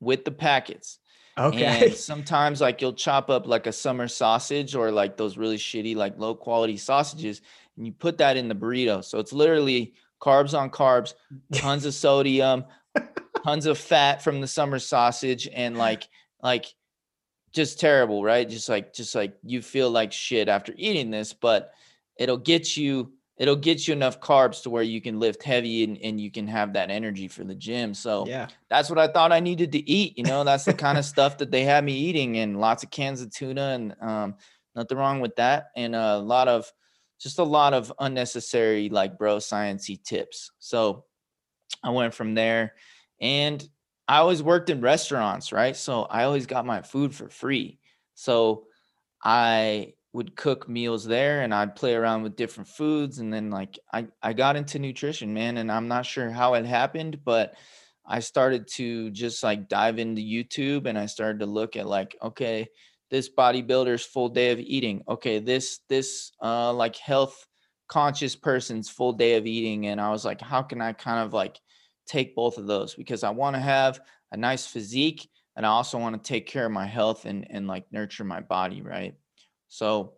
with 0.00 0.24
the 0.24 0.30
packets. 0.30 0.98
Okay. 1.38 1.86
And 1.86 1.94
sometimes 1.94 2.60
like 2.60 2.80
you'll 2.80 2.92
chop 2.92 3.30
up 3.30 3.46
like 3.46 3.66
a 3.66 3.72
summer 3.72 4.08
sausage 4.08 4.74
or 4.74 4.90
like 4.90 5.16
those 5.16 5.38
really 5.38 5.56
shitty 5.56 5.96
like 5.96 6.18
low 6.18 6.34
quality 6.34 6.76
sausages 6.76 7.40
and 7.76 7.86
you 7.86 7.92
put 7.92 8.18
that 8.18 8.36
in 8.36 8.48
the 8.48 8.54
burrito. 8.54 9.02
So 9.02 9.18
it's 9.18 9.32
literally 9.32 9.94
carbs 10.20 10.58
on 10.58 10.70
carbs, 10.70 11.14
tons 11.52 11.86
of 11.86 11.94
sodium, 11.94 12.64
tons 13.44 13.66
of 13.66 13.78
fat 13.78 14.22
from 14.22 14.40
the 14.40 14.46
summer 14.46 14.78
sausage 14.78 15.48
and 15.52 15.78
like 15.78 16.08
like 16.42 16.66
just 17.52 17.80
terrible, 17.80 18.22
right? 18.22 18.48
Just 18.48 18.68
like 18.68 18.92
just 18.92 19.14
like 19.14 19.34
you 19.42 19.62
feel 19.62 19.90
like 19.90 20.12
shit 20.12 20.48
after 20.48 20.74
eating 20.76 21.10
this, 21.10 21.32
but 21.32 21.72
it'll 22.20 22.36
get 22.36 22.76
you 22.76 23.12
it'll 23.38 23.56
get 23.56 23.88
you 23.88 23.94
enough 23.94 24.20
carbs 24.20 24.62
to 24.62 24.68
where 24.68 24.82
you 24.82 25.00
can 25.00 25.18
lift 25.18 25.42
heavy 25.42 25.82
and, 25.82 25.96
and 26.02 26.20
you 26.20 26.30
can 26.30 26.46
have 26.46 26.74
that 26.74 26.90
energy 26.90 27.26
for 27.26 27.42
the 27.42 27.54
gym. 27.54 27.94
So 27.94 28.26
yeah, 28.26 28.48
that's 28.68 28.90
what 28.90 28.98
I 28.98 29.08
thought 29.08 29.32
I 29.32 29.40
needed 29.40 29.72
to 29.72 29.90
eat. 29.90 30.18
You 30.18 30.24
know, 30.24 30.44
that's 30.44 30.66
the 30.66 30.74
kind 30.74 30.98
of 30.98 31.06
stuff 31.06 31.38
that 31.38 31.50
they 31.50 31.64
had 31.64 31.82
me 31.82 31.94
eating 31.94 32.36
and 32.36 32.60
lots 32.60 32.82
of 32.84 32.90
cans 32.90 33.22
of 33.22 33.34
tuna 33.34 33.62
and 33.62 33.96
um, 34.02 34.34
nothing 34.76 34.98
wrong 34.98 35.20
with 35.20 35.34
that. 35.36 35.70
And 35.74 35.96
a 35.96 36.18
lot 36.18 36.48
of 36.48 36.70
just 37.18 37.38
a 37.38 37.42
lot 37.44 37.72
of 37.72 37.90
unnecessary 37.98 38.90
like 38.90 39.16
bro 39.16 39.38
sciencey 39.38 40.02
tips. 40.02 40.52
So 40.58 41.06
I 41.82 41.90
went 41.90 42.12
from 42.12 42.34
there 42.34 42.74
and 43.22 43.66
I 44.06 44.18
always 44.18 44.42
worked 44.42 44.68
in 44.68 44.82
restaurants, 44.82 45.50
right? 45.50 45.74
So 45.74 46.02
I 46.02 46.24
always 46.24 46.44
got 46.44 46.66
my 46.66 46.82
food 46.82 47.14
for 47.14 47.30
free. 47.30 47.78
So 48.14 48.66
I 49.24 49.94
would 50.12 50.34
cook 50.34 50.68
meals 50.68 51.04
there 51.04 51.42
and 51.42 51.54
I'd 51.54 51.76
play 51.76 51.94
around 51.94 52.22
with 52.22 52.36
different 52.36 52.68
foods 52.68 53.18
and 53.18 53.32
then 53.32 53.50
like 53.50 53.78
I 53.92 54.08
I 54.22 54.32
got 54.32 54.56
into 54.56 54.78
nutrition, 54.78 55.32
man, 55.34 55.56
and 55.56 55.70
I'm 55.70 55.88
not 55.88 56.06
sure 56.06 56.30
how 56.30 56.54
it 56.54 56.64
happened, 56.66 57.20
but 57.24 57.54
I 58.04 58.20
started 58.20 58.66
to 58.74 59.10
just 59.10 59.42
like 59.42 59.68
dive 59.68 59.98
into 59.98 60.20
YouTube 60.20 60.86
and 60.86 60.98
I 60.98 61.06
started 61.06 61.40
to 61.40 61.46
look 61.46 61.76
at 61.76 61.86
like 61.86 62.16
okay, 62.20 62.68
this 63.10 63.28
bodybuilder's 63.28 64.04
full 64.04 64.28
day 64.28 64.50
of 64.50 64.58
eating. 64.58 65.02
Okay, 65.08 65.38
this 65.38 65.80
this 65.88 66.32
uh 66.42 66.72
like 66.72 66.96
health 66.96 67.46
conscious 67.88 68.34
person's 68.36 68.90
full 68.90 69.12
day 69.12 69.36
of 69.36 69.46
eating 69.46 69.86
and 69.88 70.00
I 70.00 70.10
was 70.10 70.24
like 70.24 70.40
how 70.40 70.62
can 70.62 70.80
I 70.80 70.92
kind 70.92 71.24
of 71.24 71.32
like 71.32 71.60
take 72.06 72.34
both 72.34 72.58
of 72.58 72.66
those 72.66 72.94
because 72.94 73.22
I 73.24 73.30
want 73.30 73.54
to 73.54 73.60
have 73.60 74.00
a 74.32 74.36
nice 74.36 74.66
physique 74.66 75.28
and 75.56 75.66
I 75.66 75.70
also 75.70 75.98
want 75.98 76.16
to 76.16 76.28
take 76.28 76.46
care 76.46 76.66
of 76.66 76.72
my 76.72 76.86
health 76.86 77.26
and 77.26 77.46
and 77.48 77.68
like 77.68 77.84
nurture 77.92 78.24
my 78.24 78.40
body, 78.40 78.82
right? 78.82 79.14
So 79.70 80.12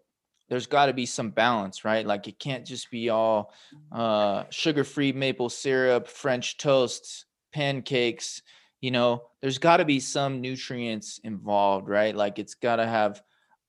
there's 0.48 0.66
got 0.66 0.86
to 0.86 0.92
be 0.92 1.06
some 1.06 1.30
balance, 1.30 1.84
right? 1.84 2.04
Like 2.04 2.26
it 2.26 2.40
can't 2.40 2.66
just 2.66 2.90
be 2.90 3.08
all 3.08 3.52
uh, 3.92 4.44
sugar-free 4.50 5.12
maple 5.12 5.48
syrup, 5.48 6.08
French 6.08 6.58
toast, 6.58 7.26
pancakes. 7.52 8.42
You 8.80 8.90
know, 8.90 9.22
there's 9.40 9.58
got 9.58 9.76
to 9.76 9.84
be 9.84 10.00
some 10.00 10.40
nutrients 10.40 11.20
involved, 11.22 11.88
right? 11.88 12.16
Like 12.16 12.40
it's 12.40 12.54
got 12.54 12.76
to 12.76 12.86
have 12.86 13.22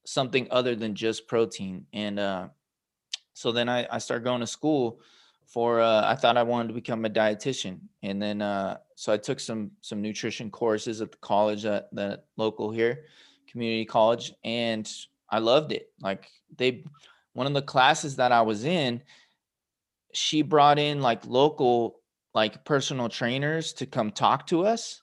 something 0.06 0.48
other 0.50 0.76
than 0.76 0.96
just 0.96 1.28
protein. 1.28 1.86
And 1.94 2.20
uh, 2.20 2.48
so 3.34 3.52
then 3.52 3.70
I, 3.70 3.88
I 3.92 4.00
started 4.00 4.24
going 4.24 4.42
to 4.42 4.48
school 4.48 5.00
for 5.46 5.82
uh, 5.82 6.02
I 6.04 6.16
thought 6.16 6.38
I 6.38 6.44
wanted 6.44 6.70
to 6.70 6.74
become 6.74 7.06
a 7.06 7.10
dietitian, 7.10 7.80
and 8.02 8.20
then 8.20 8.42
uh, 8.42 8.78
so 8.96 9.14
I 9.14 9.18
took 9.18 9.40
some 9.40 9.72
some 9.82 10.02
nutrition 10.02 10.50
courses 10.50 11.00
at 11.02 11.12
the 11.12 11.18
college 11.18 11.66
at 11.66 11.94
the 11.94 12.22
local 12.38 12.72
here, 12.72 13.06
community 13.48 13.86
college, 13.86 14.34
and 14.44 14.92
I 15.34 15.40
loved 15.40 15.72
it. 15.72 15.88
Like 16.00 16.30
they, 16.56 16.84
one 17.34 17.48
of 17.48 17.56
the 17.56 17.64
classes 17.64 18.18
that 18.18 18.32
I 18.32 18.44
was 18.44 18.66
in, 18.66 19.02
she 20.14 20.44
brought 20.44 20.78
in 20.78 21.02
like 21.02 21.26
local 21.26 22.00
like 22.36 22.64
personal 22.66 23.10
trainers 23.10 23.74
to 23.74 23.88
come 23.88 24.12
talk 24.12 24.46
to 24.48 24.64
us, 24.64 25.02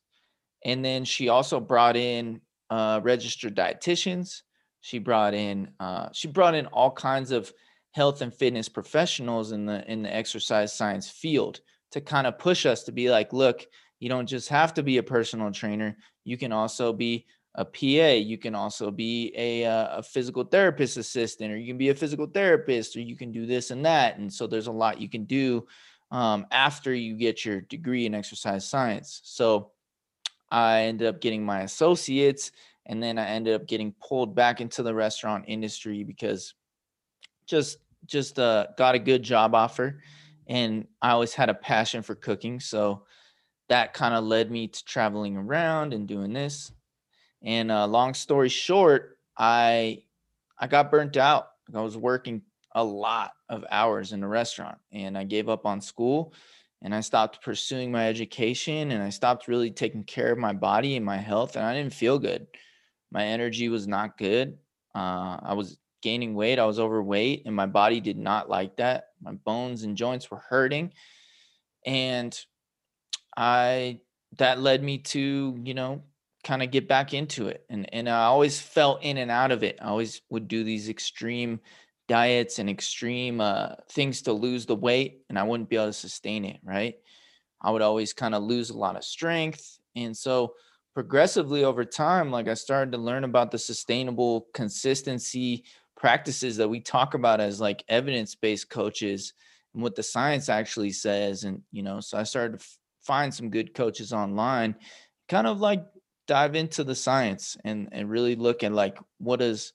and 0.64 0.84
then 0.84 1.04
she 1.04 1.28
also 1.28 1.58
brought 1.58 1.96
in 1.96 2.40
uh, 2.70 3.00
registered 3.02 3.56
dietitians. 3.56 4.42
She 4.82 5.00
brought 5.00 5.34
in 5.34 5.72
uh, 5.80 6.10
she 6.12 6.28
brought 6.28 6.54
in 6.54 6.66
all 6.66 6.92
kinds 6.92 7.32
of 7.32 7.52
health 7.90 8.22
and 8.22 8.32
fitness 8.32 8.68
professionals 8.68 9.50
in 9.50 9.66
the 9.66 9.84
in 9.90 10.02
the 10.04 10.14
exercise 10.14 10.72
science 10.72 11.10
field 11.10 11.60
to 11.90 12.00
kind 12.00 12.28
of 12.28 12.38
push 12.38 12.66
us 12.66 12.84
to 12.84 12.92
be 12.92 13.10
like, 13.10 13.32
look, 13.32 13.66
you 13.98 14.08
don't 14.08 14.28
just 14.28 14.48
have 14.48 14.74
to 14.74 14.84
be 14.84 14.98
a 14.98 15.02
personal 15.02 15.50
trainer. 15.50 15.96
You 16.22 16.38
can 16.38 16.52
also 16.52 16.92
be 16.92 17.26
a 17.60 17.64
PA. 17.64 18.14
You 18.14 18.38
can 18.38 18.54
also 18.54 18.90
be 18.90 19.32
a, 19.36 19.66
uh, 19.66 19.98
a 19.98 20.02
physical 20.02 20.44
therapist 20.44 20.96
assistant, 20.96 21.52
or 21.52 21.58
you 21.58 21.66
can 21.66 21.76
be 21.76 21.90
a 21.90 21.94
physical 21.94 22.26
therapist, 22.26 22.96
or 22.96 23.00
you 23.00 23.16
can 23.16 23.30
do 23.30 23.44
this 23.44 23.70
and 23.70 23.84
that. 23.84 24.16
And 24.16 24.32
so 24.32 24.46
there's 24.46 24.66
a 24.66 24.72
lot 24.72 25.00
you 25.00 25.10
can 25.10 25.24
do 25.24 25.66
um, 26.10 26.46
after 26.50 26.94
you 26.94 27.16
get 27.16 27.44
your 27.44 27.60
degree 27.60 28.06
in 28.06 28.14
exercise 28.14 28.66
science. 28.66 29.20
So 29.24 29.72
I 30.50 30.84
ended 30.84 31.06
up 31.06 31.20
getting 31.20 31.44
my 31.44 31.60
associates, 31.60 32.52
and 32.86 33.02
then 33.02 33.18
I 33.18 33.26
ended 33.26 33.54
up 33.54 33.68
getting 33.68 33.92
pulled 34.00 34.34
back 34.34 34.62
into 34.62 34.82
the 34.82 34.94
restaurant 34.94 35.44
industry 35.46 36.02
because 36.02 36.54
just 37.46 37.76
just 38.06 38.38
uh, 38.38 38.68
got 38.78 38.94
a 38.94 38.98
good 38.98 39.22
job 39.22 39.54
offer, 39.54 40.00
and 40.46 40.86
I 41.02 41.10
always 41.10 41.34
had 41.34 41.50
a 41.50 41.54
passion 41.54 42.00
for 42.00 42.14
cooking. 42.14 42.58
So 42.58 43.02
that 43.68 43.92
kind 43.92 44.14
of 44.14 44.24
led 44.24 44.50
me 44.50 44.68
to 44.68 44.84
traveling 44.86 45.36
around 45.36 45.92
and 45.92 46.08
doing 46.08 46.32
this. 46.32 46.72
And 47.42 47.70
uh, 47.70 47.86
long 47.86 48.14
story 48.14 48.48
short, 48.48 49.18
I 49.36 50.02
I 50.58 50.66
got 50.66 50.90
burnt 50.90 51.16
out. 51.16 51.48
I 51.74 51.80
was 51.80 51.96
working 51.96 52.42
a 52.74 52.84
lot 52.84 53.32
of 53.48 53.64
hours 53.70 54.12
in 54.12 54.20
the 54.20 54.28
restaurant, 54.28 54.78
and 54.92 55.16
I 55.16 55.24
gave 55.24 55.48
up 55.48 55.66
on 55.66 55.80
school, 55.80 56.34
and 56.82 56.94
I 56.94 57.00
stopped 57.00 57.42
pursuing 57.42 57.90
my 57.90 58.08
education, 58.08 58.90
and 58.90 59.02
I 59.02 59.10
stopped 59.10 59.48
really 59.48 59.70
taking 59.70 60.04
care 60.04 60.32
of 60.32 60.38
my 60.38 60.52
body 60.52 60.96
and 60.96 61.04
my 61.04 61.16
health, 61.16 61.56
and 61.56 61.64
I 61.64 61.74
didn't 61.74 61.94
feel 61.94 62.18
good. 62.18 62.46
My 63.10 63.24
energy 63.26 63.68
was 63.68 63.88
not 63.88 64.18
good. 64.18 64.58
Uh, 64.94 65.38
I 65.42 65.54
was 65.54 65.78
gaining 66.02 66.34
weight. 66.34 66.58
I 66.58 66.66
was 66.66 66.78
overweight, 66.78 67.44
and 67.46 67.54
my 67.54 67.66
body 67.66 68.00
did 68.00 68.18
not 68.18 68.48
like 68.48 68.76
that. 68.76 69.08
My 69.22 69.32
bones 69.32 69.82
and 69.82 69.96
joints 69.96 70.30
were 70.30 70.42
hurting, 70.48 70.92
and 71.86 72.38
I 73.36 74.00
that 74.38 74.60
led 74.60 74.82
me 74.82 74.98
to 74.98 75.58
you 75.64 75.74
know 75.74 76.02
kind 76.44 76.62
of 76.62 76.70
get 76.70 76.88
back 76.88 77.14
into 77.14 77.48
it, 77.48 77.64
and 77.68 77.92
and 77.94 78.08
I 78.08 78.24
always 78.24 78.60
fell 78.60 78.98
in 79.02 79.18
and 79.18 79.30
out 79.30 79.52
of 79.52 79.62
it. 79.62 79.78
I 79.80 79.86
always 79.86 80.22
would 80.30 80.48
do 80.48 80.64
these 80.64 80.88
extreme 80.88 81.60
diets 82.08 82.58
and 82.58 82.68
extreme 82.68 83.40
uh, 83.40 83.74
things 83.90 84.22
to 84.22 84.32
lose 84.32 84.66
the 84.66 84.76
weight, 84.76 85.22
and 85.28 85.38
I 85.38 85.42
wouldn't 85.42 85.68
be 85.68 85.76
able 85.76 85.86
to 85.86 85.92
sustain 85.92 86.44
it. 86.44 86.60
Right? 86.62 86.96
I 87.60 87.70
would 87.70 87.82
always 87.82 88.12
kind 88.12 88.34
of 88.34 88.42
lose 88.42 88.70
a 88.70 88.78
lot 88.78 88.96
of 88.96 89.04
strength, 89.04 89.78
and 89.96 90.16
so 90.16 90.54
progressively 90.94 91.64
over 91.64 91.84
time, 91.84 92.30
like 92.30 92.48
I 92.48 92.54
started 92.54 92.92
to 92.92 92.98
learn 92.98 93.24
about 93.24 93.50
the 93.50 93.58
sustainable 93.58 94.48
consistency 94.54 95.64
practices 96.00 96.56
that 96.56 96.68
we 96.68 96.80
talk 96.80 97.14
about 97.14 97.40
as 97.40 97.60
like 97.60 97.84
evidence-based 97.88 98.70
coaches 98.70 99.34
and 99.74 99.82
what 99.82 99.94
the 99.94 100.02
science 100.02 100.48
actually 100.48 100.90
says 100.90 101.44
and 101.44 101.60
you 101.70 101.82
know 101.82 102.00
so 102.00 102.16
i 102.16 102.22
started 102.22 102.58
to 102.58 102.64
f- 102.64 102.78
find 103.02 103.32
some 103.32 103.50
good 103.50 103.74
coaches 103.74 104.10
online 104.10 104.74
kind 105.28 105.46
of 105.46 105.60
like 105.60 105.84
dive 106.30 106.54
into 106.54 106.84
the 106.84 106.94
science 106.94 107.56
and 107.64 107.88
and 107.90 108.08
really 108.08 108.36
look 108.36 108.62
at 108.62 108.70
like 108.70 108.96
what 109.18 109.40
does 109.40 109.72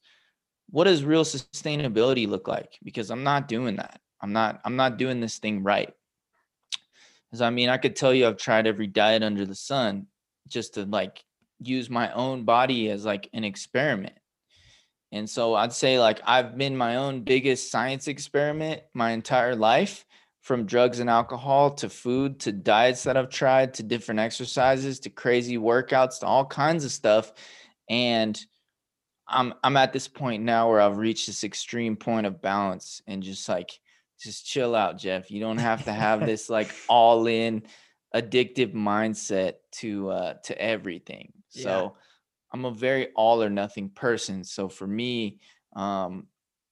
what 0.69 0.85
does 0.85 1.03
real 1.03 1.25
sustainability 1.25 2.29
look 2.29 2.47
like? 2.47 2.79
Because 2.81 3.11
i'm 3.11 3.25
not 3.25 3.49
doing 3.49 3.75
that. 3.75 3.99
I'm 4.21 4.31
not 4.31 4.61
i'm 4.63 4.77
not 4.77 4.95
doing 4.95 5.19
this 5.19 5.37
thing 5.37 5.63
right. 5.63 5.93
Because 7.25 7.41
i 7.41 7.49
mean 7.49 7.67
i 7.67 7.75
could 7.75 7.97
tell 7.97 8.13
you 8.13 8.25
i've 8.25 8.37
tried 8.37 8.67
every 8.67 8.87
diet 8.87 9.21
under 9.21 9.45
the 9.45 9.53
sun 9.53 10.07
just 10.47 10.75
to 10.75 10.85
like 10.85 11.21
use 11.59 11.89
my 11.89 12.09
own 12.13 12.45
body 12.45 12.89
as 12.89 13.03
like 13.03 13.29
an 13.33 13.43
experiment. 13.43 14.17
And 15.11 15.29
so 15.29 15.55
I'd 15.55 15.73
say 15.73 15.99
like 15.99 16.21
I've 16.25 16.57
been 16.57 16.77
my 16.77 16.95
own 16.95 17.23
biggest 17.23 17.69
science 17.69 18.07
experiment 18.07 18.81
my 18.93 19.11
entire 19.11 19.57
life 19.57 20.05
from 20.45 20.67
drugs 20.67 20.99
and 20.99 21.09
alcohol 21.09 21.71
to 21.71 21.89
food 21.89 22.39
to 22.39 22.51
diets 22.51 23.01
that 23.05 23.17
I've 23.17 23.31
tried 23.31 23.73
to 23.73 23.83
different 23.83 24.19
exercises 24.19 24.99
to 24.99 25.09
crazy 25.09 25.57
workouts 25.57 26.19
to 26.19 26.27
all 26.27 26.45
kinds 26.45 26.85
of 26.85 26.91
stuff. 26.91 27.33
And 27.89 28.39
I'm 29.27 29.55
I'm 29.63 29.75
at 29.75 29.91
this 29.91 30.07
point 30.07 30.43
now 30.43 30.69
where 30.69 30.79
I've 30.79 30.97
reached 30.97 31.25
this 31.25 31.43
extreme 31.43 31.95
point 31.95 32.27
of 32.27 32.43
balance 32.43 33.01
and 33.07 33.23
just 33.23 33.49
like 33.49 33.71
just 34.21 34.45
chill 34.45 34.75
out 34.75 34.99
Jeff. 34.99 35.31
You 35.31 35.39
don't 35.39 35.57
have 35.57 35.85
to 35.85 35.91
have 35.91 36.19
this 36.27 36.47
like 36.47 36.69
all 36.87 37.25
in 37.25 37.63
addictive 38.15 38.71
mindset 38.71 39.53
to 39.79 40.11
uh 40.11 40.33
to 40.43 40.61
everything. 40.61 41.33
So 41.49 41.69
yeah. 41.69 42.01
I'm 42.53 42.65
a 42.65 42.71
very 42.71 43.07
all 43.15 43.41
or 43.41 43.49
nothing 43.49 43.89
person. 43.89 44.43
So 44.43 44.69
for 44.69 44.85
me, 44.85 45.39
um, 45.75 46.27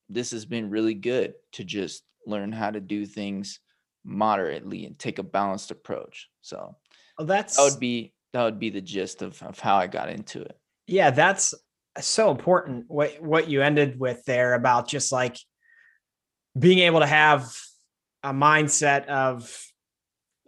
this 0.10 0.30
has 0.30 0.46
been 0.46 0.70
really 0.70 0.94
good 0.94 1.34
to 1.54 1.64
just 1.64 2.04
learn 2.28 2.52
how 2.52 2.70
to 2.70 2.80
do 2.80 3.08
things 3.08 3.60
moderately 4.04 4.86
and 4.86 4.98
take 4.98 5.20
a 5.20 5.24
balanced 5.24 5.72
approach. 5.72 6.30
So 6.42 6.76
that's 7.18 7.58
that 7.58 7.64
would 7.64 7.80
be 7.80 8.14
that 8.34 8.44
would 8.44 8.60
be 8.60 8.70
the 8.70 8.82
gist 8.82 9.22
of, 9.22 9.42
of 9.44 9.60
how 9.60 9.76
I 9.76 9.88
got 9.88 10.10
into 10.10 10.42
it. 10.42 10.58
Yeah, 10.88 11.12
that's 11.12 11.54
so 12.00 12.32
important. 12.32 12.86
What 12.88 13.22
what 13.22 13.50
you 13.50 13.62
ended 13.62 14.00
with 14.00 14.24
there 14.26 14.54
about 14.54 14.88
just 14.88 15.12
like 15.12 15.38
being 16.58 16.80
able 16.80 17.00
to 17.00 17.08
have 17.08 17.56
a 18.24 18.32
mindset 18.32 19.06
of 19.08 19.66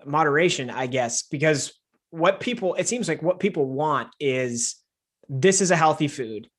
moderation, 0.05 0.69
I 0.69 0.87
guess, 0.87 1.23
because 1.23 1.73
what 2.09 2.39
people 2.39 2.75
it 2.75 2.87
seems 2.87 3.07
like 3.07 3.21
what 3.21 3.39
people 3.39 3.65
want 3.65 4.09
is 4.19 4.75
this 5.29 5.61
is 5.61 5.71
a 5.71 5.75
healthy 5.75 6.07
food. 6.07 6.49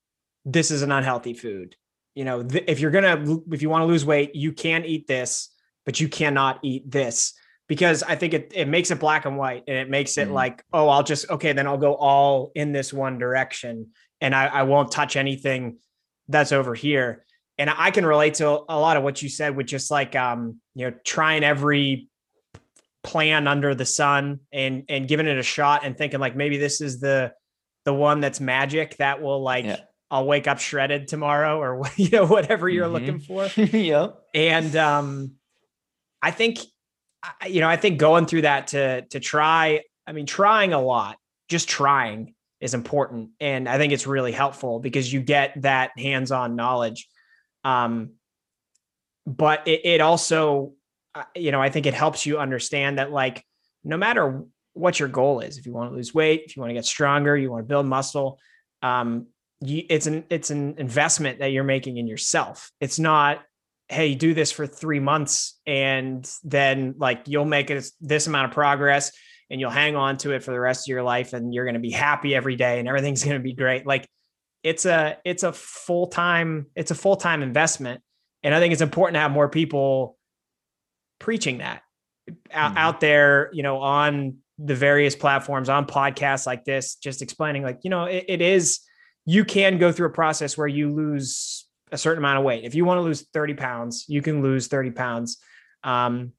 This 0.45 0.71
is 0.71 0.83
an 0.83 0.93
unhealthy 0.93 1.35
food. 1.35 1.77
You 2.15 2.25
know, 2.25 2.43
th- 2.43 2.65
if 2.67 2.81
you're 2.81 2.91
going 2.91 3.27
to, 3.27 3.45
if 3.53 3.63
you 3.63 3.69
want 3.69 3.83
to 3.83 3.87
lose 3.87 4.05
weight, 4.05 4.35
you 4.35 4.53
can 4.53 4.85
eat 4.85 5.07
this, 5.07 5.51
but 5.87 6.01
you 6.01 6.09
cannot 6.09 6.59
eat 6.63 6.91
this 6.91 7.33
because 7.69 8.03
I 8.03 8.17
think 8.17 8.35
it, 8.35 8.53
it 8.55 8.69
makes 8.69 8.91
it 8.91 9.01
black 9.01 9.25
and 9.25 9.39
white 9.39 9.65
and 9.67 9.77
it 9.77 9.89
makes 9.89 10.19
it 10.19 10.29
mm 10.29 10.33
like, 10.33 10.63
oh, 10.73 10.89
I'll 10.89 11.03
just, 11.03 11.31
okay, 11.31 11.53
then 11.53 11.67
I'll 11.67 11.79
go 11.79 11.95
all 11.95 12.53
in 12.55 12.73
this 12.73 12.93
one 12.93 13.19
direction 13.19 13.89
and 14.21 14.35
I, 14.35 14.47
I 14.47 14.63
won't 14.65 14.93
touch 14.93 15.17
anything 15.17 15.79
that's 16.29 16.53
over 16.53 16.75
here. 16.75 17.25
And 17.59 17.71
I 17.71 17.91
can 17.91 18.05
relate 18.05 18.35
to 18.35 18.49
a 18.69 18.79
lot 18.79 18.97
of 18.97 19.03
what 19.03 19.23
you 19.23 19.29
said 19.29 19.57
with 19.57 19.67
just 19.67 19.91
like, 19.91 20.15
um, 20.15 20.61
you 20.75 20.91
know, 20.91 20.97
trying 21.05 21.43
every 21.43 22.09
plan 23.03 23.49
under 23.49 23.75
the 23.75 23.87
sun 23.87 24.41
and, 24.53 24.85
and 24.89 25.09
giving 25.09 25.27
it 25.27 25.39
a 25.39 25.43
shot 25.43 25.85
and 25.85 25.97
thinking 25.97 26.21
like, 26.21 26.37
maybe 26.37 26.59
this 26.59 26.81
is 26.81 27.01
the, 27.01 27.33
the 27.85 27.95
one 27.95 28.21
that's 28.21 28.41
magic 28.41 28.97
that 28.99 29.23
will 29.23 29.43
like 29.43 29.65
yeah. 29.65 29.79
I'll 30.11 30.27
wake 30.27 30.47
up 30.47 30.59
shredded 30.61 31.09
tomorrow 31.09 31.59
or 31.59 31.83
you 31.97 32.11
know 32.11 32.27
whatever 32.27 32.69
you're 32.69 32.87
mm-hmm. 32.87 32.93
looking 32.93 33.21
for. 33.21 33.47
yep. 33.77 34.19
And 34.35 34.77
um 34.77 35.33
I 36.27 36.33
think 36.33 36.59
you 37.47 37.61
know, 37.61 37.69
I 37.69 37.77
think 37.77 37.99
going 37.99 38.27
through 38.27 38.43
that 38.43 38.69
to 38.69 39.03
to 39.03 39.21
try, 39.21 39.83
I 40.07 40.13
mean 40.13 40.27
trying 40.27 40.73
a 40.73 40.81
lot, 40.81 41.17
just 41.49 41.69
trying 41.69 42.35
is 42.61 42.75
important 42.75 43.31
and 43.39 43.69
I 43.69 43.79
think 43.79 43.93
it's 43.93 44.07
really 44.07 44.33
helpful 44.33 44.81
because 44.81 45.13
you 45.13 45.21
get 45.21 45.63
that 45.63 45.91
hands-on 45.97 46.57
knowledge. 46.57 47.07
Um 47.63 48.15
but 49.25 49.69
it, 49.69 49.81
it 49.85 50.01
also 50.01 50.73
uh, 51.15 51.23
you 51.37 51.53
know, 51.53 51.63
I 51.63 51.71
think 51.71 51.87
it 51.87 51.95
helps 51.95 52.27
you 52.27 52.39
understand 52.39 52.99
that 52.99 53.13
like 53.13 53.45
no 53.85 53.97
matter 53.97 54.45
what 54.73 54.99
your 54.99 55.09
goal 55.09 55.41
is. 55.41 55.59
If 55.59 55.67
you 55.67 55.73
want 55.73 55.91
to 55.91 55.97
lose 55.97 56.13
weight, 56.13 56.43
if 56.47 56.57
you 56.57 56.61
want 56.61 56.71
to 56.71 56.75
get 56.75 56.85
stronger, 56.85 57.37
you 57.37 57.53
want 57.53 57.65
to 57.65 57.69
build 57.69 57.87
muscle, 57.87 58.39
um, 58.83 59.29
you, 59.61 59.85
it's 59.89 60.07
an 60.07 60.25
it's 60.29 60.51
an 60.51 60.75
investment 60.79 61.39
that 61.39 61.53
you're 61.53 61.65
making 61.65 61.97
in 61.97 62.07
yourself. 62.09 62.71
It's 62.81 62.99
not, 62.99 63.43
hey, 63.89 64.15
do 64.15 64.35
this 64.35 64.51
for 64.51 64.67
three 64.67 65.01
months 65.01 65.59
and 65.67 66.29
then 66.43 66.95
like 66.99 67.23
you'll 67.27 67.45
make 67.45 67.71
it 67.71 67.85
this 68.01 68.27
amount 68.27 68.47
of 68.47 68.53
progress 68.53 69.13
and 69.49 69.61
you'll 69.61 69.71
hang 69.71 69.95
on 69.95 70.17
to 70.17 70.33
it 70.33 70.43
for 70.43 70.51
the 70.51 70.59
rest 70.59 70.89
of 70.89 70.91
your 70.91 71.05
life 71.05 71.33
and 71.33 71.55
you're 71.55 71.65
going 71.65 71.75
to 71.75 71.81
be 71.81 71.93
happy 71.93 72.35
every 72.35 72.57
day 72.57 72.81
and 72.81 72.89
everything's 72.89 73.23
going 73.25 73.37
to 73.37 73.43
be 73.43 73.53
great. 73.53 73.87
Like 73.87 74.09
it's 74.63 74.85
a 74.87 75.19
it's 75.25 75.45
a 75.45 75.53
full 75.53 76.09
time 76.09 76.67
it's 76.75 76.91
a 76.91 76.95
full 76.95 77.17
time 77.17 77.43
investment, 77.43 78.01
and 78.43 78.55
I 78.55 78.59
think 78.59 78.73
it's 78.73 78.83
important 78.83 79.15
to 79.15 79.21
have 79.21 79.31
more 79.31 79.49
people 79.49 80.19
preaching 81.21 81.59
that 81.59 81.83
out, 82.53 82.71
mm-hmm. 82.71 82.79
out 82.79 83.01
there, 83.01 83.51
you 83.53 83.63
know, 83.63 83.79
on 83.79 84.39
the 84.59 84.75
various 84.75 85.15
platforms 85.15 85.69
on 85.69 85.87
podcasts 85.87 86.47
like 86.47 86.65
this, 86.65 86.97
just 86.97 87.23
explaining 87.23 87.63
like, 87.63 87.81
you 87.83 87.91
know, 87.91 88.05
it, 88.05 88.25
it 88.29 88.41
is, 88.41 88.81
you 89.25 89.45
can 89.45 89.79
go 89.79 89.93
through 89.93 90.09
a 90.09 90.13
process 90.13 90.57
where 90.57 90.69
you 90.69 90.93
lose 90.93 91.66
a 91.93 91.99
certain 91.99 92.19
amount 92.19 92.39
of 92.39 92.45
weight. 92.45 92.65
If 92.65 92.75
you 92.75 92.85
want 92.85 92.99
to 92.99 93.03
lose 93.03 93.23
30 93.33 93.55
pounds, 93.55 94.05
you 94.09 94.23
can 94.23 94.43
lose 94.43 94.67
30 94.67 94.91
pounds. 94.91 95.39
Um, 95.85 96.33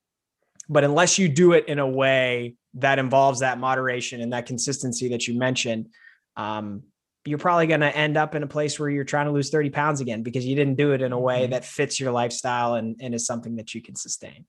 but 0.69 0.83
unless 0.83 1.17
you 1.17 1.29
do 1.29 1.53
it 1.53 1.67
in 1.67 1.79
a 1.79 1.87
way 1.87 2.55
that 2.75 2.99
involves 2.99 3.39
that 3.39 3.57
moderation 3.57 4.21
and 4.21 4.33
that 4.33 4.45
consistency 4.45 5.09
that 5.09 5.27
you 5.27 5.37
mentioned, 5.37 5.87
um, 6.35 6.83
you're 7.25 7.37
probably 7.37 7.67
going 7.67 7.81
to 7.81 7.95
end 7.95 8.17
up 8.17 8.35
in 8.35 8.43
a 8.43 8.47
place 8.47 8.79
where 8.79 8.89
you're 8.89 9.03
trying 9.03 9.25
to 9.25 9.31
lose 9.31 9.49
30 9.49 9.69
pounds 9.69 10.01
again 10.01 10.23
because 10.23 10.45
you 10.45 10.55
didn't 10.55 10.75
do 10.75 10.91
it 10.91 11.01
in 11.01 11.11
a 11.11 11.19
way 11.19 11.43
mm-hmm. 11.43 11.51
that 11.51 11.65
fits 11.65 11.99
your 11.99 12.11
lifestyle 12.11 12.75
and, 12.75 12.97
and 13.01 13.13
is 13.13 13.25
something 13.25 13.55
that 13.57 13.73
you 13.73 13.81
can 13.81 13.95
sustain. 13.95 14.45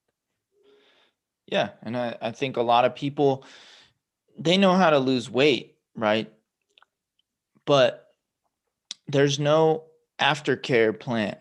Yeah. 1.47 1.71
And 1.83 1.97
I, 1.97 2.17
I 2.21 2.31
think 2.31 2.57
a 2.57 2.63
lot 2.63 2.85
of 2.85 2.95
people, 2.95 3.45
they 4.39 4.57
know 4.59 4.75
how 4.75 4.91
to 4.91 4.99
lose 4.99 5.31
weight, 5.31 5.77
right? 5.97 6.33
But 7.65 8.07
there's 9.09 9.39
no 9.39 9.88
aftercare 10.21 10.99
plan 10.99 11.37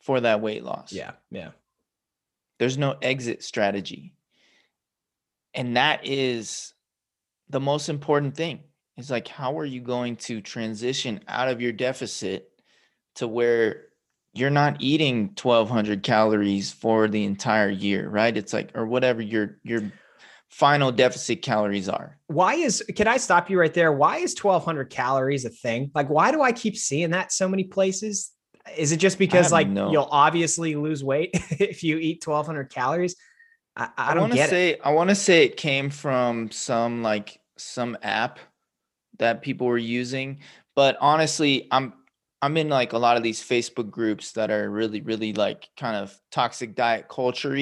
for 0.00 0.20
that 0.20 0.40
weight 0.40 0.64
loss. 0.64 0.92
Yeah. 0.92 1.12
Yeah. 1.30 1.50
There's 2.58 2.78
no 2.78 2.96
exit 3.02 3.42
strategy. 3.42 4.14
And 5.54 5.76
that 5.76 6.06
is 6.06 6.74
the 7.48 7.60
most 7.60 7.88
important 7.88 8.36
thing. 8.36 8.60
Is 8.96 9.10
like, 9.10 9.28
how 9.28 9.58
are 9.58 9.64
you 9.64 9.82
going 9.82 10.16
to 10.16 10.40
transition 10.40 11.20
out 11.28 11.48
of 11.48 11.60
your 11.60 11.72
deficit 11.72 12.48
to 13.16 13.28
where 13.28 13.82
you're 14.32 14.48
not 14.48 14.80
eating 14.80 15.34
1200 15.40 16.02
calories 16.02 16.72
for 16.72 17.06
the 17.08 17.24
entire 17.24 17.68
year, 17.68 18.08
right? 18.08 18.34
It's 18.34 18.54
like, 18.54 18.70
or 18.74 18.86
whatever 18.86 19.20
your, 19.20 19.58
your 19.64 19.92
final 20.56 20.90
deficit 20.90 21.42
calories 21.42 21.86
are. 21.86 22.16
Why 22.28 22.54
is, 22.54 22.82
can 22.96 23.06
I 23.06 23.18
stop 23.18 23.50
you 23.50 23.60
right 23.60 23.74
there? 23.74 23.92
Why 23.92 24.16
is 24.18 24.34
1200 24.34 24.88
calories 24.88 25.44
a 25.44 25.50
thing? 25.50 25.90
Like, 25.94 26.08
why 26.08 26.32
do 26.32 26.40
I 26.40 26.52
keep 26.52 26.78
seeing 26.78 27.10
that 27.10 27.30
so 27.30 27.46
many 27.46 27.64
places? 27.64 28.32
Is 28.74 28.90
it 28.90 28.96
just 28.96 29.18
because 29.18 29.52
like 29.52 29.68
you'll 29.68 30.08
obviously 30.10 30.74
lose 30.74 31.04
weight 31.04 31.30
if 31.50 31.84
you 31.84 31.98
eat 31.98 32.26
1200 32.26 32.70
calories? 32.70 33.16
I, 33.76 33.90
I 33.98 34.14
don't 34.14 34.22
want 34.22 34.32
to 34.32 34.38
get 34.38 34.48
it. 34.48 34.50
say 34.50 34.78
I 34.82 34.90
want 34.92 35.10
to 35.10 35.14
say 35.14 35.44
it 35.44 35.58
came 35.58 35.90
from 35.90 36.50
some 36.50 37.02
like 37.02 37.38
some 37.58 37.96
app 38.02 38.40
that 39.18 39.42
people 39.42 39.66
were 39.66 39.78
using, 39.78 40.40
but 40.74 40.96
honestly, 41.00 41.68
I'm 41.70 41.92
I'm 42.42 42.56
in 42.56 42.70
like 42.70 42.92
a 42.92 42.98
lot 42.98 43.16
of 43.16 43.22
these 43.22 43.40
Facebook 43.40 43.90
groups 43.90 44.32
that 44.32 44.50
are 44.50 44.68
really 44.68 45.02
really 45.02 45.32
like 45.32 45.68
kind 45.76 45.96
of 45.96 46.18
toxic 46.32 46.74
diet 46.74 47.08
culture 47.08 47.54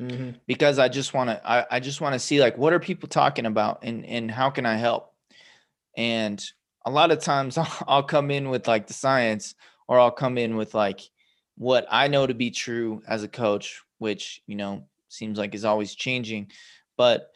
Mhm. 0.00 0.34
because 0.46 0.78
I 0.78 0.88
just 0.88 1.12
want 1.14 1.30
to 1.30 1.48
I, 1.48 1.66
I 1.70 1.80
just 1.80 2.00
want 2.00 2.14
to 2.14 2.18
see 2.18 2.40
like 2.40 2.56
what 2.56 2.72
are 2.72 2.80
people 2.80 3.08
talking 3.08 3.46
about 3.46 3.80
and 3.82 4.04
and 4.06 4.30
how 4.30 4.50
can 4.50 4.66
I 4.66 4.76
help? 4.76 5.12
And 5.96 6.42
a 6.86 6.90
lot 6.90 7.10
of 7.10 7.20
times 7.20 7.58
I'll, 7.58 7.76
I'll 7.88 8.02
come 8.02 8.30
in 8.30 8.48
with 8.48 8.66
like 8.66 8.86
the 8.86 8.94
science 8.94 9.54
or 9.88 10.00
I'll 10.00 10.10
come 10.10 10.38
in 10.38 10.56
with 10.56 10.74
like 10.74 11.00
what 11.56 11.86
I 11.90 12.08
know 12.08 12.26
to 12.26 12.34
be 12.34 12.50
true 12.50 13.02
as 13.06 13.22
a 13.22 13.28
coach, 13.28 13.82
which 13.98 14.42
you 14.46 14.56
know 14.56 14.84
seems 15.08 15.38
like 15.38 15.54
is 15.54 15.64
always 15.64 15.94
changing, 15.94 16.50
but 16.96 17.30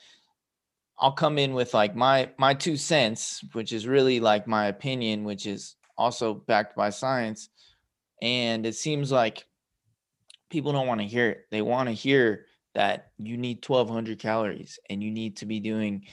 I'll 0.98 1.12
come 1.12 1.38
in 1.38 1.54
with 1.54 1.74
like 1.74 1.94
my 1.94 2.30
my 2.38 2.54
two 2.54 2.76
cents, 2.76 3.44
which 3.52 3.72
is 3.72 3.86
really 3.86 4.20
like 4.20 4.46
my 4.46 4.66
opinion, 4.66 5.24
which 5.24 5.46
is 5.46 5.76
also 5.98 6.34
backed 6.34 6.76
by 6.76 6.90
science. 6.90 7.50
And 8.22 8.64
it 8.64 8.74
seems 8.74 9.12
like 9.12 9.44
people 10.50 10.72
don't 10.72 10.86
want 10.86 11.00
to 11.00 11.06
hear 11.06 11.30
it. 11.30 11.46
They 11.50 11.62
want 11.62 11.88
to 11.88 11.92
hear 11.92 12.46
that 12.74 13.10
you 13.18 13.36
need 13.36 13.64
1200 13.66 14.18
calories 14.18 14.78
and 14.90 15.02
you 15.02 15.10
need 15.10 15.36
to 15.38 15.46
be 15.46 15.60
doing 15.60 16.04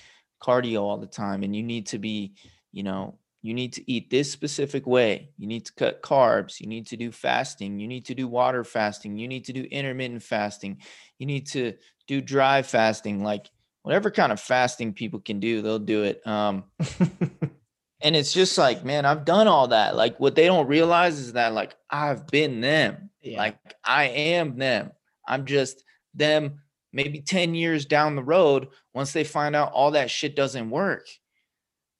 cardio 0.42 0.82
all 0.82 0.98
the 0.98 1.08
time 1.08 1.44
and 1.44 1.56
you 1.56 1.64
need 1.64 1.88
to 1.88 2.00
be, 2.00 2.34
you 2.72 2.84
know, 2.84 3.18
you 3.42 3.54
need 3.54 3.74
to 3.74 3.92
eat 3.92 4.10
this 4.10 4.32
specific 4.32 4.86
way. 4.86 5.30
You 5.38 5.48
need 5.48 5.66
to 5.66 5.74
cut 5.74 6.04
carbs. 6.04 6.60
You 6.60 6.68
need 6.68 6.88
to 6.88 6.98
do 6.98 7.12
fasting. 7.12 7.80
You 7.80 7.88
need 7.88 8.06
to 8.06 8.16
do 8.16 8.28
water 8.28 8.64
fasting. 8.64 9.18
You 9.18 9.28
need 9.28 9.46
to 9.46 9.54
do 9.54 9.64
intermittent 9.64 10.22
fasting. 10.22 10.78
You 11.18 11.26
need 11.26 11.48
to 11.48 11.74
do 12.08 12.22
dry 12.22 12.62
fasting. 12.62 13.24
Like 13.24 13.50
whatever 13.82 14.12
kind 14.12 14.32
of 14.32 14.40
fasting 14.40 14.94
people 14.94 15.20
can 15.20 15.40
do, 15.40 15.62
they'll 15.62 15.80
do 15.80 16.04
it. 16.04 16.26
Um, 16.28 16.66
and 18.02 18.16
it's 18.16 18.32
just 18.32 18.58
like, 18.60 18.86
man, 18.86 19.06
I've 19.06 19.26
done 19.26 19.48
all 19.48 19.70
that. 19.70 19.96
Like 19.96 20.20
what 20.20 20.36
they 20.36 20.46
don't 20.46 20.68
realize 20.68 21.18
is 21.18 21.34
that 21.34 21.54
like 21.54 21.76
I've 21.90 22.28
been 22.28 22.62
them. 22.62 23.10
Yeah. 23.22 23.40
Like 23.40 23.58
I 23.84 24.06
am 24.06 24.58
them. 24.58 24.92
I'm 25.28 25.46
just 25.46 25.84
them 26.14 26.62
maybe 26.94 27.22
10 27.22 27.56
years 27.56 27.86
down 27.86 28.16
the 28.16 28.24
road 28.24 28.68
once 28.94 29.14
they 29.14 29.24
find 29.24 29.56
out 29.56 29.72
all 29.72 29.92
that 29.92 30.12
shit 30.12 30.36
doesn't 30.36 30.70
work. 30.70 31.08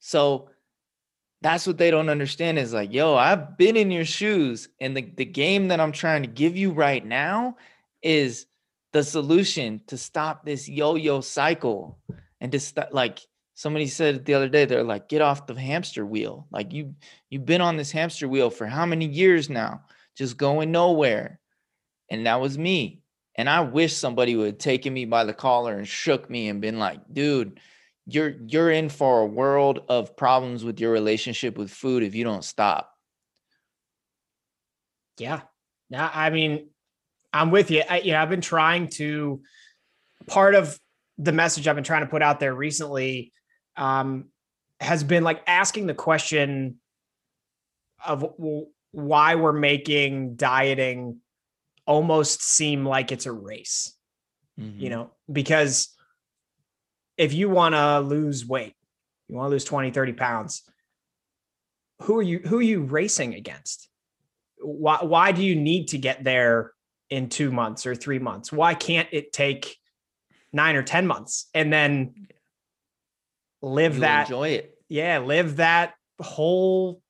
So 0.00 0.50
that's 1.40 1.66
what 1.66 1.78
they 1.78 1.90
don't 1.90 2.08
understand 2.08 2.58
is 2.58 2.72
like, 2.72 2.92
yo, 2.92 3.16
I've 3.16 3.56
been 3.56 3.76
in 3.76 3.90
your 3.90 4.04
shoes. 4.04 4.68
And 4.80 4.96
the, 4.96 5.02
the 5.02 5.24
game 5.24 5.68
that 5.68 5.80
I'm 5.80 5.92
trying 5.92 6.22
to 6.22 6.28
give 6.28 6.56
you 6.56 6.72
right 6.72 7.04
now 7.04 7.56
is 8.02 8.46
the 8.92 9.02
solution 9.02 9.80
to 9.88 9.96
stop 9.96 10.44
this 10.44 10.68
yo-yo 10.68 11.20
cycle 11.20 11.98
and 12.40 12.52
to 12.52 12.60
stop 12.60 12.88
like 12.92 13.20
somebody 13.54 13.86
said 13.86 14.24
the 14.24 14.34
other 14.34 14.48
day, 14.48 14.64
they're 14.64 14.82
like, 14.82 15.08
get 15.08 15.22
off 15.22 15.46
the 15.46 15.58
hamster 15.58 16.04
wheel. 16.04 16.46
Like 16.50 16.72
you 16.72 16.94
you've 17.30 17.46
been 17.46 17.60
on 17.60 17.76
this 17.76 17.90
hamster 17.90 18.28
wheel 18.28 18.50
for 18.50 18.66
how 18.66 18.86
many 18.86 19.06
years 19.06 19.48
now? 19.48 19.82
Just 20.16 20.36
going 20.36 20.70
nowhere. 20.70 21.40
And 22.10 22.26
that 22.26 22.40
was 22.40 22.58
me. 22.58 23.01
And 23.36 23.48
I 23.48 23.60
wish 23.60 23.94
somebody 23.94 24.36
would 24.36 24.46
have 24.46 24.58
taken 24.58 24.92
me 24.92 25.04
by 25.04 25.24
the 25.24 25.32
collar 25.32 25.76
and 25.76 25.88
shook 25.88 26.28
me 26.28 26.48
and 26.48 26.60
been 26.60 26.78
like, 26.78 27.00
dude, 27.12 27.60
you're 28.06 28.34
you're 28.46 28.70
in 28.70 28.88
for 28.88 29.20
a 29.20 29.26
world 29.26 29.84
of 29.88 30.16
problems 30.16 30.64
with 30.64 30.80
your 30.80 30.92
relationship 30.92 31.56
with 31.56 31.70
food 31.70 32.02
if 32.02 32.14
you 32.14 32.24
don't 32.24 32.44
stop. 32.44 32.92
Yeah. 35.18 35.42
Yeah. 35.88 36.10
I 36.12 36.30
mean, 36.30 36.68
I'm 37.32 37.50
with 37.50 37.70
you. 37.70 37.82
I, 37.88 38.00
you 38.00 38.12
know, 38.12 38.20
I've 38.20 38.28
been 38.28 38.40
trying 38.40 38.88
to, 38.88 39.40
part 40.26 40.54
of 40.54 40.78
the 41.16 41.32
message 41.32 41.66
I've 41.66 41.76
been 41.76 41.84
trying 41.84 42.02
to 42.02 42.10
put 42.10 42.22
out 42.22 42.40
there 42.40 42.54
recently 42.54 43.32
um, 43.76 44.26
has 44.80 45.04
been 45.04 45.24
like 45.24 45.42
asking 45.46 45.86
the 45.86 45.94
question 45.94 46.78
of 48.04 48.24
why 48.90 49.34
we're 49.36 49.52
making 49.52 50.34
dieting 50.34 51.21
almost 51.86 52.42
seem 52.42 52.84
like 52.84 53.12
it's 53.12 53.26
a 53.26 53.32
race, 53.32 53.94
you 54.56 54.64
mm-hmm. 54.64 54.88
know, 54.88 55.10
because 55.30 55.94
if 57.16 57.32
you 57.32 57.48
want 57.48 57.74
to 57.74 58.00
lose 58.00 58.46
weight, 58.46 58.74
you 59.28 59.36
want 59.36 59.46
to 59.46 59.50
lose 59.50 59.64
20, 59.64 59.90
30 59.90 60.12
pounds, 60.12 60.62
who 62.02 62.18
are 62.18 62.22
you, 62.22 62.38
who 62.38 62.58
are 62.58 62.62
you 62.62 62.82
racing 62.82 63.34
against? 63.34 63.88
why 64.62 64.98
why 65.02 65.32
do 65.32 65.42
you 65.42 65.56
need 65.56 65.88
to 65.88 65.98
get 65.98 66.24
there 66.24 66.72
in 67.10 67.28
two 67.28 67.50
months 67.50 67.86
or 67.86 67.94
three 67.94 68.18
months? 68.18 68.52
Why 68.52 68.74
can't 68.74 69.08
it 69.12 69.32
take 69.32 69.76
nine 70.52 70.76
or 70.76 70.82
ten 70.82 71.06
months 71.06 71.48
and 71.54 71.72
then 71.72 72.28
live 73.60 73.94
You'll 73.94 74.02
that 74.02 74.26
enjoy 74.26 74.48
it. 74.50 74.78
yeah, 74.88 75.18
live 75.18 75.56
that 75.56 75.94
whole, 76.20 77.02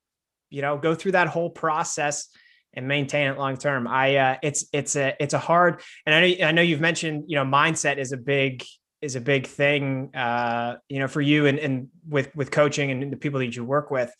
you 0.50 0.62
know, 0.62 0.78
go 0.78 0.94
through 0.94 1.12
that 1.12 1.28
whole 1.28 1.50
process 1.50 2.28
and 2.74 2.88
maintain 2.88 3.30
it 3.30 3.38
long 3.38 3.56
term. 3.56 3.86
I 3.86 4.16
uh 4.16 4.36
it's 4.42 4.66
it's 4.72 4.96
a 4.96 5.14
it's 5.20 5.34
a 5.34 5.38
hard 5.38 5.80
and 6.06 6.14
I 6.14 6.20
know 6.20 6.46
I 6.46 6.52
know 6.52 6.62
you've 6.62 6.80
mentioned, 6.80 7.24
you 7.28 7.36
know, 7.36 7.44
mindset 7.44 7.98
is 7.98 8.12
a 8.12 8.16
big 8.16 8.64
is 9.00 9.16
a 9.16 9.20
big 9.20 9.46
thing 9.48 10.14
uh, 10.14 10.76
you 10.88 11.00
know, 11.00 11.08
for 11.08 11.20
you 11.20 11.46
and 11.46 11.58
and 11.58 11.88
with 12.08 12.34
with 12.36 12.50
coaching 12.50 12.90
and 12.90 13.12
the 13.12 13.16
people 13.16 13.40
that 13.40 13.54
you 13.54 13.64
work 13.64 13.90
with. 13.90 14.12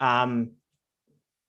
Um 0.00 0.52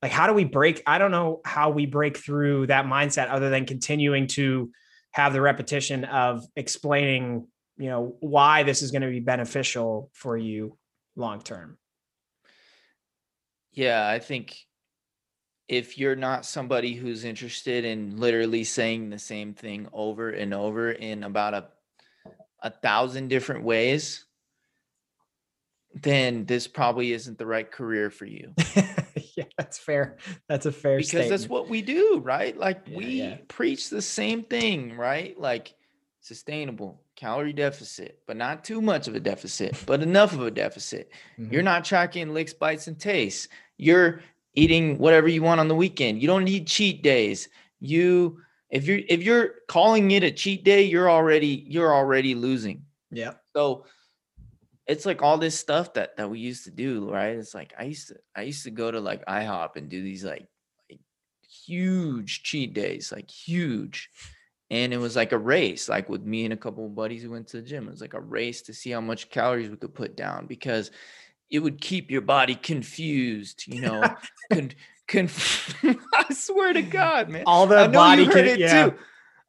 like 0.01 0.11
how 0.13 0.27
do 0.27 0.33
we 0.33 0.45
break 0.45 0.81
i 0.87 0.97
don't 0.97 1.11
know 1.11 1.41
how 1.43 1.71
we 1.71 1.85
break 1.85 2.15
through 2.15 2.65
that 2.65 2.85
mindset 2.85 3.29
other 3.29 3.49
than 3.49 3.65
continuing 3.65 4.27
to 4.27 4.71
have 5.11 5.33
the 5.33 5.41
repetition 5.41 6.05
of 6.05 6.41
explaining 6.55 7.45
you 7.77 7.89
know 7.89 8.15
why 8.21 8.63
this 8.63 8.81
is 8.81 8.91
going 8.91 9.01
to 9.01 9.09
be 9.09 9.19
beneficial 9.19 10.09
for 10.13 10.37
you 10.37 10.77
long 11.17 11.41
term 11.41 11.77
Yeah, 13.71 14.07
I 14.07 14.19
think 14.19 14.57
if 15.69 15.97
you're 15.99 16.15
not 16.15 16.45
somebody 16.45 16.95
who's 16.95 17.23
interested 17.23 17.85
in 17.85 18.17
literally 18.17 18.63
saying 18.63 19.09
the 19.11 19.19
same 19.19 19.53
thing 19.53 19.87
over 19.93 20.31
and 20.31 20.53
over 20.53 20.91
in 20.91 21.23
about 21.23 21.53
a 21.53 21.67
a 22.61 22.69
thousand 22.71 23.29
different 23.29 23.63
ways, 23.63 24.25
then 25.93 26.43
this 26.45 26.67
probably 26.67 27.13
isn't 27.13 27.37
the 27.37 27.45
right 27.45 27.71
career 27.71 28.09
for 28.09 28.25
you. 28.25 28.53
yeah 29.35 29.45
that's 29.57 29.77
fair 29.77 30.17
that's 30.49 30.65
a 30.65 30.71
fair 30.71 30.97
because 30.97 31.29
that's 31.29 31.47
what 31.47 31.69
we 31.69 31.81
do, 31.81 32.19
right? 32.23 32.57
Like 32.57 32.81
Yeah, 32.87 32.97
we 32.97 33.05
yeah. 33.05 33.37
preach 33.47 33.89
the 33.89 34.01
same 34.01 34.43
thing, 34.43 34.97
right? 34.97 35.39
Like 35.39 35.75
sustainable 36.19 37.01
calorie 37.15 37.53
deficit, 37.53 38.19
but 38.27 38.35
not 38.37 38.63
too 38.63 38.81
much 38.81 39.07
of 39.07 39.15
a 39.15 39.19
deficit, 39.19 39.77
but 39.85 40.01
enough 40.01 40.33
of 40.33 40.41
a 40.41 40.51
deficit. 40.51 41.11
Mhm. 41.37 41.51
You're 41.51 41.63
not 41.63 41.85
tracking 41.85 42.33
licks, 42.33 42.53
bites, 42.53 42.87
and 42.87 42.99
tastes. 42.99 43.47
You're 43.77 44.21
eating 44.53 44.97
whatever 44.97 45.27
you 45.27 45.41
want 45.41 45.59
on 45.59 45.67
the 45.67 45.75
weekend. 45.75 46.21
You 46.21 46.27
don't 46.27 46.43
need 46.43 46.67
cheat 46.67 47.03
days. 47.03 47.49
You 47.79 48.41
if 48.69 48.85
you're 48.85 48.99
if 49.07 49.23
you're 49.23 49.55
calling 49.67 50.11
it 50.11 50.23
a 50.23 50.31
cheat 50.31 50.63
day, 50.63 50.83
you're 50.83 51.09
already 51.09 51.65
you're 51.67 51.93
already 51.93 52.35
losing. 52.35 52.85
yeah 53.11 53.33
So 53.55 53.85
it's 54.87 55.05
like 55.05 55.21
all 55.21 55.37
this 55.37 55.57
stuff 55.57 55.93
that 55.93 56.17
that 56.17 56.29
we 56.29 56.39
used 56.39 56.65
to 56.65 56.71
do, 56.71 57.11
right? 57.11 57.37
It's 57.37 57.53
like 57.53 57.73
I 57.77 57.83
used 57.83 58.09
to 58.09 58.15
I 58.35 58.41
used 58.41 58.63
to 58.63 58.71
go 58.71 58.89
to 58.91 58.99
like 58.99 59.25
IHOP 59.25 59.75
and 59.75 59.89
do 59.89 60.01
these 60.01 60.23
like, 60.23 60.47
like 60.89 60.99
huge 61.47 62.43
cheat 62.43 62.73
days, 62.73 63.11
like 63.11 63.29
huge. 63.29 64.09
And 64.71 64.93
it 64.93 64.97
was 64.97 65.15
like 65.15 65.31
a 65.31 65.37
race, 65.37 65.89
like 65.89 66.09
with 66.09 66.21
me 66.23 66.43
and 66.43 66.53
a 66.53 66.57
couple 66.57 66.85
of 66.85 66.93
buddies 66.93 67.23
who 67.23 67.31
went 67.31 67.47
to 67.49 67.57
the 67.57 67.67
gym. 67.67 67.87
It 67.87 67.91
was 67.91 68.01
like 68.01 68.13
a 68.13 68.21
race 68.21 68.61
to 68.63 68.73
see 68.73 68.91
how 68.91 69.01
much 69.01 69.29
calories 69.29 69.69
we 69.69 69.77
could 69.77 69.95
put 69.95 70.15
down 70.15 70.45
because 70.45 70.91
it 71.51 71.59
would 71.59 71.81
keep 71.81 72.11
your 72.11 72.21
body 72.21 72.55
confused, 72.55 73.63
you 73.67 73.81
know. 73.81 74.03
con- 74.53 74.71
conf- 75.07 75.83
I 76.13 76.33
swear 76.33 76.73
to 76.73 76.81
God, 76.81 77.29
man. 77.29 77.43
all 77.45 77.65
the 77.67 77.77
I 77.77 77.87
know 77.87 77.91
body 77.93 78.23
you 78.23 78.27
heard 78.27 78.35
con- 78.35 78.45
it 78.45 78.59
yeah. 78.59 78.85
too. 78.89 78.95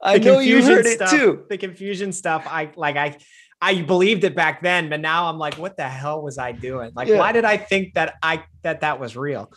I 0.02 0.18
The 0.18 0.24
know 0.24 0.38
you 0.38 0.56
confusion 0.56 0.74
heard 0.76 0.86
it 0.86 0.94
stuff- 0.96 1.10
too. 1.10 1.44
the 1.50 1.58
confusion 1.58 2.12
stuff 2.12 2.46
i 2.46 2.70
like 2.74 2.96
i 2.96 3.18
i 3.60 3.82
believed 3.82 4.24
it 4.24 4.34
back 4.34 4.62
then 4.62 4.88
but 4.88 4.98
now 4.98 5.26
i'm 5.28 5.36
like 5.36 5.56
what 5.58 5.76
the 5.76 5.86
hell 5.86 6.22
was 6.22 6.38
i 6.38 6.52
doing 6.52 6.90
like 6.96 7.06
Yeah. 7.06 7.18
why 7.18 7.32
did 7.32 7.44
i 7.44 7.58
think 7.58 7.92
that 7.92 8.14
i 8.22 8.42
that 8.62 8.80
that 8.80 8.98
was 8.98 9.14
real 9.14 9.52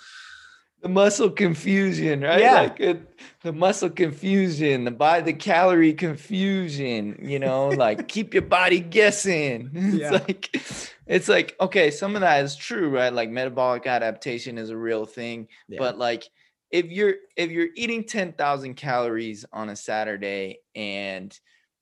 the 0.84 0.90
muscle 0.90 1.30
confusion, 1.30 2.22
right? 2.22 2.42
Yeah. 2.42 2.62
Like 2.62 2.80
it, 2.82 3.20
the 3.42 3.54
muscle 3.54 3.90
confusion, 3.90 4.84
the 4.84 4.92
by 4.92 5.22
the 5.22 5.32
calorie 5.32 5.94
confusion, 5.94 7.18
you 7.22 7.40
know, 7.40 7.70
like 7.70 8.08
keep 8.10 8.34
your 8.34 8.44
body 8.44 8.82
guessing. 8.82 9.72
It's 9.74 9.96
Yeah. 9.96 10.12
like 10.12 10.62
it's 11.08 11.30
like 11.30 11.56
okay, 11.62 11.90
some 11.90 12.16
of 12.16 12.22
that 12.22 12.44
is 12.44 12.58
true, 12.58 12.90
right? 12.90 13.14
Like 13.14 13.30
metabolic 13.30 13.88
adaptation 13.88 14.58
is 14.58 14.70
a 14.70 14.78
real 14.78 15.06
thing, 15.06 15.48
Yeah. 15.70 15.80
but 15.80 15.98
like 15.98 16.26
if 16.70 16.88
you're 16.88 17.16
if 17.38 17.50
you're 17.50 17.70
eating 17.78 18.04
10,000 18.04 18.74
calories 18.76 19.46
on 19.54 19.70
a 19.70 19.76
Saturday 19.78 20.60
and 20.76 21.38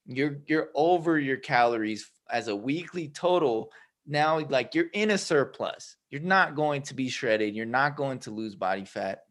you're 0.06 0.38
you're 0.46 0.68
over 0.76 1.18
your 1.18 1.38
calories 1.38 2.08
as 2.30 2.46
a 2.46 2.54
weekly 2.54 3.08
total, 3.08 3.72
now 4.06 4.40
like 4.48 4.74
you're 4.74 4.90
in 4.92 5.10
a 5.10 5.18
surplus. 5.18 5.96
You're 6.10 6.20
not 6.20 6.54
going 6.54 6.82
to 6.82 6.94
be 6.94 7.08
shredded, 7.08 7.54
you're 7.54 7.66
not 7.66 7.96
going 7.96 8.20
to 8.20 8.30
lose 8.30 8.54
body 8.54 8.84
fat. 8.84 9.22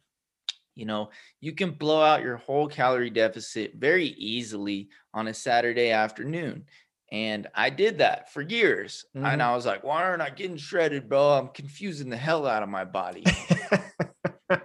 You 0.76 0.86
know, 0.86 1.10
you 1.42 1.52
can 1.52 1.72
blow 1.72 2.02
out 2.02 2.24
your 2.24 2.38
whole 2.38 2.68
calorie 2.68 3.10
deficit 3.10 3.74
very 3.76 4.08
easily 4.08 4.90
on 5.14 5.28
a 5.28 5.34
Saturday 5.34 5.92
afternoon. 5.92 6.66
And 7.12 7.48
I 7.54 7.70
did 7.70 7.98
that 7.98 8.32
for 8.32 8.42
years. 8.42 9.06
Mm-hmm. 9.16 9.26
And 9.26 9.44
I 9.44 9.54
was 9.54 9.66
like, 9.66 9.84
why 9.84 10.04
aren't 10.04 10.22
I 10.22 10.30
getting 10.30 10.56
shredded, 10.56 11.10
bro? 11.10 11.32
I'm 11.34 11.50
confusing 11.50 12.10
the 12.10 12.18
hell 12.18 12.48
out 12.48 12.64
of 12.64 12.70
my 12.70 12.86
body. 12.86 13.26
uh, 14.52 14.60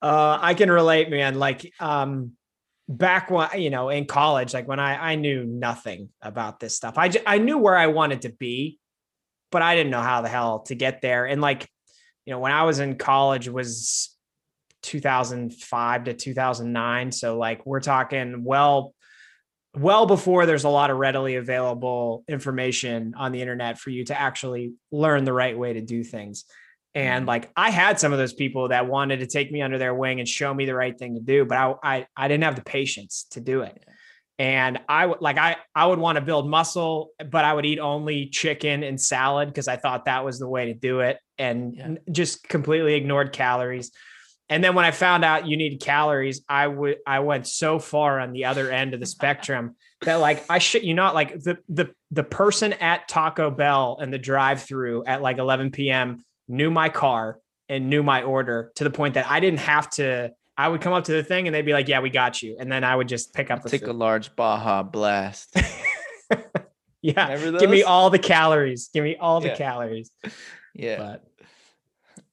I 0.00 0.54
can 0.56 0.70
relate, 0.70 1.10
man. 1.10 1.38
Like, 1.38 1.70
um, 1.80 2.32
back 2.88 3.30
when 3.30 3.48
you 3.60 3.70
know 3.70 3.88
in 3.88 4.04
college 4.04 4.54
like 4.54 4.68
when 4.68 4.78
i 4.78 5.12
i 5.12 5.14
knew 5.16 5.44
nothing 5.44 6.08
about 6.22 6.60
this 6.60 6.76
stuff. 6.76 6.94
I 6.96 7.10
i 7.26 7.38
knew 7.38 7.58
where 7.58 7.76
i 7.76 7.88
wanted 7.88 8.22
to 8.22 8.30
be 8.30 8.78
but 9.50 9.62
i 9.62 9.74
didn't 9.74 9.90
know 9.90 10.02
how 10.02 10.22
the 10.22 10.28
hell 10.28 10.60
to 10.60 10.74
get 10.74 11.02
there. 11.02 11.26
And 11.26 11.40
like 11.40 11.68
you 12.24 12.32
know 12.32 12.38
when 12.38 12.52
i 12.52 12.62
was 12.62 12.78
in 12.78 12.96
college 12.96 13.48
was 13.48 14.16
2005 14.82 16.04
to 16.04 16.14
2009 16.14 17.10
so 17.10 17.38
like 17.38 17.66
we're 17.66 17.80
talking 17.80 18.44
well 18.44 18.94
well 19.74 20.06
before 20.06 20.46
there's 20.46 20.64
a 20.64 20.68
lot 20.68 20.90
of 20.90 20.96
readily 20.96 21.34
available 21.34 22.24
information 22.28 23.14
on 23.16 23.32
the 23.32 23.40
internet 23.40 23.78
for 23.78 23.90
you 23.90 24.04
to 24.04 24.18
actually 24.18 24.74
learn 24.92 25.24
the 25.24 25.32
right 25.32 25.58
way 25.58 25.72
to 25.72 25.80
do 25.80 26.04
things 26.04 26.44
and 26.96 27.22
mm-hmm. 27.22 27.28
like 27.28 27.50
I 27.56 27.70
had 27.70 28.00
some 28.00 28.12
of 28.12 28.18
those 28.18 28.32
people 28.32 28.68
that 28.68 28.88
wanted 28.88 29.20
to 29.20 29.26
take 29.26 29.52
me 29.52 29.60
under 29.60 29.76
their 29.76 29.94
wing 29.94 30.18
and 30.18 30.26
show 30.26 30.52
me 30.52 30.64
the 30.64 30.74
right 30.74 30.98
thing 30.98 31.14
to 31.14 31.20
do, 31.20 31.44
but 31.44 31.58
I 31.58 31.74
I, 31.82 32.06
I 32.16 32.26
didn't 32.28 32.44
have 32.44 32.56
the 32.56 32.62
patience 32.62 33.26
to 33.32 33.40
do 33.40 33.60
it. 33.60 33.84
And 34.38 34.80
I 34.88 35.04
would 35.06 35.20
like 35.20 35.36
I 35.36 35.56
I 35.74 35.86
would 35.86 35.98
want 35.98 36.16
to 36.16 36.22
build 36.22 36.48
muscle, 36.48 37.10
but 37.30 37.44
I 37.44 37.52
would 37.52 37.66
eat 37.66 37.78
only 37.78 38.28
chicken 38.28 38.82
and 38.82 38.98
salad 38.98 39.48
because 39.48 39.68
I 39.68 39.76
thought 39.76 40.06
that 40.06 40.24
was 40.24 40.38
the 40.38 40.48
way 40.48 40.66
to 40.66 40.74
do 40.74 41.00
it, 41.00 41.18
and 41.38 41.74
yeah. 41.74 41.94
just 42.10 42.48
completely 42.48 42.94
ignored 42.94 43.32
calories. 43.32 43.92
And 44.48 44.62
then 44.62 44.74
when 44.74 44.84
I 44.84 44.92
found 44.92 45.24
out 45.24 45.46
you 45.46 45.56
needed 45.56 45.80
calories, 45.80 46.42
I 46.48 46.66
would 46.66 46.96
I 47.06 47.20
went 47.20 47.46
so 47.46 47.78
far 47.78 48.20
on 48.20 48.32
the 48.32 48.46
other 48.46 48.70
end 48.70 48.94
of 48.94 49.00
the 49.00 49.06
spectrum 49.06 49.76
that 50.02 50.16
like 50.16 50.44
I 50.48 50.60
shit 50.60 50.82
you 50.82 50.94
not 50.94 51.14
like 51.14 51.42
the 51.42 51.58
the 51.68 51.90
the 52.10 52.24
person 52.24 52.72
at 52.74 53.06
Taco 53.06 53.50
Bell 53.50 53.98
and 54.00 54.10
the 54.10 54.18
drive 54.18 54.62
through 54.62 55.04
at 55.04 55.20
like 55.20 55.36
11 55.36 55.72
p.m 55.72 56.22
knew 56.48 56.70
my 56.70 56.88
car 56.88 57.38
and 57.68 57.90
knew 57.90 58.02
my 58.02 58.22
order 58.22 58.72
to 58.76 58.84
the 58.84 58.90
point 58.90 59.14
that 59.14 59.28
I 59.30 59.40
didn't 59.40 59.60
have 59.60 59.90
to. 59.90 60.32
I 60.58 60.68
would 60.68 60.80
come 60.80 60.92
up 60.92 61.04
to 61.04 61.12
the 61.12 61.22
thing 61.22 61.46
and 61.46 61.54
they'd 61.54 61.66
be 61.66 61.72
like, 61.72 61.88
"Yeah, 61.88 62.00
we 62.00 62.10
got 62.10 62.42
you," 62.42 62.56
and 62.58 62.70
then 62.70 62.84
I 62.84 62.96
would 62.96 63.08
just 63.08 63.34
pick 63.34 63.50
up. 63.50 63.64
Take 63.64 63.82
food. 63.82 63.90
a 63.90 63.92
large 63.92 64.34
Baja 64.36 64.82
Blast. 64.82 65.54
yeah, 67.02 67.36
give 67.58 67.70
me 67.70 67.82
all 67.82 68.10
the 68.10 68.18
calories. 68.18 68.88
Give 68.92 69.04
me 69.04 69.16
all 69.16 69.40
the 69.40 69.48
yeah. 69.48 69.56
calories. 69.56 70.10
Yeah. 70.78 71.16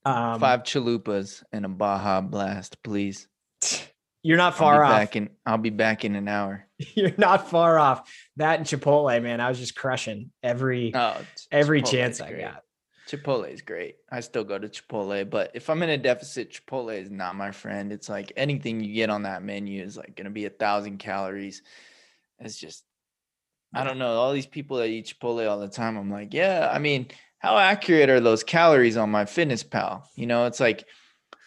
But, 0.04 0.12
um, 0.12 0.42
Five 0.42 0.64
chalupas 0.64 1.44
and 1.54 1.64
a 1.64 1.70
Baja 1.70 2.20
Blast, 2.20 2.84
please. 2.84 3.30
You're 4.24 4.38
not 4.38 4.56
far 4.56 4.84
I'll 4.84 4.92
off. 4.92 5.00
Back 5.00 5.16
in, 5.16 5.30
I'll 5.46 5.58
be 5.58 5.70
back 5.70 6.06
in 6.06 6.16
an 6.16 6.28
hour. 6.28 6.66
You're 6.78 7.14
not 7.18 7.50
far 7.50 7.78
off. 7.78 8.10
That 8.38 8.60
and 8.60 8.68
Chipotle, 8.68 9.22
man. 9.22 9.42
I 9.42 9.50
was 9.50 9.60
just 9.60 9.76
crushing 9.76 10.32
every 10.42 10.94
oh, 10.96 11.18
every 11.52 11.82
chance 11.82 12.22
I 12.22 12.30
great. 12.30 12.42
got. 12.42 12.64
Chipotle 13.10 13.52
is 13.52 13.62
great. 13.62 13.98
I 14.10 14.22
still 14.22 14.44
go 14.44 14.58
to 14.58 14.70
Chipotle, 14.70 15.30
but 15.30 15.52
if 15.54 15.70
I'm 15.70 15.84
in 15.84 15.90
a 15.90 15.98
deficit, 15.98 16.52
Chipotle 16.52 16.98
is 16.98 17.12
not 17.12 17.36
my 17.36 17.52
friend. 17.52 17.92
It's 17.92 18.10
like 18.10 18.32
anything 18.38 18.82
you 18.82 18.94
get 18.94 19.10
on 19.10 19.24
that 19.24 19.44
menu 19.44 19.84
is 19.84 19.98
like 19.98 20.16
going 20.16 20.26
to 20.26 20.32
be 20.32 20.46
a 20.46 20.50
thousand 20.50 21.00
calories. 21.00 21.62
It's 22.40 22.58
just, 22.58 22.84
I 23.74 23.84
don't 23.84 24.00
know. 24.00 24.14
All 24.14 24.34
these 24.34 24.48
people 24.48 24.78
that 24.78 24.88
eat 24.88 25.14
Chipotle 25.20 25.50
all 25.50 25.60
the 25.60 25.68
time, 25.68 25.98
I'm 25.98 26.10
like, 26.10 26.34
yeah, 26.34 26.70
I 26.72 26.80
mean, 26.80 27.08
how 27.40 27.58
accurate 27.58 28.10
are 28.10 28.22
those 28.22 28.44
calories 28.44 28.96
on 28.96 29.12
MyFitnessPal? 29.12 30.04
You 30.16 30.28
know, 30.28 30.46
it's 30.46 30.62
like 30.62 30.86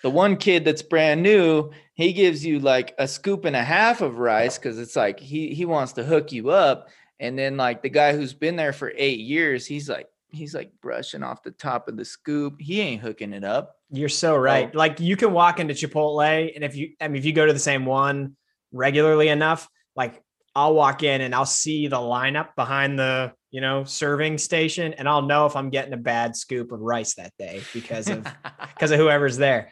the 0.02 0.10
one 0.10 0.36
kid 0.36 0.64
that's 0.64 0.82
brand 0.82 1.22
new, 1.22 1.70
he 1.94 2.12
gives 2.12 2.44
you 2.44 2.60
like 2.60 2.94
a 2.98 3.08
scoop 3.08 3.46
and 3.46 3.56
a 3.56 3.64
half 3.64 4.02
of 4.02 4.18
rice 4.18 4.58
because 4.58 4.78
it's 4.78 4.94
like 4.94 5.18
he 5.18 5.54
he 5.54 5.64
wants 5.64 5.94
to 5.94 6.04
hook 6.04 6.32
you 6.32 6.50
up. 6.50 6.88
And 7.18 7.38
then 7.38 7.56
like 7.56 7.82
the 7.82 7.88
guy 7.88 8.14
who's 8.14 8.34
been 8.34 8.56
there 8.56 8.74
for 8.74 8.92
eight 8.94 9.20
years, 9.20 9.66
he's 9.66 9.88
like, 9.88 10.06
he's 10.36 10.54
like 10.54 10.70
brushing 10.80 11.22
off 11.22 11.42
the 11.42 11.50
top 11.50 11.88
of 11.88 11.96
the 11.96 12.04
scoop. 12.04 12.60
He 12.60 12.80
ain't 12.80 13.02
hooking 13.02 13.32
it 13.32 13.44
up. 13.44 13.74
You're 13.90 14.08
so 14.08 14.36
right. 14.36 14.70
So, 14.72 14.78
like 14.78 15.00
you 15.00 15.16
can 15.16 15.32
walk 15.32 15.60
into 15.60 15.74
Chipotle, 15.74 16.52
and 16.54 16.64
if 16.64 16.76
you, 16.76 16.90
I 17.00 17.08
mean, 17.08 17.16
if 17.16 17.24
you 17.24 17.32
go 17.32 17.46
to 17.46 17.52
the 17.52 17.58
same 17.58 17.86
one 17.86 18.36
regularly 18.72 19.28
enough, 19.28 19.68
like 19.94 20.22
I'll 20.54 20.74
walk 20.74 21.02
in 21.02 21.20
and 21.20 21.34
I'll 21.34 21.44
see 21.46 21.88
the 21.88 21.96
lineup 21.96 22.54
behind 22.56 22.98
the, 22.98 23.32
you 23.50 23.60
know, 23.60 23.84
serving 23.84 24.38
station, 24.38 24.92
and 24.94 25.08
I'll 25.08 25.22
know 25.22 25.46
if 25.46 25.56
I'm 25.56 25.70
getting 25.70 25.92
a 25.92 25.98
bad 25.98 26.36
scoop 26.36 26.72
of 26.72 26.80
rice 26.80 27.14
that 27.14 27.32
day 27.38 27.62
because 27.72 28.08
of 28.08 28.26
because 28.74 28.90
of 28.90 28.98
whoever's 28.98 29.36
there. 29.36 29.70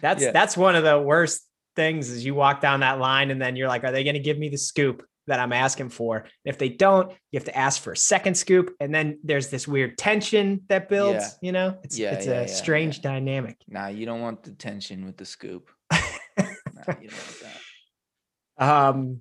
That's 0.00 0.22
yeah. 0.22 0.32
that's 0.32 0.56
one 0.56 0.76
of 0.76 0.84
the 0.84 1.00
worst 1.00 1.46
things 1.76 2.10
is 2.10 2.24
you 2.24 2.34
walk 2.34 2.60
down 2.60 2.80
that 2.80 2.98
line 2.98 3.30
and 3.30 3.40
then 3.40 3.54
you're 3.54 3.68
like, 3.68 3.84
are 3.84 3.92
they 3.92 4.02
going 4.02 4.14
to 4.14 4.20
give 4.20 4.38
me 4.38 4.48
the 4.48 4.56
scoop? 4.56 5.04
That 5.26 5.40
I'm 5.40 5.52
asking 5.52 5.90
for. 5.90 6.26
If 6.44 6.58
they 6.58 6.68
don't, 6.68 7.10
you 7.10 7.38
have 7.38 7.44
to 7.44 7.56
ask 7.56 7.82
for 7.82 7.92
a 7.92 7.96
second 7.96 8.36
scoop, 8.36 8.74
and 8.80 8.94
then 8.94 9.18
there's 9.24 9.48
this 9.48 9.66
weird 9.66 9.98
tension 9.98 10.62
that 10.68 10.88
builds. 10.88 11.16
Yeah. 11.40 11.46
You 11.46 11.52
know, 11.52 11.78
it's 11.82 11.98
yeah, 11.98 12.12
it's 12.12 12.26
yeah, 12.26 12.40
a 12.40 12.48
strange 12.48 13.02
dynamic. 13.02 13.58
Nah, 13.68 13.88
you 13.88 14.06
don't 14.06 14.20
want 14.20 14.42
the 14.42 14.52
tension 14.52 15.04
with 15.04 15.16
the 15.16 15.24
scoop. 15.24 15.70
nah, 15.92 15.98
you 16.38 17.08
don't 17.08 17.12
want 17.12 17.42
that. 18.58 18.64
Um. 18.64 19.20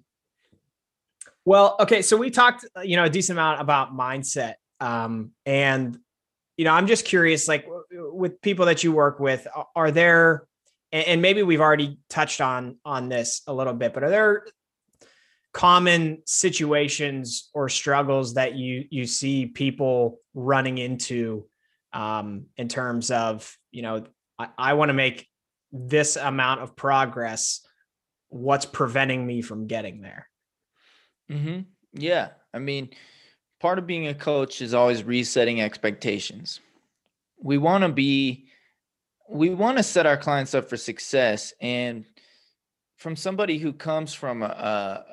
Well, 1.48 1.76
okay, 1.80 2.02
so 2.02 2.18
we 2.18 2.32
talked, 2.32 2.66
you 2.84 2.96
know, 2.96 3.04
a 3.04 3.10
decent 3.10 3.38
amount 3.38 3.62
about 3.62 3.96
mindset, 3.96 4.56
um, 4.80 5.32
and 5.46 5.96
you 6.58 6.66
know, 6.66 6.72
I'm 6.72 6.88
just 6.88 7.06
curious, 7.06 7.48
like 7.48 7.68
with 7.92 8.42
people 8.42 8.66
that 8.66 8.84
you 8.84 8.92
work 8.92 9.20
with, 9.20 9.46
are 9.76 9.92
there, 9.92 10.48
and 10.92 11.22
maybe 11.22 11.44
we've 11.44 11.62
already 11.62 12.00
touched 12.10 12.42
on 12.42 12.78
on 12.84 13.10
this 13.10 13.42
a 13.46 13.54
little 13.54 13.74
bit, 13.74 13.94
but 13.94 14.04
are 14.04 14.10
there 14.10 14.46
common 15.56 16.22
situations 16.26 17.50
or 17.54 17.70
struggles 17.70 18.34
that 18.34 18.56
you 18.56 18.84
you 18.90 19.08
see 19.08 19.46
people 19.46 20.20
running 20.34 20.78
into 20.78 21.48
um, 21.94 22.48
in 22.58 22.68
terms 22.68 23.10
of 23.10 23.58
you 23.72 23.82
know 23.82 24.06
I, 24.38 24.50
I 24.58 24.74
want 24.74 24.90
to 24.90 24.94
make 24.94 25.28
this 25.72 26.18
amount 26.18 26.60
of 26.60 26.76
progress. 26.76 27.66
What's 28.28 28.66
preventing 28.66 29.26
me 29.26 29.42
from 29.42 29.68
getting 29.68 30.02
there? 30.02 30.28
Mm-hmm. 31.32 31.62
yeah. 31.94 32.32
I 32.54 32.60
mean 32.60 32.90
part 33.62 33.80
of 33.80 33.88
being 33.88 34.08
a 34.08 34.14
coach 34.14 34.62
is 34.62 34.74
always 34.74 35.06
resetting 35.06 35.62
expectations. 35.62 36.60
We 37.42 37.58
want 37.58 37.86
to 37.86 37.90
be 37.90 38.50
we 39.30 39.52
want 39.52 39.78
to 39.78 39.84
set 39.84 40.06
our 40.06 40.18
clients 40.18 40.54
up 40.54 40.70
for 40.70 40.76
success 40.76 41.54
and 41.62 42.04
from 42.98 43.16
somebody 43.16 43.58
who 43.58 43.72
comes 43.72 44.14
from 44.14 44.44
a, 44.44 45.06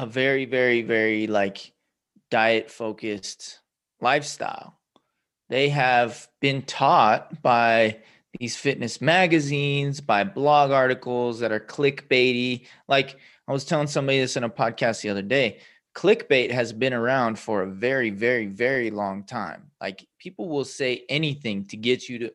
a 0.00 0.06
very, 0.06 0.46
very, 0.46 0.80
very 0.80 1.26
like 1.26 1.72
diet 2.30 2.70
focused 2.70 3.60
lifestyle. 4.00 4.78
They 5.50 5.68
have 5.68 6.26
been 6.40 6.62
taught 6.62 7.42
by 7.42 7.98
these 8.38 8.56
fitness 8.56 9.02
magazines, 9.02 10.00
by 10.00 10.24
blog 10.24 10.70
articles 10.70 11.40
that 11.40 11.52
are 11.52 11.60
clickbaity. 11.60 12.66
Like 12.88 13.18
I 13.46 13.52
was 13.52 13.66
telling 13.66 13.88
somebody 13.88 14.20
this 14.20 14.38
in 14.38 14.44
a 14.44 14.48
podcast 14.48 15.02
the 15.02 15.10
other 15.10 15.22
day. 15.22 15.58
Clickbait 15.94 16.50
has 16.50 16.72
been 16.72 16.94
around 16.94 17.38
for 17.38 17.62
a 17.62 17.70
very, 17.70 18.08
very, 18.08 18.46
very 18.46 18.90
long 18.90 19.24
time. 19.24 19.70
Like 19.82 20.06
people 20.18 20.48
will 20.48 20.64
say 20.64 21.04
anything 21.10 21.66
to 21.66 21.76
get 21.76 22.08
you 22.08 22.20
to 22.20 22.32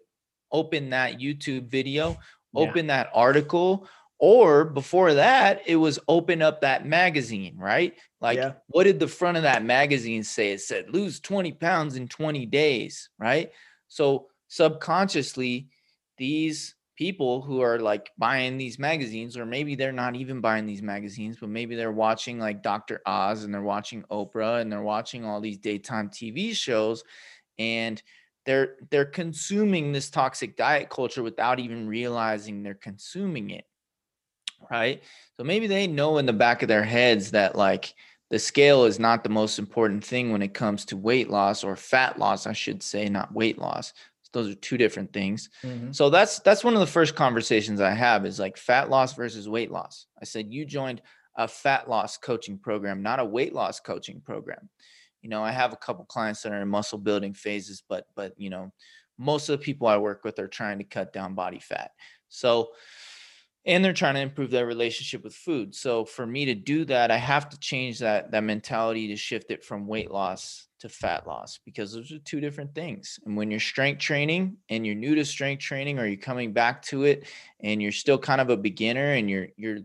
open 0.52 0.92
that 0.92 1.20
YouTube 1.20 1.70
video, 1.70 2.20
open 2.54 2.86
yeah. 2.86 2.98
that 2.98 3.12
article, 3.16 3.88
or 4.20 4.66
before 4.66 5.16
that, 5.16 5.62
it 5.66 5.76
was 5.76 6.00
open 6.08 6.42
up 6.42 6.62
that 6.62 6.86
magazine, 6.86 7.58
right? 7.58 7.96
Like, 8.22 8.38
yeah. 8.38 8.54
what 8.68 8.86
did 8.86 9.00
the 9.00 9.08
front 9.08 9.38
of 9.38 9.44
that 9.44 9.64
magazine 9.64 10.24
say? 10.24 10.52
It 10.52 10.62
said 10.62 10.90
lose 10.90 11.20
20 11.20 11.52
pounds 11.54 11.96
in 11.96 12.08
20 12.08 12.46
days, 12.46 13.10
right? 13.20 13.52
So, 13.88 14.28
subconsciously, 14.48 15.68
these 16.18 16.76
people 16.96 17.42
who 17.42 17.60
are 17.60 17.80
like 17.80 18.12
buying 18.18 18.58
these 18.58 18.80
magazines, 18.80 19.38
or 19.38 19.46
maybe 19.46 19.76
they're 19.76 19.92
not 19.92 20.16
even 20.16 20.40
buying 20.40 20.66
these 20.66 20.82
magazines, 20.82 21.38
but 21.40 21.50
maybe 21.50 21.76
they're 21.76 21.92
watching 21.92 22.40
like 22.40 22.64
Dr. 22.64 23.02
Oz 23.06 23.44
and 23.44 23.54
they're 23.54 23.62
watching 23.62 24.04
Oprah 24.04 24.62
and 24.62 24.72
they're 24.72 24.82
watching 24.82 25.26
all 25.26 25.42
these 25.42 25.58
daytime 25.58 26.10
TV 26.10 26.56
shows 26.56 27.04
and 27.60 28.02
they're 28.46 28.76
they're 28.92 29.06
consuming 29.06 29.92
this 29.92 30.10
toxic 30.10 30.56
diet 30.56 30.90
culture 30.90 31.24
without 31.24 31.60
even 31.60 31.88
realizing 31.88 32.64
they're 32.64 32.76
consuming 32.76 33.50
it 33.50 33.66
right? 34.70 35.02
So 35.38 35.44
maybe 35.44 35.68
they 35.68 35.88
know 35.88 36.18
in 36.18 36.26
the 36.26 36.34
back 36.34 36.62
of 36.62 36.68
their 36.68 36.84
heads 36.84 37.32
that 37.32 37.56
like 37.56 37.94
the 38.30 38.40
scale 38.40 38.86
is 38.86 39.00
not 39.00 39.24
the 39.24 39.30
most 39.30 39.60
important 39.60 40.04
thing 40.04 40.32
when 40.32 40.42
it 40.42 40.54
comes 40.54 40.86
to 40.86 40.98
weight 40.98 41.30
loss 41.30 41.64
or 41.64 41.76
fat 41.76 42.18
loss, 42.18 42.48
I 42.48 42.54
should 42.54 42.82
say, 42.82 43.08
not 43.08 43.34
weight 43.34 43.58
loss. 43.58 43.94
those 44.34 44.50
are 44.50 44.56
two 44.56 44.78
different 44.78 45.14
things. 45.14 45.50
Mm-hmm. 45.64 45.92
So 45.92 46.10
that's 46.10 46.40
that's 46.40 46.64
one 46.64 46.74
of 46.74 46.80
the 46.80 46.88
first 46.88 47.16
conversations 47.16 47.80
I 47.80 47.92
have 47.92 48.26
is 48.26 48.40
like 48.40 48.58
fat 48.58 48.90
loss 48.90 49.14
versus 49.14 49.48
weight 49.48 49.72
loss. 49.72 50.08
I 50.22 50.26
said 50.26 50.52
you 50.52 50.66
joined 50.66 51.02
a 51.38 51.48
fat 51.48 51.90
loss 51.90 52.18
coaching 52.18 52.58
program, 52.58 53.04
not 53.04 53.20
a 53.20 53.26
weight 53.26 53.54
loss 53.54 53.80
coaching 53.80 54.22
program. 54.22 54.70
You 55.22 55.30
know, 55.30 55.44
I 55.44 55.52
have 55.52 55.74
a 55.74 55.78
couple 55.78 56.06
clients 56.06 56.42
that 56.44 56.52
are 56.52 56.62
in 56.62 56.68
muscle 56.68 57.00
building 57.00 57.34
phases, 57.34 57.84
but 57.88 58.08
but 58.16 58.34
you 58.38 58.50
know, 58.50 58.72
most 59.18 59.50
of 59.50 59.58
the 59.58 59.64
people 59.64 59.88
I 59.88 59.98
work 59.98 60.24
with 60.24 60.40
are 60.40 60.48
trying 60.48 60.80
to 60.80 60.84
cut 60.84 61.14
down 61.14 61.36
body 61.36 61.60
fat. 61.60 61.92
So, 62.30 62.70
and 63.66 63.84
they're 63.84 63.94
trying 63.94 64.14
to 64.16 64.22
improve 64.22 64.52
their 64.52 64.68
relationship 64.68 65.24
with 65.24 65.34
food. 65.34 65.74
So 65.74 66.06
for 66.06 66.26
me 66.28 66.46
to 66.46 66.54
do 66.54 66.86
that, 66.86 67.10
I 67.10 67.18
have 67.18 67.50
to 67.50 67.60
change 67.60 68.00
that 68.00 68.32
that 68.32 68.44
mentality 68.44 69.08
to 69.08 69.16
shift 69.16 69.52
it 69.52 69.64
from 69.64 69.88
weight 69.88 70.12
loss 70.12 70.68
to 70.80 70.90
fat 70.90 71.26
loss 71.26 71.60
because 71.66 71.94
those 71.94 72.12
are 72.12 72.20
two 72.20 72.40
different 72.40 72.76
things. 72.76 73.20
And 73.26 73.36
when 73.36 73.50
you're 73.50 73.60
strength 73.60 74.00
training 74.00 74.58
and 74.70 74.86
you're 74.86 74.96
new 74.96 75.16
to 75.16 75.26
strength 75.26 75.62
training 75.62 76.00
or 76.00 76.06
you're 76.06 76.18
coming 76.18 76.54
back 76.54 76.82
to 76.84 77.04
it 77.04 77.28
and 77.62 77.82
you're 77.82 77.92
still 77.92 78.20
kind 78.20 78.42
of 78.42 78.50
a 78.50 78.58
beginner 78.58 79.14
and 79.14 79.30
you're 79.30 79.48
you're 79.58 79.80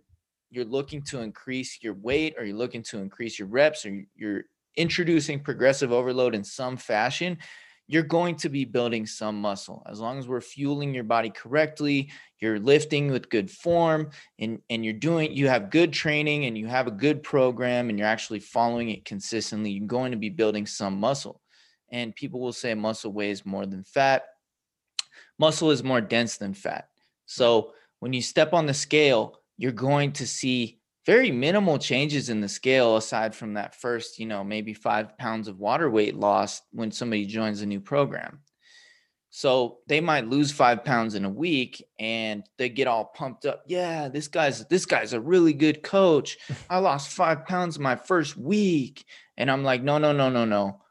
you're 0.51 0.64
looking 0.64 1.03
to 1.03 1.20
increase 1.20 1.78
your 1.81 1.95
weight 1.95 2.35
or 2.37 2.45
you're 2.45 2.57
looking 2.57 2.83
to 2.83 2.99
increase 2.99 3.39
your 3.39 3.49
reps 3.49 3.87
or 3.87 4.05
you're 4.16 4.45
introducing 4.76 5.41
progressive 5.41 5.93
overload 5.93 6.35
in 6.35 6.45
some 6.45 6.76
fashion, 6.76 7.39
you're 7.87 8.03
going 8.03 8.37
to 8.37 8.49
be 8.49 8.64
building 8.64 9.07
some 9.07 9.41
muscle. 9.41 9.83
As 9.89 10.01
long 10.01 10.18
as 10.18 10.28
we're 10.28 10.41
fueling 10.41 10.95
your 10.95 11.05
body 11.05 11.31
correctly, 11.31 12.11
you're 12.41 12.59
lifting 12.59 13.11
with 13.11 13.30
good 13.30 13.51
form 13.51 14.11
and, 14.38 14.61
and 14.70 14.84
you're 14.84 14.95
doing, 14.95 15.32
you 15.32 15.49
have 15.49 15.70
good 15.70 15.93
training 15.93 16.47
and 16.47 16.57
you 16.57 16.66
have 16.66 16.86
a 16.86 16.93
good 16.93 17.22
program 17.22 17.88
and 17.88 17.99
you're 17.99 18.09
actually 18.09 18.41
following 18.41 18.91
it 18.91 19.05
consistently, 19.05 19.70
you're 19.70 19.86
going 19.86 20.12
to 20.12 20.18
be 20.18 20.30
building 20.30 20.66
some 20.66 20.99
muscle. 20.99 21.41
And 21.93 22.14
people 22.14 22.41
will 22.41 22.53
say 22.53 22.74
muscle 22.74 23.12
weighs 23.12 23.45
more 23.45 23.66
than 23.66 23.84
fat. 23.84 24.24
Muscle 25.38 25.70
is 25.70 25.82
more 25.82 26.01
dense 26.01 26.36
than 26.36 26.55
fat. 26.55 26.88
So 27.26 27.72
when 28.01 28.12
you 28.12 28.22
step 28.22 28.53
on 28.53 28.66
the 28.66 28.74
scale, 28.74 29.41
you're 29.57 29.72
going 29.72 30.12
to 30.12 30.26
see 30.26 30.80
very 31.07 31.30
minimal 31.30 31.78
changes 31.78 32.28
in 32.28 32.41
the 32.41 32.49
scale 32.49 32.97
aside 32.97 33.34
from 33.34 33.55
that 33.55 33.74
first, 33.74 34.18
you 34.18 34.26
know, 34.26 34.45
maybe 34.45 34.74
five 34.74 35.16
pounds 35.18 35.49
of 35.49 35.59
water 35.59 35.91
weight 35.91 36.14
loss 36.14 36.62
when 36.72 36.91
somebody 36.91 37.26
joins 37.26 37.62
a 37.62 37.66
new 37.66 37.80
program. 37.80 38.41
So 39.31 39.78
they 39.87 40.01
might 40.01 40.28
lose 40.28 40.51
five 40.51 40.85
pounds 40.85 41.14
in 41.14 41.24
a 41.24 41.31
week 41.31 41.85
and 42.01 42.43
they 42.59 42.68
get 42.68 42.89
all 42.89 43.12
pumped 43.14 43.47
up. 43.47 43.62
Yeah, 43.66 44.09
this 44.09 44.26
guy's 44.26 44.66
this 44.66 44.85
guy's 44.85 45.12
a 45.12 45.20
really 45.20 45.53
good 45.53 45.85
coach. 45.85 46.37
I 46.68 46.78
lost 46.78 47.11
five 47.11 47.47
pounds 47.47 47.78
my 47.78 47.95
first 47.95 48.37
week. 48.37 49.05
And 49.37 49.49
I'm 49.49 49.62
like, 49.62 49.83
no, 49.83 49.99
no, 49.99 50.12
no, 50.12 50.31
no, 50.31 50.45
no. 50.45 50.83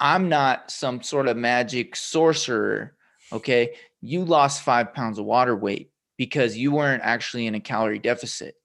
I'm 0.00 0.28
not 0.28 0.70
some 0.70 1.00
sort 1.02 1.28
of 1.28 1.36
magic 1.36 1.94
sorcerer. 1.94 2.96
Okay. 3.32 3.74
You 4.00 4.24
lost 4.24 4.62
five 4.62 4.92
pounds 4.92 5.18
of 5.18 5.24
water 5.24 5.54
weight 5.54 5.90
because 6.16 6.56
you 6.56 6.72
weren't 6.72 7.04
actually 7.04 7.46
in 7.46 7.54
a 7.54 7.60
calorie 7.60 8.00
deficit. 8.00 8.56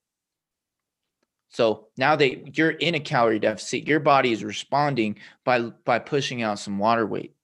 So 1.50 1.90
now 1.96 2.16
that 2.16 2.58
you're 2.58 2.72
in 2.72 2.96
a 2.96 3.00
calorie 3.00 3.40
deficit, 3.40 3.88
your 3.88 4.00
body 4.00 4.32
is 4.32 4.44
responding 4.44 5.20
by 5.46 5.62
by 5.62 6.00
pushing 6.00 6.42
out 6.42 6.60
some 6.60 6.80
water 6.80 7.06
weight. 7.06 7.36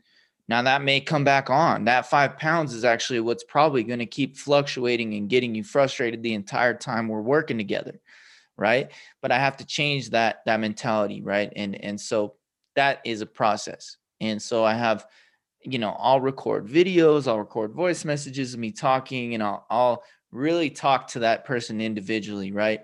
Now 0.48 0.62
that 0.62 0.82
may 0.82 1.02
come 1.02 1.24
back 1.24 1.50
on. 1.50 1.86
That 1.86 2.10
five 2.10 2.38
pounds 2.38 2.74
is 2.74 2.86
actually 2.86 3.20
what's 3.20 3.44
probably 3.44 3.84
going 3.84 4.00
to 4.00 4.06
keep 4.06 4.38
fluctuating 4.38 5.14
and 5.16 5.30
getting 5.30 5.54
you 5.54 5.64
frustrated 5.64 6.24
the 6.24 6.34
entire 6.34 6.74
time 6.74 7.08
we're 7.08 7.22
working 7.22 7.58
together, 7.58 8.00
right? 8.56 8.92
But 9.22 9.32
I 9.32 9.40
have 9.40 9.58
to 9.58 9.66
change 9.66 10.12
that 10.12 10.44
that 10.46 10.60
mentality, 10.60 11.22
right? 11.22 11.52
And 11.56 11.76
and 11.84 12.00
so 12.00 12.36
that 12.76 13.02
is 13.06 13.22
a 13.22 13.26
process. 13.26 13.98
And 14.22 14.42
so 14.42 14.64
I 14.64 14.74
have 14.74 15.06
you 15.68 15.80
know, 15.80 15.96
I'll 16.00 16.22
record 16.22 16.68
videos, 16.68 17.28
I'll 17.28 17.40
record 17.40 17.74
voice 17.74 18.06
messages 18.06 18.54
of 18.54 18.60
me 18.60 18.72
talking, 18.72 19.34
and 19.34 19.44
I'll, 19.44 19.66
I'll 19.70 20.04
really 20.32 20.70
talk 20.70 21.08
to 21.10 21.20
that 21.20 21.44
person 21.46 21.82
individually, 21.82 22.54
right? 22.54 22.82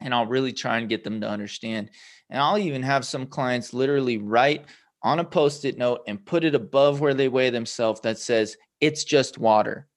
And 0.00 0.12
I'll 0.12 0.26
really 0.26 0.52
try 0.52 0.78
and 0.78 0.88
get 0.88 1.04
them 1.04 1.20
to 1.20 1.28
understand. 1.28 1.90
And 2.28 2.40
I'll 2.40 2.58
even 2.58 2.82
have 2.82 3.04
some 3.04 3.26
clients 3.26 3.72
literally 3.72 4.18
write 4.18 4.64
on 5.02 5.18
a 5.18 5.24
post 5.24 5.64
it 5.64 5.78
note 5.78 6.02
and 6.06 6.24
put 6.24 6.44
it 6.44 6.54
above 6.54 7.00
where 7.00 7.14
they 7.14 7.28
weigh 7.28 7.50
themselves 7.50 8.00
that 8.02 8.18
says, 8.18 8.56
it's 8.80 9.04
just 9.04 9.38
water. 9.38 9.88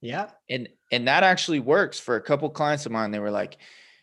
yeah. 0.00 0.30
And 0.48 0.68
and 0.90 1.08
that 1.08 1.22
actually 1.22 1.60
works 1.60 1.98
for 2.00 2.16
a 2.16 2.22
couple 2.22 2.48
clients 2.50 2.86
of 2.86 2.92
mine. 2.92 3.10
They 3.10 3.18
were 3.18 3.30
like, 3.30 3.58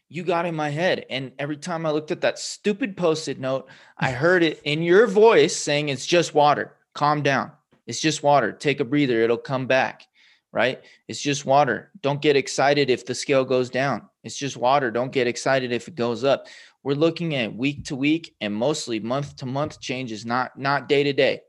you 0.10 0.24
got 0.24 0.46
in 0.46 0.56
my 0.56 0.70
head. 0.70 1.06
And 1.10 1.32
every 1.40 1.58
time 1.58 1.86
I 1.86 1.92
looked 1.92 2.12
at 2.12 2.22
that 2.22 2.40
stupid 2.40 2.96
post 2.96 3.28
it 3.28 3.40
note, 3.40 3.68
I 3.98 4.12
heard 4.12 4.44
it 4.44 4.62
in 4.64 4.82
your 4.82 5.08
voice 5.08 5.56
saying, 5.56 5.90
It's 5.90 6.06
just 6.06 6.34
water. 6.34 6.76
Calm 6.94 7.22
down. 7.22 7.52
It's 7.88 8.00
just 8.00 8.24
water. 8.24 8.52
Take 8.52 8.80
a 8.80 8.86
breather. 8.86 9.22
It'll 9.22 9.38
come 9.38 9.68
back. 9.68 10.06
Right? 10.52 10.82
It's 11.10 11.20
just 11.20 11.46
water. 11.46 11.92
Don't 12.02 12.22
get 12.22 12.38
excited 12.38 12.90
if 12.90 13.06
the 13.06 13.14
scale 13.14 13.44
goes 13.44 13.70
down. 13.70 14.04
It's 14.24 14.38
just 14.38 14.56
water. 14.56 14.90
Don't 14.90 15.12
get 15.12 15.28
excited 15.28 15.74
if 15.74 15.90
it 15.90 15.96
goes 15.96 16.24
up. 16.24 16.48
We're 16.86 16.94
looking 16.94 17.34
at 17.34 17.56
week 17.56 17.86
to 17.86 17.96
week 17.96 18.36
and 18.42 18.54
mostly 18.54 19.00
month 19.00 19.38
to 19.38 19.48
month 19.48 19.82
changes, 19.82 20.24
not 20.24 20.56
not 20.56 20.88
day 20.88 21.02
to 21.02 21.14
day. 21.14 21.42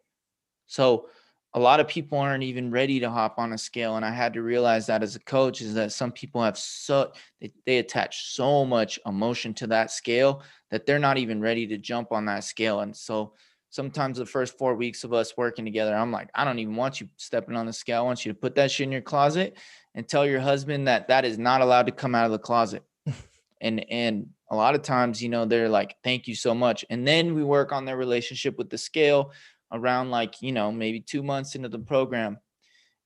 So 0.67 1.11
a 1.53 1.61
lot 1.61 1.79
of 1.79 1.87
people 1.87 2.17
aren't 2.17 2.43
even 2.43 2.71
ready 2.71 3.01
to 3.01 3.11
hop 3.11 3.39
on 3.39 3.53
a 3.53 3.59
scale 3.59 3.97
and 3.97 4.05
i 4.05 4.11
had 4.11 4.33
to 4.35 4.43
realize 4.43 4.87
that 4.87 5.03
as 5.03 5.15
a 5.15 5.21
coach 5.21 5.61
is 5.61 5.75
that 5.75 5.93
some 5.93 6.13
people 6.13 6.43
have 6.43 6.57
so 6.59 7.13
they, 7.41 7.53
they 7.65 7.79
attach 7.79 8.35
so 8.35 8.65
much 8.65 8.99
emotion 9.07 9.55
to 9.55 9.67
that 9.67 9.91
scale 9.91 10.43
that 10.71 10.87
they're 10.87 10.99
not 10.99 11.19
even 11.19 11.41
ready 11.41 11.67
to 11.67 11.79
jump 11.79 12.13
on 12.13 12.25
that 12.25 12.43
scale. 12.43 12.81
And 12.81 12.97
so 12.97 13.35
sometimes 13.69 14.17
the 14.17 14.25
first 14.25 14.57
four 14.57 14.75
weeks 14.75 15.05
of 15.05 15.13
us 15.13 15.37
working 15.37 15.67
together 15.67 15.95
i'm 15.95 16.13
like 16.13 16.31
i 16.35 16.45
don't 16.45 16.61
even 16.61 16.77
want 16.77 16.99
you 16.99 17.11
stepping 17.19 17.57
on 17.57 17.67
the 17.67 17.75
scale. 17.75 17.99
I 17.99 18.05
want 18.05 18.25
you 18.25 18.33
to 18.33 18.39
put 18.39 18.55
that 18.55 18.71
shit 18.71 18.85
in 18.85 18.93
your 18.93 19.03
closet 19.03 19.59
and 19.95 20.09
tell 20.09 20.25
your 20.25 20.41
husband 20.41 20.89
that 20.89 21.09
that 21.09 21.27
is 21.27 21.37
not 21.37 21.61
allowed 21.61 21.87
to 21.87 21.93
come 21.93 22.15
out 22.15 22.25
of 22.25 22.33
the 22.33 22.39
closet 22.39 22.83
and 23.67 23.85
and 23.91 24.29
a 24.51 24.57
lot 24.57 24.75
of 24.75 24.83
times 24.83 25.23
you 25.23 25.29
know 25.29 25.45
they're 25.45 25.69
like 25.69 25.97
thank 26.05 26.27
you 26.29 26.35
so 26.35 26.55
much 26.55 26.85
and 26.89 27.07
then 27.07 27.35
we 27.35 27.43
work 27.43 27.73
on 27.73 27.85
their 27.85 27.97
relationship 27.97 28.57
with 28.59 28.71
the 28.71 28.79
scale 28.79 29.33
around 29.73 30.11
like, 30.11 30.43
you 30.43 30.53
know, 30.53 30.71
maybe 30.71 31.01
two 31.01 31.23
months 31.23 31.55
into 31.55 31.69
the 31.69 31.79
program. 31.79 32.39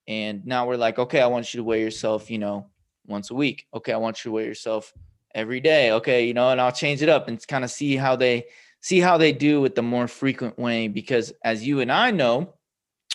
And 0.08 0.44
now 0.46 0.66
we're 0.66 0.76
like, 0.76 0.98
okay, 0.98 1.20
I 1.20 1.26
want 1.26 1.52
you 1.52 1.58
to 1.58 1.64
weigh 1.64 1.82
yourself, 1.82 2.30
you 2.30 2.38
know, 2.38 2.66
once 3.06 3.30
a 3.30 3.34
week. 3.34 3.66
Okay, 3.74 3.92
I 3.92 3.96
want 3.96 4.24
you 4.24 4.30
to 4.30 4.34
weigh 4.34 4.46
yourself 4.46 4.92
every 5.34 5.60
day. 5.60 5.92
Okay, 5.92 6.26
you 6.26 6.34
know, 6.34 6.50
and 6.50 6.60
I'll 6.60 6.72
change 6.72 7.02
it 7.02 7.08
up 7.08 7.28
and 7.28 7.44
kind 7.46 7.64
of 7.64 7.70
see 7.70 7.96
how 7.96 8.16
they 8.16 8.46
see 8.82 8.98
how 8.98 9.18
they 9.18 9.32
do 9.32 9.60
with 9.60 9.74
the 9.74 9.82
more 9.82 10.08
frequent 10.08 10.58
weighing 10.58 10.92
because 10.92 11.32
as 11.44 11.66
you 11.66 11.80
and 11.80 11.92
I 11.92 12.10
know, 12.10 12.54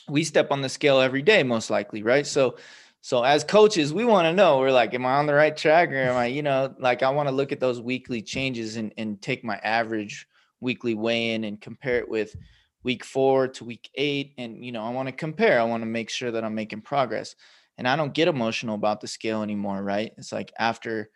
we 0.07 0.23
step 0.23 0.51
on 0.51 0.61
the 0.61 0.69
scale 0.69 0.99
every 0.99 1.23
day 1.23 1.41
most 1.41 1.71
likely, 1.71 2.03
right? 2.03 2.25
So 2.25 2.57
so 3.05 3.21
as 3.21 3.43
coaches, 3.43 3.93
we 3.93 4.03
want 4.03 4.25
to 4.25 4.33
know 4.33 4.57
we're 4.57 4.71
like, 4.71 4.95
am 4.95 5.05
I 5.05 5.17
on 5.17 5.27
the 5.27 5.33
right 5.35 5.55
track 5.55 5.91
or 5.91 5.95
am 5.95 6.15
I, 6.15 6.25
you 6.25 6.41
know, 6.41 6.73
like 6.79 7.03
I 7.03 7.11
want 7.11 7.29
to 7.29 7.35
look 7.35 7.51
at 7.51 7.59
those 7.59 7.79
weekly 7.79 8.19
changes 8.19 8.77
and, 8.77 8.91
and 8.97 9.21
take 9.21 9.43
my 9.43 9.57
average 9.57 10.27
weekly 10.59 10.95
weigh 10.95 11.35
in 11.35 11.43
and 11.43 11.61
compare 11.61 11.99
it 11.99 12.09
with 12.09 12.35
week 12.81 13.05
four 13.05 13.47
to 13.49 13.63
week 13.63 13.91
eight. 13.93 14.33
And, 14.39 14.65
you 14.65 14.71
know, 14.71 14.83
I 14.83 14.89
want 14.89 15.07
to 15.07 15.11
compare, 15.11 15.59
I 15.61 15.65
want 15.65 15.83
to 15.83 15.87
make 15.87 16.09
sure 16.09 16.31
that 16.31 16.43
I'm 16.43 16.55
making 16.55 16.81
progress. 16.81 17.35
And 17.77 17.87
I 17.87 17.95
don't 17.95 18.11
get 18.11 18.27
emotional 18.27 18.73
about 18.73 19.01
the 19.01 19.07
scale 19.07 19.43
anymore, 19.43 19.83
right? 19.83 20.11
It's 20.17 20.31
like 20.31 20.51
after 20.57 21.11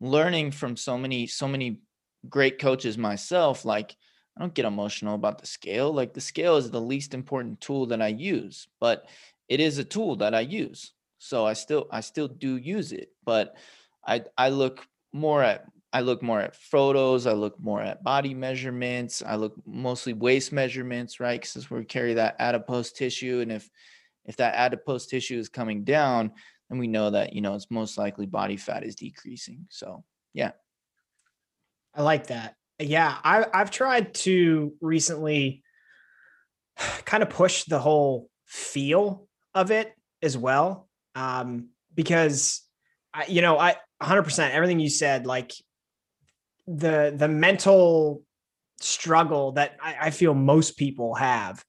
learning 0.00 0.52
from 0.52 0.74
so 0.74 0.96
many, 0.96 1.26
so 1.26 1.46
many 1.46 1.82
great 2.30 2.58
coaches 2.58 2.96
myself, 2.96 3.66
like 3.66 3.94
I 4.38 4.40
don't 4.40 4.54
get 4.54 4.64
emotional 4.64 5.14
about 5.14 5.42
the 5.42 5.46
scale. 5.46 5.92
Like 5.92 6.14
the 6.14 6.20
scale 6.22 6.56
is 6.56 6.70
the 6.70 6.80
least 6.80 7.12
important 7.12 7.60
tool 7.60 7.84
that 7.88 8.00
I 8.00 8.08
use, 8.08 8.68
but 8.80 9.04
it 9.50 9.60
is 9.60 9.76
a 9.76 9.84
tool 9.84 10.16
that 10.16 10.34
I 10.34 10.40
use. 10.40 10.94
So 11.18 11.46
I 11.46 11.54
still 11.54 11.86
I 11.90 12.00
still 12.00 12.28
do 12.28 12.56
use 12.56 12.92
it, 12.92 13.08
but 13.24 13.56
I 14.06 14.24
I 14.36 14.50
look 14.50 14.86
more 15.12 15.42
at 15.42 15.66
I 15.92 16.00
look 16.00 16.22
more 16.22 16.40
at 16.40 16.56
photos. 16.56 17.26
I 17.26 17.32
look 17.32 17.58
more 17.58 17.80
at 17.80 18.04
body 18.04 18.34
measurements. 18.34 19.22
I 19.26 19.36
look 19.36 19.54
mostly 19.66 20.12
waist 20.12 20.52
measurements, 20.52 21.20
right? 21.20 21.40
Because 21.40 21.70
we 21.70 21.84
carry 21.84 22.14
that 22.14 22.36
adipose 22.38 22.92
tissue, 22.92 23.40
and 23.40 23.50
if 23.50 23.70
if 24.24 24.36
that 24.36 24.54
adipose 24.54 25.06
tissue 25.06 25.38
is 25.38 25.48
coming 25.48 25.84
down, 25.84 26.32
then 26.68 26.78
we 26.78 26.86
know 26.86 27.10
that 27.10 27.32
you 27.32 27.40
know 27.40 27.54
it's 27.54 27.70
most 27.70 27.96
likely 27.96 28.26
body 28.26 28.56
fat 28.56 28.84
is 28.84 28.94
decreasing. 28.94 29.66
So 29.70 30.04
yeah, 30.34 30.52
I 31.94 32.02
like 32.02 32.26
that. 32.26 32.56
Yeah, 32.78 33.16
I, 33.24 33.46
I've 33.54 33.70
tried 33.70 34.14
to 34.14 34.74
recently 34.80 35.62
kind 37.04 37.22
of 37.22 37.30
push 37.30 37.64
the 37.64 37.78
whole 37.78 38.28
feel 38.44 39.28
of 39.54 39.70
it 39.70 39.94
as 40.22 40.36
well, 40.36 40.85
um, 41.16 41.70
because 41.94 42.62
I, 43.12 43.24
you 43.26 43.42
know, 43.42 43.58
I 43.58 43.76
100% 44.00 44.50
everything 44.50 44.78
you 44.78 44.90
said, 44.90 45.26
like 45.26 45.52
the 46.68 47.14
the 47.16 47.28
mental 47.28 48.22
struggle 48.80 49.52
that 49.52 49.76
I, 49.82 49.96
I 50.02 50.10
feel 50.10 50.34
most 50.34 50.76
people 50.76 51.14
have 51.14 51.64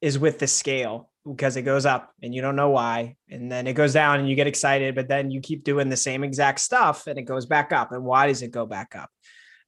is 0.00 0.18
with 0.18 0.38
the 0.38 0.46
scale 0.46 1.10
because 1.26 1.56
it 1.56 1.62
goes 1.62 1.86
up 1.86 2.12
and 2.22 2.34
you 2.34 2.40
don't 2.42 2.54
know 2.54 2.70
why. 2.70 3.16
And 3.28 3.50
then 3.50 3.66
it 3.66 3.72
goes 3.72 3.92
down 3.92 4.20
and 4.20 4.28
you 4.28 4.36
get 4.36 4.46
excited 4.46 4.94
but 4.94 5.08
then 5.08 5.30
you 5.30 5.40
keep 5.40 5.64
doing 5.64 5.88
the 5.88 5.96
same 5.96 6.22
exact 6.22 6.60
stuff 6.60 7.06
and 7.06 7.18
it 7.18 7.22
goes 7.22 7.46
back 7.46 7.72
up. 7.72 7.90
And 7.90 8.04
why 8.04 8.28
does 8.28 8.42
it 8.42 8.52
go 8.52 8.66
back 8.66 8.94
up? 8.94 9.10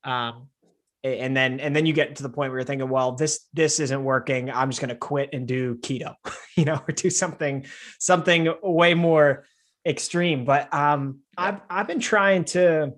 Um, 0.05 0.49
and 1.07 1.37
then 1.37 1.61
and 1.61 1.75
then 1.75 1.87
you 1.87 1.93
get 1.93 2.17
to 2.17 2.23
the 2.23 2.29
point 2.29 2.51
where 2.51 2.61
you're 2.61 2.67
thinking 2.67 2.89
well 2.89 3.13
this 3.13 3.47
this 3.53 3.81
isn't 3.81 4.03
working 4.05 4.51
i'm 4.51 4.71
just 4.71 4.81
going 4.81 4.89
to 4.89 4.97
quit 4.97 5.31
and 5.33 5.47
do 5.47 5.77
keto 5.77 6.15
you 6.57 6.65
know 6.65 6.81
or 6.89 6.93
do 6.93 7.11
something 7.11 7.65
something 7.99 8.53
way 8.63 8.95
more 8.95 9.45
extreme 9.87 10.45
but 10.45 10.73
um 10.75 11.21
i've 11.37 11.61
i've 11.71 11.87
been 11.87 12.01
trying 12.01 12.45
to 12.45 12.93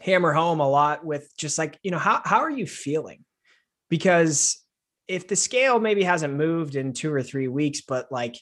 hammer 0.00 0.32
home 0.32 0.60
a 0.60 0.68
lot 0.68 1.04
with 1.04 1.30
just 1.36 1.58
like, 1.58 1.78
you 1.82 1.90
know, 1.90 1.98
how, 1.98 2.22
how 2.24 2.38
are 2.38 2.50
you 2.50 2.66
feeling? 2.66 3.24
Because 3.88 4.62
if 5.06 5.28
the 5.28 5.36
scale 5.36 5.80
maybe 5.80 6.02
hasn't 6.02 6.34
moved 6.34 6.76
in 6.76 6.92
two 6.92 7.12
or 7.12 7.22
three 7.22 7.48
weeks, 7.48 7.82
but 7.82 8.10
like 8.10 8.36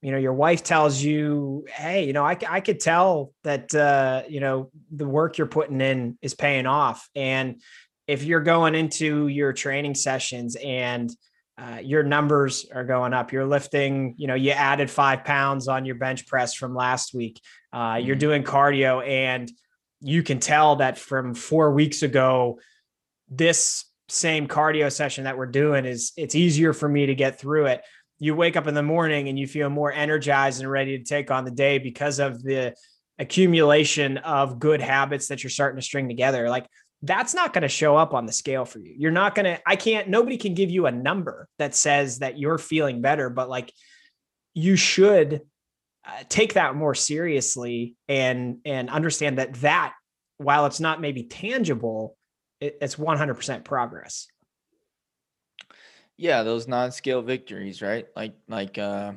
you 0.00 0.10
know, 0.10 0.18
your 0.18 0.34
wife 0.34 0.62
tells 0.62 1.02
you, 1.02 1.64
Hey, 1.66 2.06
you 2.06 2.12
know, 2.12 2.26
I, 2.26 2.36
I 2.46 2.60
could 2.60 2.78
tell 2.78 3.32
that, 3.42 3.74
uh, 3.74 4.24
you 4.28 4.38
know, 4.38 4.70
the 4.94 5.08
work 5.08 5.38
you're 5.38 5.46
putting 5.46 5.80
in 5.80 6.18
is 6.20 6.34
paying 6.34 6.66
off. 6.66 7.08
And 7.16 7.62
if 8.06 8.22
you're 8.24 8.40
going 8.40 8.74
into 8.74 9.28
your 9.28 9.52
training 9.52 9.94
sessions 9.94 10.56
and, 10.56 11.10
uh, 11.56 11.78
your 11.80 12.02
numbers 12.02 12.66
are 12.74 12.82
going 12.82 13.14
up. 13.14 13.30
You're 13.30 13.46
lifting, 13.46 14.16
you 14.18 14.26
know, 14.26 14.34
you 14.34 14.50
added 14.50 14.90
five 14.90 15.22
pounds 15.22 15.68
on 15.68 15.84
your 15.84 15.94
bench 15.94 16.26
press 16.26 16.52
from 16.52 16.74
last 16.74 17.14
week. 17.14 17.40
Uh, 17.72 18.00
you're 18.02 18.16
mm-hmm. 18.16 18.20
doing 18.20 18.42
cardio, 18.42 19.06
and 19.06 19.48
you 20.00 20.24
can 20.24 20.40
tell 20.40 20.76
that 20.76 20.98
from 20.98 21.32
four 21.32 21.70
weeks 21.70 22.02
ago, 22.02 22.58
this 23.28 23.84
same 24.08 24.48
cardio 24.48 24.90
session 24.90 25.24
that 25.24 25.38
we're 25.38 25.46
doing 25.46 25.84
is 25.84 26.12
it's 26.16 26.34
easier 26.34 26.72
for 26.72 26.88
me 26.88 27.06
to 27.06 27.14
get 27.14 27.38
through 27.38 27.66
it 27.66 27.82
you 28.18 28.34
wake 28.34 28.56
up 28.56 28.66
in 28.66 28.74
the 28.74 28.82
morning 28.82 29.28
and 29.28 29.38
you 29.38 29.46
feel 29.46 29.68
more 29.68 29.92
energized 29.92 30.60
and 30.60 30.70
ready 30.70 30.98
to 30.98 31.04
take 31.04 31.30
on 31.30 31.44
the 31.44 31.50
day 31.50 31.78
because 31.78 32.18
of 32.18 32.42
the 32.42 32.74
accumulation 33.18 34.18
of 34.18 34.58
good 34.58 34.80
habits 34.80 35.28
that 35.28 35.42
you're 35.42 35.50
starting 35.50 35.78
to 35.78 35.84
string 35.84 36.08
together 36.08 36.48
like 36.48 36.66
that's 37.04 37.34
not 37.34 37.52
going 37.52 37.62
to 37.62 37.68
show 37.68 37.96
up 37.96 38.14
on 38.14 38.26
the 38.26 38.32
scale 38.32 38.64
for 38.64 38.78
you 38.78 38.94
you're 38.96 39.10
not 39.10 39.34
going 39.34 39.44
to 39.44 39.60
i 39.66 39.76
can't 39.76 40.08
nobody 40.08 40.36
can 40.36 40.54
give 40.54 40.70
you 40.70 40.86
a 40.86 40.92
number 40.92 41.48
that 41.58 41.74
says 41.74 42.18
that 42.18 42.38
you're 42.38 42.58
feeling 42.58 43.00
better 43.00 43.30
but 43.30 43.48
like 43.48 43.72
you 44.54 44.76
should 44.76 45.42
uh, 46.06 46.22
take 46.28 46.54
that 46.54 46.74
more 46.74 46.94
seriously 46.94 47.96
and 48.08 48.58
and 48.64 48.90
understand 48.90 49.38
that 49.38 49.54
that 49.54 49.94
while 50.38 50.66
it's 50.66 50.80
not 50.80 51.00
maybe 51.00 51.22
tangible 51.24 52.16
it, 52.60 52.78
it's 52.80 52.96
100% 52.96 53.64
progress 53.64 54.26
yeah, 56.16 56.42
those 56.42 56.68
non-scale 56.68 57.22
victories, 57.22 57.82
right? 57.82 58.06
Like 58.14 58.34
like 58.48 58.78
uh 58.78 59.12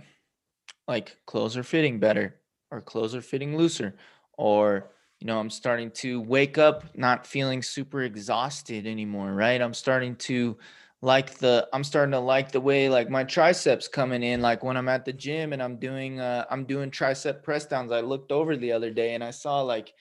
like 0.87 1.17
clothes 1.25 1.57
are 1.57 1.63
fitting 1.63 1.99
better 1.99 2.39
or 2.71 2.81
clothes 2.81 3.13
are 3.15 3.21
fitting 3.21 3.57
looser 3.57 3.95
or 4.33 4.89
you 5.19 5.27
know, 5.27 5.39
I'm 5.39 5.49
starting 5.49 5.91
to 5.91 6.21
wake 6.21 6.57
up 6.57 6.95
not 6.95 7.25
feeling 7.25 7.63
super 7.63 8.03
exhausted 8.03 8.85
anymore, 8.85 9.33
right? 9.33 9.61
I'm 9.61 9.73
starting 9.73 10.15
to 10.17 10.57
like 11.01 11.37
the 11.37 11.67
I'm 11.73 11.83
starting 11.83 12.11
to 12.11 12.19
like 12.19 12.51
the 12.51 12.61
way 12.61 12.89
like 12.89 13.09
my 13.09 13.23
triceps 13.23 13.87
coming 13.87 14.23
in 14.23 14.41
like 14.41 14.63
when 14.63 14.77
I'm 14.77 14.89
at 14.89 15.05
the 15.05 15.13
gym 15.13 15.53
and 15.53 15.61
I'm 15.61 15.77
doing 15.77 16.19
uh 16.19 16.45
I'm 16.49 16.65
doing 16.65 16.91
tricep 16.91 17.43
press 17.43 17.65
downs. 17.65 17.91
I 17.91 18.01
looked 18.01 18.31
over 18.31 18.57
the 18.57 18.71
other 18.71 18.91
day 18.91 19.13
and 19.13 19.23
I 19.23 19.31
saw 19.31 19.61
like 19.61 19.93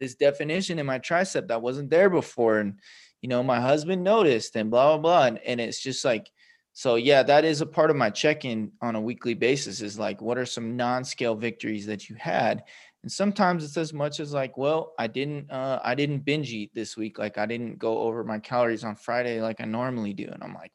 this 0.00 0.14
definition 0.14 0.78
in 0.78 0.86
my 0.86 0.98
tricep 0.98 1.48
that 1.48 1.62
wasn't 1.62 1.90
there 1.90 2.10
before 2.10 2.58
and 2.58 2.78
you 3.22 3.28
know 3.28 3.42
my 3.42 3.60
husband 3.60 4.02
noticed 4.04 4.56
and 4.56 4.70
blah 4.70 4.96
blah 4.96 4.98
blah 4.98 5.26
and, 5.26 5.38
and 5.38 5.60
it's 5.60 5.80
just 5.80 6.04
like 6.04 6.30
so 6.74 6.96
yeah 6.96 7.22
that 7.22 7.44
is 7.44 7.60
a 7.60 7.66
part 7.66 7.90
of 7.90 7.96
my 7.96 8.10
check-in 8.10 8.70
on 8.82 8.96
a 8.96 9.00
weekly 9.00 9.34
basis 9.34 9.80
is 9.80 9.98
like 9.98 10.20
what 10.20 10.36
are 10.36 10.44
some 10.44 10.76
non-scale 10.76 11.34
victories 11.34 11.86
that 11.86 12.08
you 12.08 12.16
had 12.16 12.64
and 13.04 13.12
sometimes 13.12 13.62
it's 13.62 13.76
as 13.76 13.92
much 13.92 14.18
as 14.18 14.32
like 14.32 14.56
well 14.56 14.94
i 14.98 15.06
didn't 15.06 15.50
uh 15.50 15.78
i 15.84 15.94
didn't 15.94 16.24
binge 16.24 16.50
eat 16.50 16.70
this 16.74 16.96
week 16.96 17.18
like 17.18 17.36
i 17.36 17.44
didn't 17.44 17.78
go 17.78 17.98
over 17.98 18.24
my 18.24 18.38
calories 18.38 18.82
on 18.82 18.96
friday 18.96 19.42
like 19.42 19.60
i 19.60 19.64
normally 19.66 20.14
do 20.14 20.26
and 20.32 20.42
i'm 20.42 20.54
like 20.54 20.72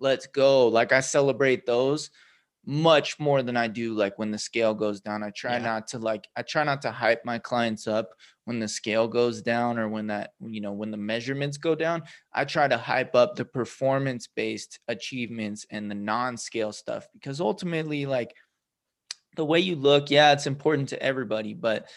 let's 0.00 0.26
go 0.26 0.68
like 0.68 0.90
i 0.90 1.00
celebrate 1.00 1.66
those 1.66 2.10
much 2.66 3.18
more 3.18 3.42
than 3.42 3.56
I 3.56 3.68
do 3.68 3.94
like 3.94 4.18
when 4.18 4.30
the 4.30 4.38
scale 4.38 4.74
goes 4.74 5.00
down. 5.00 5.22
I 5.22 5.30
try 5.30 5.54
yeah. 5.54 5.64
not 5.64 5.86
to 5.88 5.98
like 5.98 6.26
I 6.36 6.42
try 6.42 6.64
not 6.64 6.80
to 6.82 6.90
hype 6.90 7.24
my 7.24 7.38
clients 7.38 7.86
up 7.86 8.10
when 8.44 8.58
the 8.58 8.68
scale 8.68 9.06
goes 9.06 9.42
down 9.42 9.78
or 9.78 9.88
when 9.88 10.06
that 10.06 10.30
you 10.40 10.60
know 10.60 10.72
when 10.72 10.90
the 10.90 10.96
measurements 10.96 11.58
go 11.58 11.74
down. 11.74 12.02
I 12.32 12.44
try 12.44 12.66
to 12.68 12.78
hype 12.78 13.14
up 13.14 13.36
the 13.36 13.44
performance 13.44 14.28
based 14.34 14.80
achievements 14.88 15.66
and 15.70 15.90
the 15.90 15.94
non-scale 15.94 16.72
stuff 16.72 17.06
because 17.12 17.40
ultimately 17.40 18.06
like 18.06 18.34
the 19.36 19.44
way 19.44 19.60
you 19.60 19.76
look, 19.76 20.10
yeah, 20.10 20.32
it's 20.32 20.46
important 20.46 20.90
to 20.90 21.02
everybody, 21.02 21.54
but 21.54 21.88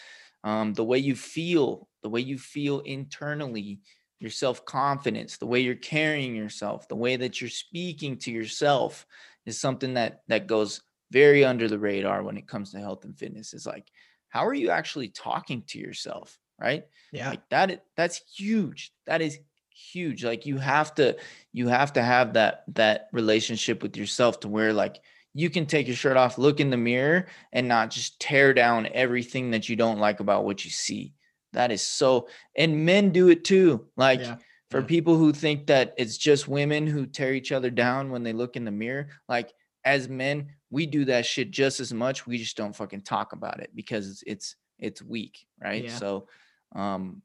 um 0.44 0.74
the 0.74 0.84
way 0.84 0.98
you 0.98 1.14
feel, 1.14 1.88
the 2.02 2.08
way 2.08 2.20
you 2.20 2.38
feel 2.38 2.80
internally, 2.80 3.80
your 4.20 4.30
self-confidence, 4.30 5.38
the 5.38 5.46
way 5.46 5.60
you're 5.60 5.74
carrying 5.74 6.34
yourself, 6.34 6.88
the 6.88 6.96
way 6.96 7.16
that 7.16 7.40
you're 7.40 7.50
speaking 7.50 8.16
to 8.18 8.30
yourself 8.30 9.06
is 9.46 9.60
something 9.60 9.94
that 9.94 10.22
that 10.28 10.46
goes 10.46 10.82
very 11.10 11.44
under 11.44 11.68
the 11.68 11.78
radar 11.78 12.22
when 12.22 12.36
it 12.36 12.46
comes 12.46 12.72
to 12.72 12.78
health 12.78 13.04
and 13.04 13.18
fitness 13.18 13.54
is 13.54 13.66
like 13.66 13.88
how 14.28 14.46
are 14.46 14.54
you 14.54 14.68
actually 14.70 15.08
talking 15.08 15.62
to 15.66 15.78
yourself 15.78 16.38
right? 16.60 16.84
Yeah. 17.12 17.30
Like 17.30 17.48
that 17.50 17.84
that's 17.96 18.20
huge 18.36 18.92
that 19.06 19.22
is 19.22 19.38
huge 19.70 20.24
like 20.24 20.44
you 20.44 20.58
have 20.58 20.94
to 20.96 21.16
you 21.52 21.68
have 21.68 21.92
to 21.92 22.02
have 22.02 22.32
that 22.32 22.64
that 22.74 23.08
relationship 23.12 23.82
with 23.82 23.96
yourself 23.96 24.40
to 24.40 24.48
where 24.48 24.72
like 24.72 25.00
you 25.34 25.50
can 25.50 25.66
take 25.66 25.86
your 25.86 25.96
shirt 25.96 26.16
off 26.16 26.38
look 26.38 26.60
in 26.60 26.70
the 26.70 26.76
mirror 26.76 27.26
and 27.52 27.68
not 27.68 27.90
just 27.90 28.18
tear 28.20 28.54
down 28.54 28.88
everything 28.92 29.50
that 29.50 29.68
you 29.68 29.76
don't 29.76 29.98
like 29.98 30.20
about 30.20 30.44
what 30.44 30.64
you 30.64 30.70
see 30.70 31.12
that 31.52 31.70
is 31.70 31.82
so 31.82 32.28
and 32.56 32.84
men 32.84 33.10
do 33.10 33.28
it 33.28 33.44
too 33.44 33.86
like 33.96 34.20
yeah 34.20 34.36
for 34.70 34.80
yeah. 34.80 34.86
people 34.86 35.16
who 35.16 35.32
think 35.32 35.66
that 35.66 35.94
it's 35.96 36.16
just 36.16 36.48
women 36.48 36.86
who 36.86 37.06
tear 37.06 37.34
each 37.34 37.52
other 37.52 37.70
down 37.70 38.10
when 38.10 38.22
they 38.22 38.32
look 38.32 38.56
in 38.56 38.64
the 38.64 38.70
mirror 38.70 39.08
like 39.28 39.52
as 39.84 40.08
men 40.08 40.48
we 40.70 40.86
do 40.86 41.04
that 41.04 41.24
shit 41.24 41.50
just 41.50 41.80
as 41.80 41.92
much 41.92 42.26
we 42.26 42.38
just 42.38 42.56
don't 42.56 42.76
fucking 42.76 43.02
talk 43.02 43.32
about 43.32 43.60
it 43.60 43.70
because 43.74 44.08
it's 44.08 44.22
it's, 44.26 44.56
it's 44.78 45.02
weak 45.02 45.46
right 45.62 45.84
yeah. 45.84 45.96
so 45.96 46.28
um 46.74 47.22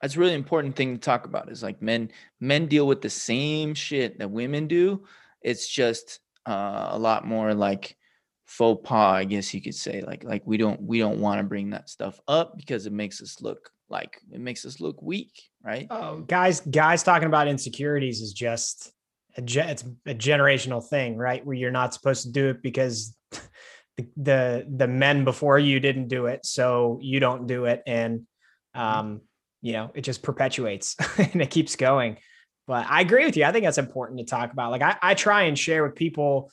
that's 0.00 0.16
really 0.16 0.34
important 0.34 0.76
thing 0.76 0.94
to 0.94 1.00
talk 1.00 1.24
about 1.24 1.50
is 1.50 1.62
like 1.62 1.80
men 1.80 2.10
men 2.40 2.66
deal 2.66 2.86
with 2.86 3.00
the 3.00 3.10
same 3.10 3.74
shit 3.74 4.18
that 4.18 4.30
women 4.30 4.66
do 4.66 5.04
it's 5.42 5.68
just 5.68 6.20
uh, 6.46 6.88
a 6.90 6.98
lot 6.98 7.26
more 7.26 7.54
like 7.54 7.96
faux 8.46 8.86
pas 8.86 9.14
i 9.16 9.24
guess 9.24 9.54
you 9.54 9.62
could 9.62 9.74
say 9.74 10.02
like 10.02 10.22
like 10.22 10.42
we 10.44 10.58
don't 10.58 10.80
we 10.82 10.98
don't 10.98 11.18
want 11.18 11.38
to 11.38 11.44
bring 11.44 11.70
that 11.70 11.88
stuff 11.88 12.20
up 12.28 12.56
because 12.58 12.84
it 12.84 12.92
makes 12.92 13.22
us 13.22 13.40
look 13.40 13.70
like 13.88 14.20
it 14.32 14.40
makes 14.40 14.64
us 14.64 14.80
look 14.80 15.00
weak, 15.02 15.42
right? 15.62 15.86
Oh, 15.90 16.20
guys, 16.20 16.60
guys 16.60 17.02
talking 17.02 17.26
about 17.26 17.48
insecurities 17.48 18.20
is 18.20 18.32
just 18.32 18.92
a 19.36 19.42
it's 19.42 19.84
a 20.06 20.14
generational 20.14 20.86
thing, 20.86 21.16
right? 21.16 21.44
Where 21.44 21.56
you're 21.56 21.70
not 21.70 21.94
supposed 21.94 22.24
to 22.24 22.32
do 22.32 22.48
it 22.48 22.62
because 22.62 23.16
the 23.96 24.06
the, 24.16 24.66
the 24.68 24.88
men 24.88 25.24
before 25.24 25.58
you 25.58 25.80
didn't 25.80 26.08
do 26.08 26.26
it, 26.26 26.44
so 26.46 26.98
you 27.00 27.20
don't 27.20 27.46
do 27.46 27.66
it, 27.66 27.82
and 27.86 28.20
mm-hmm. 28.76 28.80
um, 28.80 29.20
you 29.62 29.72
know, 29.72 29.90
it 29.94 30.02
just 30.02 30.22
perpetuates 30.22 30.96
and 31.18 31.40
it 31.40 31.50
keeps 31.50 31.76
going. 31.76 32.18
But 32.66 32.86
I 32.88 33.00
agree 33.00 33.24
with 33.24 33.36
you. 33.36 33.44
I 33.44 33.52
think 33.52 33.64
that's 33.64 33.78
important 33.78 34.20
to 34.20 34.24
talk 34.24 34.52
about. 34.52 34.70
Like 34.70 34.82
I, 34.82 34.96
I 35.02 35.14
try 35.14 35.42
and 35.42 35.58
share 35.58 35.82
with 35.84 35.94
people 35.94 36.50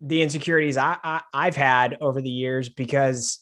the 0.00 0.22
insecurities 0.22 0.76
I, 0.76 0.96
I 1.02 1.20
I've 1.32 1.56
had 1.56 1.98
over 2.00 2.20
the 2.20 2.30
years 2.30 2.68
because 2.68 3.40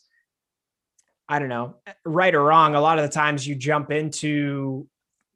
I 1.28 1.38
don't 1.38 1.48
know, 1.48 1.76
right 2.04 2.34
or 2.34 2.42
wrong, 2.42 2.74
a 2.74 2.80
lot 2.80 2.98
of 2.98 3.04
the 3.04 3.14
times 3.14 3.46
you 3.46 3.54
jump 3.54 3.90
into 3.90 4.86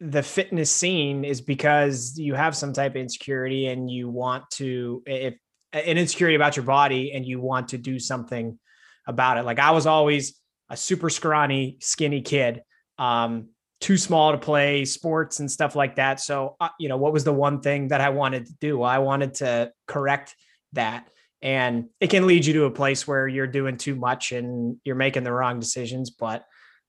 the 0.01 0.23
fitness 0.23 0.71
scene 0.71 1.25
is 1.25 1.41
because 1.41 2.19
you 2.19 2.35
have 2.35 2.55
some 2.55 2.73
type 2.73 2.93
of 2.93 2.97
insecurity 2.97 3.67
and 3.69 3.91
you 3.91 4.11
want 4.11 4.45
to 4.51 5.03
if 5.07 5.35
an 5.73 5.97
insecurity 5.97 6.37
about 6.37 6.57
your 6.57 6.65
body 6.65 7.13
and 7.13 7.25
you 7.25 7.41
want 7.41 7.69
to 7.69 7.79
do 7.79 7.99
something 7.99 8.59
about 9.07 9.39
it. 9.39 9.45
Like 9.45 9.59
I 9.59 9.71
was 9.71 9.87
always 9.87 10.39
a 10.69 10.77
super 10.77 11.11
scrawny, 11.11 11.79
skinny 11.81 12.23
kid, 12.23 12.63
um, 12.99 13.49
too 13.81 13.97
small 13.97 14.33
to 14.33 14.39
play 14.39 14.85
sports 14.85 15.41
and 15.41 15.51
stuff 15.51 15.77
like 15.77 15.97
that. 15.97 16.21
So, 16.21 16.57
uh, 16.61 16.71
you 16.81 16.89
know, 16.89 16.97
what 16.97 17.13
was 17.13 17.25
the 17.25 17.33
one 17.33 17.61
thing 17.61 17.89
that 17.89 18.01
I 18.01 18.09
wanted 18.09 18.47
to 18.47 18.55
do? 18.61 18.79
Well, 18.79 18.91
I 18.91 18.99
wanted 18.99 19.35
to 19.35 19.73
correct 19.87 20.35
that 20.73 21.09
and 21.43 21.89
it 22.01 22.09
can 22.09 22.27
lead 22.27 22.47
you 22.47 22.55
to 22.55 22.65
a 22.65 22.71
place 22.71 23.07
where 23.07 23.29
you're 23.29 23.47
doing 23.47 23.77
too 23.77 23.95
much 23.95 24.33
and 24.33 24.79
you're 24.85 24.97
making 24.97 25.25
the 25.25 25.33
wrong 25.33 25.61
decisions 25.61 26.11
but 26.11 26.45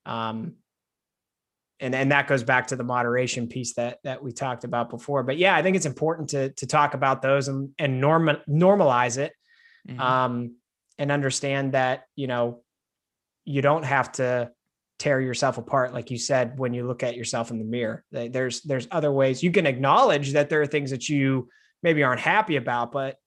um 0.05 0.55
and 1.79 1.93
and 1.93 2.11
that 2.11 2.27
goes 2.27 2.43
back 2.43 2.67
to 2.67 2.75
the 2.75 2.83
moderation 2.83 3.47
piece 3.47 3.73
that 3.73 3.99
that 4.03 4.23
we 4.23 4.31
talked 4.31 4.63
about 4.63 4.89
before 4.89 5.23
but 5.23 5.37
yeah 5.37 5.55
i 5.55 5.61
think 5.61 5.75
it's 5.75 5.85
important 5.85 6.29
to 6.29 6.49
to 6.53 6.65
talk 6.65 6.93
about 6.93 7.21
those 7.21 7.47
and 7.47 7.69
and 7.77 7.99
norm 7.99 8.29
normalize 8.49 9.17
it 9.17 9.33
mm-hmm. 9.87 9.99
um 9.99 10.55
and 10.97 11.11
understand 11.11 11.73
that 11.73 12.05
you 12.15 12.27
know 12.27 12.63
you 13.45 13.61
don't 13.61 13.85
have 13.85 14.11
to 14.11 14.49
tear 14.99 15.21
yourself 15.21 15.57
apart 15.57 15.93
like 15.93 16.09
you 16.09 16.17
said 16.17 16.57
when 16.57 16.73
you 16.73 16.87
look 16.87 17.03
at 17.03 17.15
yourself 17.15 17.51
in 17.51 17.59
the 17.59 17.65
mirror 17.65 18.03
there's 18.11 18.61
there's 18.61 18.87
other 18.89 19.11
ways 19.11 19.43
you 19.43 19.51
can 19.51 19.67
acknowledge 19.67 20.33
that 20.33 20.49
there 20.49 20.61
are 20.61 20.67
things 20.67 20.89
that 20.89 21.07
you 21.07 21.47
maybe 21.83 22.01
aren't 22.01 22.19
happy 22.19 22.55
about 22.55 22.91
but 22.91 23.17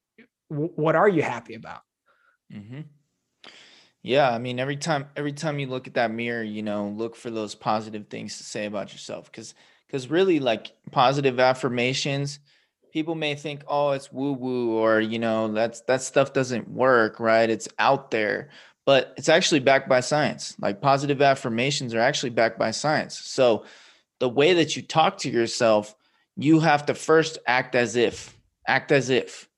what 0.51 0.97
are 0.97 1.09
you 1.09 1.23
happy 1.23 1.55
about? 1.55 1.83
Mm-hmm. 2.53 2.81
Yeah, 4.03 4.31
I 4.31 4.39
mean, 4.39 4.59
every 4.59 4.77
time 4.77 5.07
every 5.15 5.33
time 5.33 5.59
you 5.59 5.67
look 5.67 5.87
at 5.87 5.95
that 5.95 6.11
mirror, 6.11 6.43
you 6.43 6.63
know, 6.63 6.89
look 6.89 7.15
for 7.15 7.31
those 7.31 7.55
positive 7.55 8.09
things 8.09 8.39
to 8.39 8.45
say 8.45 8.67
about 8.67 8.93
yourself, 8.93 9.31
because 9.31 9.55
because 9.87 10.09
really, 10.09 10.41
like 10.41 10.73
positive 10.91 11.39
affirmations, 11.39 12.41
people 12.93 13.15
may 13.15 13.35
think, 13.35 13.63
oh, 13.69 13.91
it's 13.91 14.11
woo 14.11 14.33
woo, 14.33 14.73
or 14.73 15.01
you 15.01 15.19
know, 15.19 15.53
that's 15.53 15.83
that 15.83 16.03
stuff 16.03 16.33
doesn't 16.33 16.69
work, 16.69 17.21
right? 17.21 17.49
It's 17.49 17.69
out 17.79 18.11
there, 18.11 18.49
but 18.91 19.15
it's 19.17 19.29
actually 19.29 19.61
backed 19.61 19.89
by 19.89 20.01
science. 20.01 20.57
Like 20.61 20.81
positive 20.81 21.23
affirmations 21.23 21.95
are 21.95 22.01
actually 22.01 22.31
backed 22.31 22.59
by 22.59 22.73
science. 22.73 23.17
So 23.17 23.65
the 24.19 24.29
way 24.29 24.55
that 24.55 24.75
you 24.75 24.83
talk 24.83 25.19
to 25.19 25.31
yourself, 25.31 25.95
you 26.37 26.59
have 26.59 26.87
to 26.87 26.97
first 26.97 27.39
act 27.47 27.77
as 27.77 27.95
if, 27.95 28.37
act 28.67 28.91
as 28.91 29.09
if. 29.09 29.49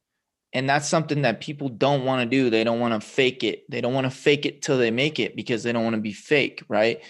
And 0.53 0.68
that's 0.68 0.87
something 0.87 1.22
that 1.22 1.41
people 1.41 1.70
don't 1.70 2.05
want 2.05 2.20
to 2.20 2.26
do. 2.26 2.51
They 2.51 2.62
don't 2.62 2.78
want 2.78 2.93
to 2.93 3.01
fake 3.01 3.43
it. 3.43 3.64
They 3.70 3.80
don't 3.80 3.95
want 3.95 4.05
to 4.05 4.11
fake 4.11 4.45
it 4.45 4.61
till 4.61 4.76
they 4.76 4.91
make 4.91 5.18
it 5.18 5.35
because 5.35 5.62
they 5.62 5.72
don't 5.72 5.85
want 5.85 5.97
to 5.97 6.03
be 6.03 6.12
fake 6.12 6.62
right? 6.68 7.01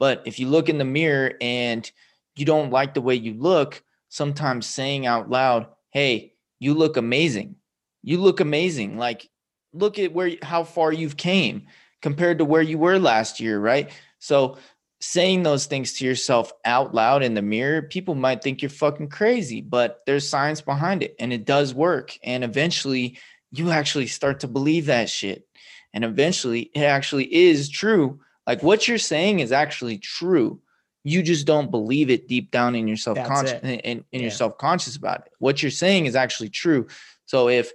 But 0.00 0.22
if 0.26 0.40
you 0.40 0.48
look 0.48 0.68
in 0.68 0.78
the 0.78 0.84
mirror 0.84 1.34
and 1.40 1.88
you 2.34 2.44
don't 2.44 2.72
like 2.72 2.94
the 2.94 3.00
way 3.00 3.14
you 3.14 3.34
look 3.34 3.84
sometimes 4.08 4.66
saying 4.66 5.06
out 5.06 5.30
loud 5.30 5.68
hey 5.92 6.32
you 6.58 6.74
look 6.74 6.96
amazing. 6.96 7.54
You 8.02 8.18
look 8.18 8.40
amazing. 8.40 8.98
Like 8.98 9.30
look 9.72 9.98
at 9.98 10.12
where 10.12 10.32
how 10.42 10.64
far 10.64 10.92
you've 10.92 11.16
came 11.16 11.66
compared 12.02 12.38
to 12.38 12.44
where 12.44 12.62
you 12.62 12.78
were 12.78 12.98
last 12.98 13.40
year 13.40 13.58
right 13.58 13.90
so 14.18 14.56
saying 15.00 15.42
those 15.42 15.66
things 15.66 15.94
to 15.94 16.04
yourself 16.04 16.52
out 16.64 16.94
loud 16.94 17.22
in 17.22 17.34
the 17.34 17.42
mirror, 17.42 17.82
people 17.82 18.14
might 18.14 18.42
think 18.42 18.62
you're 18.62 18.68
fucking 18.68 19.08
crazy, 19.08 19.60
but 19.60 20.00
there's 20.06 20.28
science 20.28 20.60
behind 20.60 21.02
it 21.02 21.14
and 21.20 21.32
it 21.32 21.44
does 21.44 21.74
work. 21.74 22.18
And 22.22 22.42
eventually 22.42 23.18
you 23.52 23.70
actually 23.70 24.08
start 24.08 24.40
to 24.40 24.48
believe 24.48 24.86
that 24.86 25.08
shit. 25.08 25.46
And 25.94 26.04
eventually 26.04 26.70
it 26.74 26.82
actually 26.82 27.32
is 27.32 27.68
true. 27.68 28.20
Like 28.46 28.62
what 28.62 28.88
you're 28.88 28.98
saying 28.98 29.40
is 29.40 29.52
actually 29.52 29.98
true. 29.98 30.60
You 31.04 31.22
just 31.22 31.46
don't 31.46 31.70
believe 31.70 32.10
it 32.10 32.28
deep 32.28 32.50
down 32.50 32.74
in 32.74 32.88
your 32.88 32.96
self-conscious 32.96 33.60
and 33.62 33.80
in, 33.80 34.04
in, 34.10 34.20
your 34.20 34.30
self-conscious 34.30 34.96
about 34.96 35.20
it. 35.20 35.32
What 35.38 35.62
you're 35.62 35.70
saying 35.70 36.06
is 36.06 36.16
actually 36.16 36.50
true. 36.50 36.88
So 37.24 37.48
if 37.48 37.72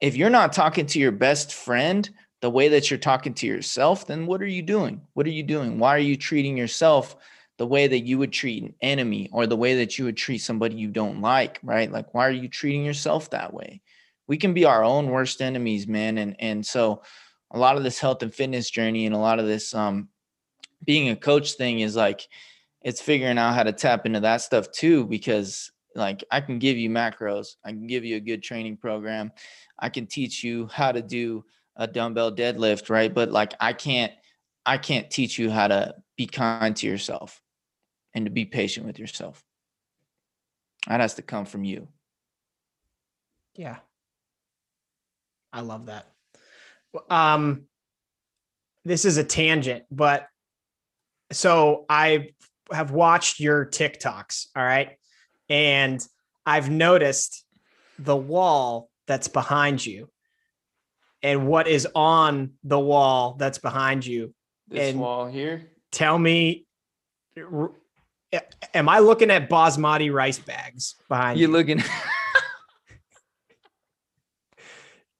if 0.00 0.16
you're 0.16 0.30
not 0.30 0.52
talking 0.52 0.86
to 0.86 0.98
your 0.98 1.12
best 1.12 1.52
friend 1.52 2.08
the 2.40 2.50
way 2.50 2.68
that 2.68 2.90
you're 2.90 2.98
talking 2.98 3.34
to 3.34 3.46
yourself, 3.46 4.06
then 4.06 4.26
what 4.26 4.40
are 4.40 4.46
you 4.46 4.62
doing? 4.62 5.02
What 5.12 5.26
are 5.26 5.30
you 5.30 5.42
doing? 5.42 5.78
Why 5.78 5.94
are 5.94 5.98
you 5.98 6.16
treating 6.16 6.56
yourself 6.56 7.16
the 7.58 7.66
way 7.66 7.86
that 7.86 8.00
you 8.00 8.16
would 8.16 8.32
treat 8.32 8.62
an 8.62 8.74
enemy 8.80 9.28
or 9.32 9.46
the 9.46 9.56
way 9.56 9.76
that 9.76 9.98
you 9.98 10.06
would 10.06 10.16
treat 10.16 10.38
somebody 10.38 10.76
you 10.76 10.88
don't 10.88 11.20
like, 11.20 11.58
right? 11.62 11.92
Like, 11.92 12.14
why 12.14 12.26
are 12.26 12.32
you 12.32 12.48
treating 12.48 12.82
yourself 12.84 13.28
that 13.30 13.52
way? 13.52 13.82
We 14.26 14.38
can 14.38 14.54
be 14.54 14.64
our 14.64 14.82
own 14.82 15.10
worst 15.10 15.42
enemies, 15.42 15.86
man. 15.86 16.16
And 16.16 16.36
and 16.38 16.64
so 16.64 17.02
a 17.50 17.58
lot 17.58 17.76
of 17.76 17.82
this 17.82 17.98
health 17.98 18.22
and 18.22 18.34
fitness 18.34 18.70
journey 18.70 19.04
and 19.04 19.14
a 19.14 19.18
lot 19.18 19.38
of 19.38 19.46
this 19.46 19.74
um 19.74 20.08
being 20.84 21.10
a 21.10 21.16
coach 21.16 21.52
thing 21.52 21.80
is 21.80 21.96
like 21.96 22.26
it's 22.80 23.02
figuring 23.02 23.36
out 23.36 23.54
how 23.54 23.64
to 23.64 23.72
tap 23.72 24.06
into 24.06 24.20
that 24.20 24.38
stuff 24.38 24.70
too, 24.72 25.04
because 25.04 25.70
like 25.94 26.24
I 26.30 26.40
can 26.40 26.58
give 26.58 26.78
you 26.78 26.88
macros, 26.88 27.56
I 27.64 27.70
can 27.70 27.86
give 27.86 28.04
you 28.04 28.16
a 28.16 28.20
good 28.20 28.42
training 28.42 28.78
program, 28.78 29.32
I 29.80 29.88
can 29.88 30.06
teach 30.06 30.44
you 30.44 30.68
how 30.72 30.92
to 30.92 31.02
do 31.02 31.44
a 31.76 31.86
dumbbell 31.86 32.32
deadlift, 32.32 32.90
right? 32.90 33.12
But 33.12 33.30
like 33.30 33.54
I 33.60 33.72
can't 33.72 34.12
I 34.66 34.76
can't 34.76 35.10
teach 35.10 35.38
you 35.38 35.50
how 35.50 35.68
to 35.68 35.94
be 36.16 36.26
kind 36.26 36.76
to 36.76 36.86
yourself 36.86 37.40
and 38.14 38.26
to 38.26 38.30
be 38.30 38.44
patient 38.44 38.86
with 38.86 38.98
yourself. 38.98 39.42
That 40.86 41.00
has 41.00 41.14
to 41.14 41.22
come 41.22 41.46
from 41.46 41.64
you. 41.64 41.88
Yeah. 43.54 43.76
I 45.52 45.62
love 45.62 45.86
that. 45.86 46.06
Um 47.08 47.62
this 48.84 49.04
is 49.04 49.16
a 49.16 49.24
tangent, 49.24 49.84
but 49.90 50.26
so 51.32 51.84
I 51.88 52.30
have 52.72 52.90
watched 52.90 53.40
your 53.40 53.66
TikToks, 53.66 54.46
all 54.56 54.64
right? 54.64 54.96
And 55.48 56.06
I've 56.46 56.70
noticed 56.70 57.44
the 57.98 58.16
wall 58.16 58.89
that's 59.10 59.26
behind 59.26 59.84
you 59.84 60.08
and 61.20 61.48
what 61.48 61.66
is 61.66 61.86
on 61.96 62.52
the 62.62 62.78
wall 62.78 63.34
that's 63.40 63.58
behind 63.58 64.06
you. 64.06 64.32
This 64.68 64.92
and 64.92 65.00
wall 65.00 65.26
here. 65.26 65.72
Tell 65.90 66.16
me, 66.16 66.64
am 67.36 68.88
I 68.88 69.00
looking 69.00 69.32
at 69.32 69.50
basmati 69.50 70.12
rice 70.12 70.38
bags 70.38 70.94
behind 71.08 71.40
You're 71.40 71.48
you? 71.48 71.56
looking. 71.56 71.82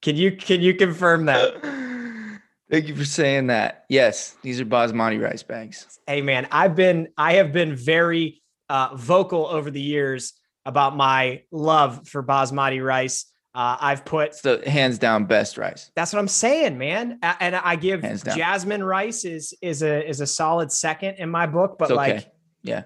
can 0.01 0.15
you 0.15 0.31
can 0.37 0.61
you 0.61 0.73
confirm 0.73 1.25
that? 1.25 1.61
Thank 2.69 2.87
you 2.87 2.95
for 2.95 3.03
saying 3.03 3.47
that. 3.47 3.83
Yes, 3.89 4.37
these 4.41 4.61
are 4.61 4.65
basmati 4.65 5.21
rice 5.21 5.43
bags. 5.43 5.99
Hey 6.07 6.21
man, 6.21 6.47
I've 6.49 6.77
been 6.77 7.09
I 7.17 7.33
have 7.33 7.51
been 7.51 7.75
very 7.75 8.41
uh, 8.69 8.95
vocal 8.95 9.47
over 9.47 9.69
the 9.69 9.81
years 9.81 10.31
about 10.65 10.95
my 10.95 11.41
love 11.51 12.07
for 12.07 12.23
basmati 12.23 12.81
rice. 12.81 13.25
Uh, 13.53 13.75
I've 13.81 14.05
put 14.05 14.29
it's 14.29 14.41
the 14.41 14.63
hands 14.69 14.97
down 14.97 15.25
best 15.25 15.57
rice. 15.57 15.91
That's 15.95 16.13
what 16.13 16.19
I'm 16.19 16.29
saying, 16.29 16.77
man. 16.77 17.19
And 17.21 17.55
I 17.55 17.75
give 17.75 18.01
jasmine 18.23 18.83
rice 18.83 19.25
is 19.25 19.53
is 19.61 19.83
a 19.83 20.07
is 20.07 20.21
a 20.21 20.27
solid 20.27 20.71
second 20.71 21.15
in 21.15 21.29
my 21.29 21.47
book, 21.47 21.75
but 21.77 21.91
okay. 21.91 21.95
like 21.95 22.31
yeah, 22.63 22.83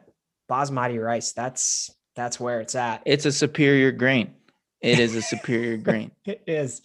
basmati 0.50 1.02
rice, 1.02 1.34
that's 1.34 1.92
that's 2.16 2.40
where 2.40 2.62
it's 2.62 2.74
at. 2.74 3.04
It's 3.06 3.26
a 3.26 3.32
superior 3.32 3.92
grain. 3.92 4.34
It 4.82 5.00
is 5.00 5.16
a 5.16 5.22
superior 5.22 5.78
grain. 5.78 6.12
It 6.26 6.42
is. 6.48 6.82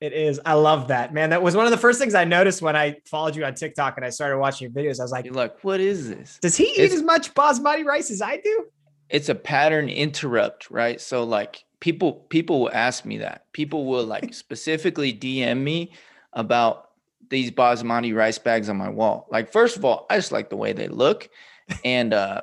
It 0.00 0.12
is. 0.12 0.40
I 0.44 0.54
love 0.54 0.88
that, 0.88 1.14
man. 1.14 1.30
That 1.30 1.42
was 1.42 1.54
one 1.54 1.64
of 1.64 1.70
the 1.70 1.78
first 1.78 2.00
things 2.00 2.14
I 2.14 2.24
noticed 2.24 2.60
when 2.60 2.74
I 2.74 2.96
followed 3.06 3.36
you 3.36 3.44
on 3.44 3.54
TikTok 3.54 3.96
and 3.96 4.04
I 4.04 4.10
started 4.10 4.36
watching 4.36 4.68
your 4.68 4.72
videos. 4.72 4.98
I 4.98 5.04
was 5.04 5.12
like, 5.12 5.30
"Look, 5.30 5.62
what 5.62 5.80
is 5.80 6.08
this? 6.08 6.38
Does 6.42 6.56
he 6.56 6.64
eat 6.64 6.92
as 6.92 7.02
much 7.02 7.32
basmati 7.34 7.84
rice 7.84 8.10
as 8.10 8.20
I 8.20 8.38
do?" 8.38 8.66
It's 9.08 9.28
a 9.28 9.34
pattern 9.34 9.88
interrupt, 9.88 10.70
right? 10.70 11.00
So 11.00 11.22
like 11.22 11.64
people 11.82 12.12
people 12.12 12.60
will 12.60 12.70
ask 12.72 13.04
me 13.04 13.18
that. 13.18 13.52
People 13.52 13.86
will 13.86 14.04
like 14.04 14.32
specifically 14.44 15.12
DM 15.12 15.60
me 15.60 15.92
about 16.32 16.90
these 17.28 17.50
basmati 17.50 18.14
rice 18.14 18.38
bags 18.38 18.68
on 18.68 18.76
my 18.76 18.88
wall. 18.88 19.26
Like 19.30 19.50
first 19.50 19.76
of 19.76 19.84
all, 19.84 20.06
I 20.08 20.16
just 20.16 20.30
like 20.30 20.48
the 20.48 20.56
way 20.56 20.72
they 20.72 20.88
look 20.88 21.28
and 21.84 22.14
uh 22.14 22.42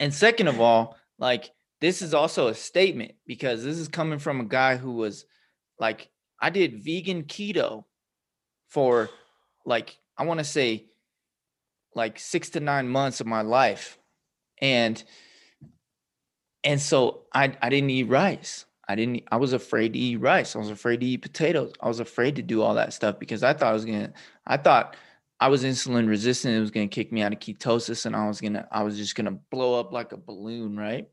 and 0.00 0.12
second 0.12 0.48
of 0.48 0.60
all, 0.60 0.96
like 1.18 1.52
this 1.80 2.02
is 2.02 2.12
also 2.12 2.48
a 2.48 2.54
statement 2.54 3.12
because 3.24 3.62
this 3.62 3.78
is 3.78 3.86
coming 3.86 4.18
from 4.18 4.40
a 4.40 4.44
guy 4.44 4.76
who 4.76 4.94
was 4.94 5.26
like 5.78 6.10
I 6.40 6.50
did 6.50 6.82
vegan 6.82 7.22
keto 7.22 7.84
for 8.68 9.10
like 9.64 9.96
I 10.18 10.24
want 10.24 10.38
to 10.38 10.44
say 10.44 10.86
like 11.94 12.18
6 12.18 12.50
to 12.50 12.60
9 12.60 12.88
months 12.88 13.20
of 13.20 13.28
my 13.28 13.42
life. 13.42 13.96
And 14.60 15.02
and 16.64 16.80
so 16.80 17.22
I, 17.32 17.56
I 17.60 17.68
didn't 17.68 17.90
eat 17.90 18.04
rice. 18.04 18.64
I 18.88 18.94
didn't, 18.94 19.22
I 19.30 19.36
was 19.36 19.52
afraid 19.52 19.92
to 19.94 19.98
eat 19.98 20.16
rice. 20.16 20.54
I 20.54 20.58
was 20.58 20.70
afraid 20.70 21.00
to 21.00 21.06
eat 21.06 21.22
potatoes. 21.22 21.72
I 21.80 21.88
was 21.88 22.00
afraid 22.00 22.36
to 22.36 22.42
do 22.42 22.62
all 22.62 22.74
that 22.74 22.92
stuff 22.92 23.18
because 23.18 23.42
I 23.42 23.52
thought 23.52 23.70
I 23.70 23.72
was 23.72 23.84
going 23.84 24.08
to, 24.08 24.12
I 24.46 24.56
thought 24.56 24.96
I 25.40 25.48
was 25.48 25.64
insulin 25.64 26.08
resistant. 26.08 26.54
It 26.54 26.60
was 26.60 26.70
going 26.70 26.88
to 26.88 26.94
kick 26.94 27.10
me 27.10 27.22
out 27.22 27.32
of 27.32 27.38
ketosis 27.38 28.04
and 28.04 28.14
I 28.14 28.26
was 28.26 28.40
going 28.40 28.54
to, 28.54 28.68
I 28.70 28.82
was 28.82 28.96
just 28.96 29.14
going 29.14 29.24
to 29.24 29.38
blow 29.50 29.78
up 29.80 29.92
like 29.92 30.12
a 30.12 30.18
balloon. 30.18 30.76
Right. 30.76 31.08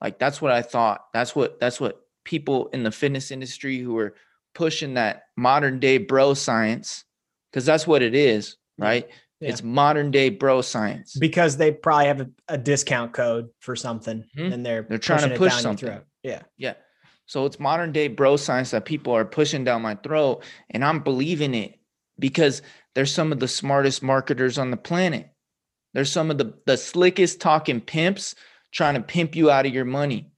Like 0.00 0.18
that's 0.18 0.40
what 0.40 0.52
I 0.52 0.62
thought. 0.62 1.08
That's 1.12 1.36
what, 1.36 1.60
that's 1.60 1.78
what 1.78 2.06
people 2.24 2.68
in 2.68 2.82
the 2.84 2.90
fitness 2.90 3.30
industry 3.30 3.78
who 3.78 3.98
are 3.98 4.14
pushing 4.54 4.94
that 4.94 5.24
modern 5.36 5.78
day 5.78 5.98
bro 5.98 6.32
science, 6.32 7.04
because 7.50 7.66
that's 7.66 7.86
what 7.86 8.02
it 8.02 8.14
is. 8.14 8.56
Right. 8.78 9.10
Yeah. 9.40 9.48
It's 9.48 9.62
modern 9.62 10.10
day 10.10 10.28
bro 10.28 10.60
science 10.60 11.16
because 11.18 11.56
they 11.56 11.72
probably 11.72 12.06
have 12.06 12.20
a, 12.20 12.30
a 12.48 12.58
discount 12.58 13.14
code 13.14 13.48
for 13.60 13.74
something 13.74 14.24
mm-hmm. 14.36 14.52
and 14.52 14.66
they're 14.66 14.82
they're 14.82 14.98
trying 14.98 15.28
to 15.30 15.36
push 15.36 15.54
something. 15.54 16.00
Yeah. 16.22 16.42
Yeah. 16.58 16.74
So 17.24 17.46
it's 17.46 17.58
modern 17.58 17.92
day 17.92 18.08
bro 18.08 18.36
science 18.36 18.72
that 18.72 18.84
people 18.84 19.14
are 19.14 19.24
pushing 19.24 19.64
down 19.64 19.80
my 19.80 19.94
throat 19.94 20.44
and 20.68 20.84
I'm 20.84 21.00
believing 21.00 21.54
it 21.54 21.78
because 22.18 22.60
they're 22.94 23.06
some 23.06 23.32
of 23.32 23.40
the 23.40 23.48
smartest 23.48 24.02
marketers 24.02 24.58
on 24.58 24.70
the 24.70 24.76
planet. 24.76 25.30
They're 25.94 26.04
some 26.04 26.30
of 26.30 26.36
the 26.36 26.52
the 26.66 26.76
slickest 26.76 27.40
talking 27.40 27.80
pimps 27.80 28.34
trying 28.72 28.94
to 28.94 29.00
pimp 29.00 29.34
you 29.34 29.50
out 29.50 29.64
of 29.64 29.72
your 29.72 29.86
money. 29.86 30.30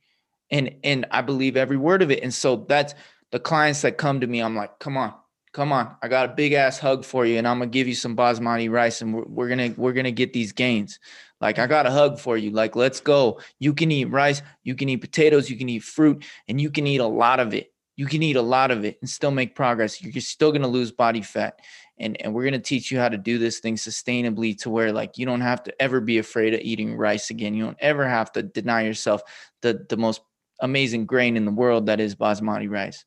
And 0.48 0.76
and 0.84 1.06
I 1.10 1.22
believe 1.22 1.56
every 1.56 1.76
word 1.76 2.02
of 2.02 2.12
it. 2.12 2.22
And 2.22 2.32
so 2.32 2.66
that's 2.68 2.94
the 3.32 3.40
clients 3.40 3.82
that 3.82 3.98
come 3.98 4.20
to 4.20 4.28
me 4.28 4.40
I'm 4.40 4.54
like, 4.54 4.78
"Come 4.78 4.96
on 4.96 5.12
come 5.52 5.70
on 5.70 5.94
i 6.02 6.08
got 6.08 6.30
a 6.30 6.32
big 6.32 6.52
ass 6.54 6.78
hug 6.78 7.04
for 7.04 7.26
you 7.26 7.38
and 7.38 7.46
i'm 7.46 7.58
gonna 7.58 7.70
give 7.70 7.86
you 7.86 7.94
some 7.94 8.16
basmati 8.16 8.70
rice 8.70 9.02
and 9.02 9.14
we're, 9.14 9.24
we're 9.24 9.48
gonna 9.48 9.72
we're 9.76 9.92
gonna 9.92 10.10
get 10.10 10.32
these 10.32 10.52
gains. 10.52 10.98
Like 11.40 11.58
i 11.58 11.66
got 11.66 11.86
a 11.86 11.90
hug 11.90 12.18
for 12.18 12.36
you. 12.36 12.50
Like 12.50 12.76
let's 12.76 13.00
go. 13.00 13.40
You 13.58 13.74
can 13.74 13.90
eat 13.90 14.06
rice 14.06 14.42
you 14.64 14.74
can 14.74 14.88
eat 14.88 14.98
potatoes 14.98 15.50
you 15.50 15.56
can 15.56 15.68
eat 15.68 15.82
fruit 15.82 16.24
and 16.48 16.60
you 16.60 16.70
can 16.70 16.86
eat 16.86 17.00
a 17.00 17.06
lot 17.06 17.40
of 17.40 17.54
it. 17.54 17.72
You 17.96 18.06
can 18.06 18.22
eat 18.22 18.36
a 18.36 18.42
lot 18.42 18.70
of 18.70 18.84
it 18.84 18.98
and 19.00 19.10
still 19.10 19.30
make 19.30 19.54
progress. 19.54 20.00
You're 20.00 20.20
still 20.22 20.52
gonna 20.52 20.68
lose 20.68 20.92
body 20.92 21.20
fat 21.20 21.58
and 21.98 22.20
and 22.22 22.32
we're 22.32 22.44
gonna 22.44 22.58
teach 22.58 22.90
you 22.90 22.98
how 22.98 23.08
to 23.08 23.18
do 23.18 23.38
this 23.38 23.58
thing 23.58 23.76
sustainably 23.76 24.56
to 24.58 24.70
where 24.70 24.92
like 24.92 25.18
you 25.18 25.26
don't 25.26 25.40
have 25.40 25.62
to 25.64 25.82
ever 25.82 26.00
be 26.00 26.18
afraid 26.18 26.54
of 26.54 26.60
eating 26.60 26.96
rice 26.96 27.30
again. 27.30 27.54
You 27.54 27.64
don't 27.64 27.78
ever 27.80 28.08
have 28.08 28.32
to 28.32 28.42
deny 28.42 28.82
yourself 28.82 29.22
the 29.60 29.84
the 29.88 29.96
most 29.96 30.22
amazing 30.60 31.06
grain 31.06 31.36
in 31.36 31.44
the 31.44 31.50
world 31.50 31.86
that 31.86 32.00
is 32.00 32.14
basmati 32.14 32.70
rice 32.70 33.04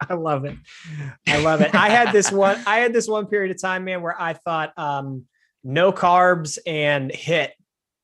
I 0.08 0.14
love 0.14 0.44
it. 0.44 0.56
I 1.26 1.38
love 1.38 1.60
it. 1.60 1.74
I 1.74 1.88
had 1.88 2.12
this 2.12 2.30
one, 2.30 2.60
I 2.66 2.78
had 2.78 2.92
this 2.92 3.08
one 3.08 3.26
period 3.26 3.54
of 3.54 3.60
time, 3.60 3.84
man, 3.84 4.02
where 4.02 4.20
I 4.20 4.34
thought 4.34 4.72
um, 4.78 5.24
no 5.64 5.92
carbs 5.92 6.58
and 6.66 7.10
HIIT 7.10 7.50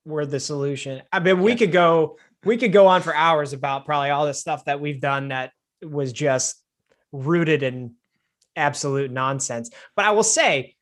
were 0.05 0.27
the 0.27 0.41
solution. 0.41 1.03
I 1.13 1.21
mean, 1.21 1.41
we 1.43 1.53
yeah. 1.53 1.59
could 1.59 1.73
go, 1.73 2.19
we 2.45 2.57
could 2.57 2.73
go 2.73 2.87
on 2.87 3.03
for 3.03 3.15
hours 3.15 3.53
about 3.53 3.85
probably 3.85 4.11
all 4.11 4.27
the 4.27 4.35
stuff 4.35 4.65
that 4.65 4.81
we've 4.81 5.01
done 5.01 5.29
that 5.29 5.53
was 5.83 6.13
just 6.13 6.57
rooted 7.13 7.63
in 7.63 7.95
absolute 8.57 9.11
nonsense. 9.11 9.71
But 9.95 10.07
I 10.07 10.13
will 10.13 10.23
say, 10.23 10.77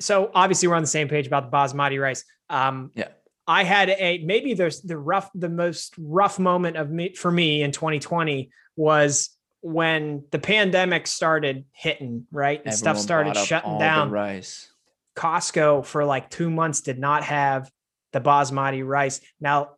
so 0.00 0.30
obviously 0.34 0.68
we're 0.68 0.76
on 0.76 0.82
the 0.82 0.88
same 0.88 1.08
page 1.08 1.26
about 1.26 1.50
the 1.50 1.56
basmati 1.56 2.00
rice. 2.00 2.24
Um, 2.50 2.90
yeah. 2.94 3.08
I 3.46 3.64
had 3.64 3.90
a 3.90 4.22
maybe 4.24 4.54
there's 4.54 4.80
the 4.80 4.96
rough, 4.96 5.30
the 5.34 5.48
most 5.48 5.94
rough 5.98 6.38
moment 6.38 6.76
of 6.76 6.90
me 6.90 7.14
for 7.14 7.30
me 7.30 7.62
in 7.62 7.72
2020 7.72 8.50
was 8.76 9.33
when 9.64 10.22
the 10.30 10.38
pandemic 10.38 11.06
started 11.06 11.64
hitting, 11.72 12.26
right? 12.30 12.60
And 12.66 12.74
stuff 12.74 12.98
started 12.98 13.34
shutting 13.34 13.78
down. 13.78 14.10
rice. 14.10 14.70
Costco 15.16 15.86
for 15.86 16.04
like 16.04 16.28
two 16.28 16.50
months 16.50 16.82
did 16.82 16.98
not 16.98 17.24
have 17.24 17.70
the 18.12 18.20
basmati 18.20 18.86
rice. 18.86 19.22
Now, 19.40 19.70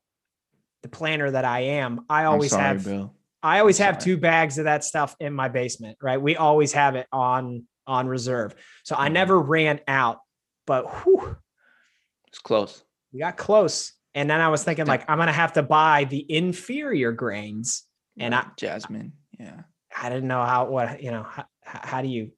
the 0.83 0.89
planner 0.89 1.31
that 1.31 1.45
I 1.45 1.61
am, 1.61 2.05
I 2.11 2.25
always 2.25 2.51
sorry, 2.51 2.63
have 2.65 2.83
bro. 2.83 3.13
I 3.45 3.61
always 3.61 3.79
I'm 3.81 3.85
have 3.87 3.95
sorry. 4.03 4.05
two 4.17 4.17
bags 4.21 4.59
of 4.59 4.65
that 4.65 4.83
stuff 4.83 5.15
in 5.21 5.33
my 5.33 5.49
basement, 5.49 5.99
right? 6.03 6.21
We 6.21 6.35
always 6.37 6.73
have 6.73 6.97
it 6.97 7.07
on 7.13 7.63
on 7.87 8.09
reserve. 8.09 8.57
So 8.83 8.97
I 8.99 9.09
Mhm. 9.09 9.13
never 9.13 9.41
ran 9.41 9.79
out, 9.87 10.19
but 10.67 11.05
whew, 11.05 11.37
It's 12.27 12.41
close. 12.41 12.83
we 13.13 13.21
got 13.21 13.37
close. 13.37 13.93
And 14.17 14.29
then 14.29 14.41
I 14.41 14.49
was 14.49 14.65
thinking, 14.65 14.87
like, 14.87 15.09
I'm 15.09 15.19
gonna 15.19 15.31
have 15.31 15.53
to 15.53 15.63
buy 15.63 16.03
the 16.11 16.27
inferior 16.29 17.13
grains. 17.13 17.85
And 18.19 18.35
I- 18.35 18.49
Jasmine. 18.57 19.13
Yeah. 19.39 19.61
I 19.99 20.09
didn't 20.09 20.29
know 20.29 20.45
how 20.45 20.67
what 20.67 21.03
you 21.03 21.11
know 21.11 21.23
how, 21.25 21.47
how 21.63 22.03
do 22.03 22.09
you 22.09 22.33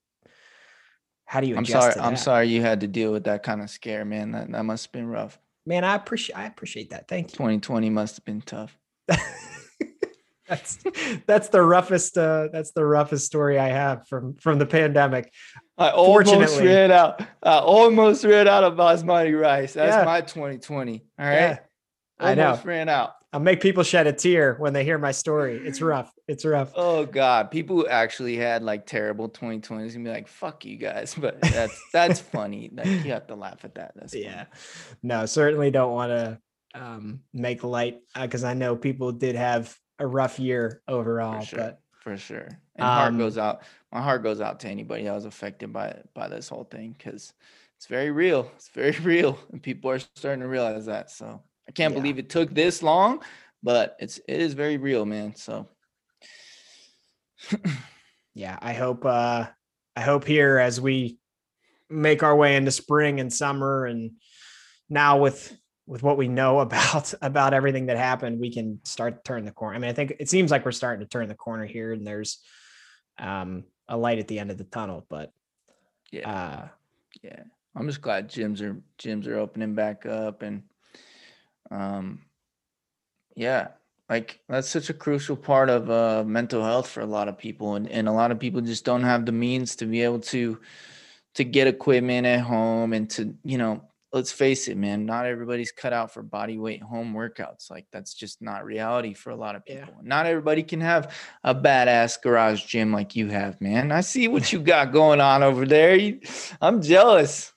how 1.25 1.41
do 1.41 1.47
you 1.47 1.57
I'm 1.57 1.65
sorry. 1.65 1.95
I'm 1.99 2.17
sorry 2.17 2.49
you 2.49 2.63
had 2.63 2.81
to 2.81 2.87
deal 2.89 3.13
with 3.13 3.25
that 3.25 3.43
kind 3.43 3.61
of 3.61 3.69
scare, 3.69 4.05
man. 4.05 4.33
That 4.33 4.51
that 4.53 4.65
must 4.65 4.87
have 4.87 4.93
been 4.93 5.09
rough. 5.09 5.39
man. 5.67 5.85
I 5.85 5.95
appreciate 5.95 6.37
I 6.37 6.47
appreciate 6.47 6.91
that. 6.91 7.09
Thank 7.09 7.33
you. 7.33 7.37
2020 7.37 7.91
must 7.91 8.17
have 8.17 8.25
been 8.25 8.41
tough. 8.41 8.79
that's 10.49 10.79
that's 11.27 11.49
the 11.49 11.61
roughest 11.61 12.17
uh 12.17 12.49
that's 12.51 12.73
the 12.73 12.85
roughest 12.85 13.27
story 13.27 13.59
I 13.59 13.69
have 13.69 14.09
from 14.09 14.35
from 14.37 14.59
the 14.59 14.67
pandemic. 14.67 15.33
I 15.77 15.91
almost 15.91 16.59
ran 16.59 16.91
out. 16.91 17.21
I 17.43 17.59
almost 17.59 18.25
ran 18.25 18.49
out 18.49 18.65
of 18.65 18.75
basmati 18.75 19.39
rice. 19.39 19.75
That's 19.75 19.97
Yeah. 19.97 20.05
my 20.05 20.23
2020. 20.23 21.05
All 21.19 21.27
right. 21.27 21.35
Yeah, 21.35 21.59
I 22.19 22.35
know. 22.35 22.47
Almost 22.47 22.65
ran 22.65 22.89
out. 22.89 23.13
I'll 23.33 23.41
make 23.41 23.61
people 23.61 23.83
shed 23.83 24.07
a 24.07 24.13
tear 24.13 24.55
when 24.55 24.73
they 24.73 24.85
hear 24.85 24.97
my 24.97 25.11
story. 25.13 25.61
It's 25.63 25.83
rough. 25.83 26.11
It's 26.29 26.45
rough. 26.47 26.73
Oh 26.75 27.05
God, 27.05 27.51
people 27.51 27.77
who 27.77 27.87
actually 27.87 28.37
had 28.37 28.63
like 28.63 28.87
terrible 28.87 29.29
2020s 29.29 29.93
gonna 29.93 30.05
be 30.05 30.11
like, 30.11 30.29
"Fuck 30.29 30.65
you 30.65 30.77
guys," 30.79 31.15
but 31.15 31.41
that's 31.43 31.79
that's 31.93 32.21
funny. 32.37 32.71
Like 32.73 32.87
you 32.87 33.13
have 33.13 33.27
to 33.27 33.35
laugh 33.35 33.65
at 33.65 33.75
that. 33.75 33.93
That's 33.97 34.13
funny. 34.15 34.25
Yeah. 34.25 34.47
No, 35.03 35.27
certainly 35.27 35.71
don't 35.71 35.93
want 35.93 36.11
to 36.11 36.41
um, 36.75 37.21
make 37.35 37.65
light 37.65 37.99
because 38.19 38.45
I 38.45 38.55
know 38.55 38.77
people 38.77 39.13
did 39.13 39.35
have 39.37 39.77
a 39.99 40.07
rough 40.07 40.39
year 40.39 40.81
overall. 40.89 41.41
for 41.41 41.47
sure, 41.47 41.59
But 41.59 41.81
for 42.01 42.17
sure. 42.17 42.49
And 42.77 42.87
heart 42.87 43.09
Um, 43.09 43.19
goes 43.19 43.37
out. 43.37 43.63
My 43.93 44.01
heart 44.01 44.23
goes 44.23 44.41
out 44.41 44.61
to 44.61 44.69
anybody 44.69 45.05
that 45.05 45.15
was 45.15 45.27
affected 45.27 45.71
by 45.73 46.01
by 46.15 46.29
this 46.29 46.49
whole 46.49 46.65
thing 46.65 46.95
because 46.97 47.35
it's 47.77 47.87
very 47.87 48.11
real. 48.11 48.51
It's 48.57 48.71
very 48.71 48.93
real, 49.03 49.39
and 49.53 49.63
people 49.63 49.91
are 49.91 49.99
starting 49.99 50.41
to 50.41 50.49
realize 50.49 50.87
that. 50.87 51.11
So 51.11 51.43
I 51.69 51.73
can't 51.73 51.93
Yeah. 51.95 52.01
believe 52.01 52.19
it 52.19 52.31
took 52.31 52.51
this 52.55 52.83
long, 52.83 53.23
but 53.63 53.97
it's 54.01 54.19
it 54.27 54.41
is 54.41 54.55
very 54.55 54.79
real, 54.79 55.05
man. 55.05 55.35
So 55.35 55.69
yeah, 58.35 58.59
I 58.61 58.73
hope 58.73 59.05
uh, 59.05 59.47
I 59.97 60.01
hope 60.01 60.25
here 60.25 60.59
as 60.59 60.81
we 60.81 61.19
make 61.91 62.23
our 62.23 62.37
way 62.37 62.57
into 62.57 62.71
spring 62.71 63.21
and 63.21 63.33
summer 63.33 63.87
and 63.87 64.13
now 64.89 65.19
with 65.19 65.57
with 65.87 66.03
what 66.03 66.19
we 66.19 66.29
know 66.29 66.59
about 66.67 67.15
about 67.23 67.55
everything 67.55 67.87
that 67.87 67.97
happened, 67.97 68.41
we 68.41 68.53
can 68.53 68.81
start 68.85 69.17
to 69.17 69.29
turn 69.29 69.45
the 69.45 69.53
corner. 69.53 69.77
I 69.77 69.79
mean, 69.79 69.91
I 69.91 69.95
think 69.95 70.15
it 70.19 70.29
seems 70.29 70.51
like 70.51 70.65
we're 70.65 70.73
starting 70.73 71.05
to 71.05 71.09
turn 71.11 71.29
the 71.29 71.35
corner 71.35 71.67
here, 71.67 71.93
and 71.93 72.07
there's 72.07 72.39
um, 73.19 73.65
a 73.89 73.97
light 73.97 74.19
at 74.19 74.29
the 74.29 74.39
end 74.39 74.51
of 74.51 74.59
the 74.59 74.65
tunnel. 74.65 75.07
But 75.09 75.33
yeah, 76.13 76.31
uh, 76.31 76.69
yeah. 77.23 77.43
I'm 77.77 77.87
just 77.87 78.01
glad 78.01 78.29
gyms 78.29 78.61
are 78.61 78.81
gyms 78.99 79.27
are 79.27 79.37
opening 79.39 79.75
back 79.75 80.05
up 80.07 80.43
and 80.43 80.63
um 81.71 82.23
yeah, 83.37 83.69
like 84.09 84.41
that's 84.49 84.69
such 84.69 84.91
a 84.91 84.95
crucial 84.95 85.37
part 85.37 85.71
of 85.71 85.91
uh 85.91 86.25
mental 86.27 86.63
health 86.65 86.89
for 86.89 87.01
a 87.01 87.07
lot 87.07 87.29
of 87.29 87.39
people 87.39 87.75
and, 87.75 87.89
and 87.89 88.09
a 88.09 88.13
lot 88.13 88.31
of 88.31 88.39
people 88.39 88.61
just 88.61 88.85
don't 88.85 89.05
have 89.05 89.27
the 89.27 89.33
means 89.33 89.77
to 89.77 89.87
be 89.87 90.03
able 90.03 90.21
to 90.21 90.59
to 91.35 91.45
get 91.45 91.67
equipment 91.69 92.27
at 92.27 92.41
home 92.41 92.93
and 92.93 93.09
to, 93.11 93.33
you 93.45 93.59
know, 93.59 93.81
let's 94.13 94.33
face 94.33 94.67
it, 94.69 94.77
man, 94.77 95.07
not 95.07 95.27
everybody's 95.27 95.71
cut 95.71 95.93
out 95.93 96.13
for 96.13 96.23
body 96.23 96.59
weight 96.59 96.83
home 96.83 97.15
workouts. 97.15 97.71
Like 97.71 97.87
that's 97.93 98.15
just 98.15 98.41
not 98.43 98.65
reality 98.65 99.15
for 99.15 99.31
a 99.31 99.37
lot 99.37 99.55
of 99.55 99.63
Yeah. 99.67 99.85
people. 99.85 100.01
Not 100.03 100.27
everybody 100.27 100.63
can 100.63 100.81
have 100.81 101.15
a 101.45 101.55
badass 101.55 102.21
garage 102.23 102.65
gym 102.65 102.93
like 102.93 103.15
you 103.15 103.29
have, 103.29 103.61
man. 103.61 103.93
I 103.93 104.01
see 104.01 104.27
what 104.27 104.53
you 104.53 104.59
got 104.61 104.93
going 104.93 105.21
on 105.21 105.43
over 105.43 105.67
there. 105.67 105.95
You, 105.95 106.21
I'm 106.61 106.83
jealous. 106.83 107.53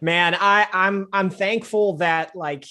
Man 0.00 0.36
i 0.38 0.66
i'm 0.72 1.06
i'm 1.12 1.30
thankful 1.30 1.96
that 1.96 2.34
like 2.36 2.64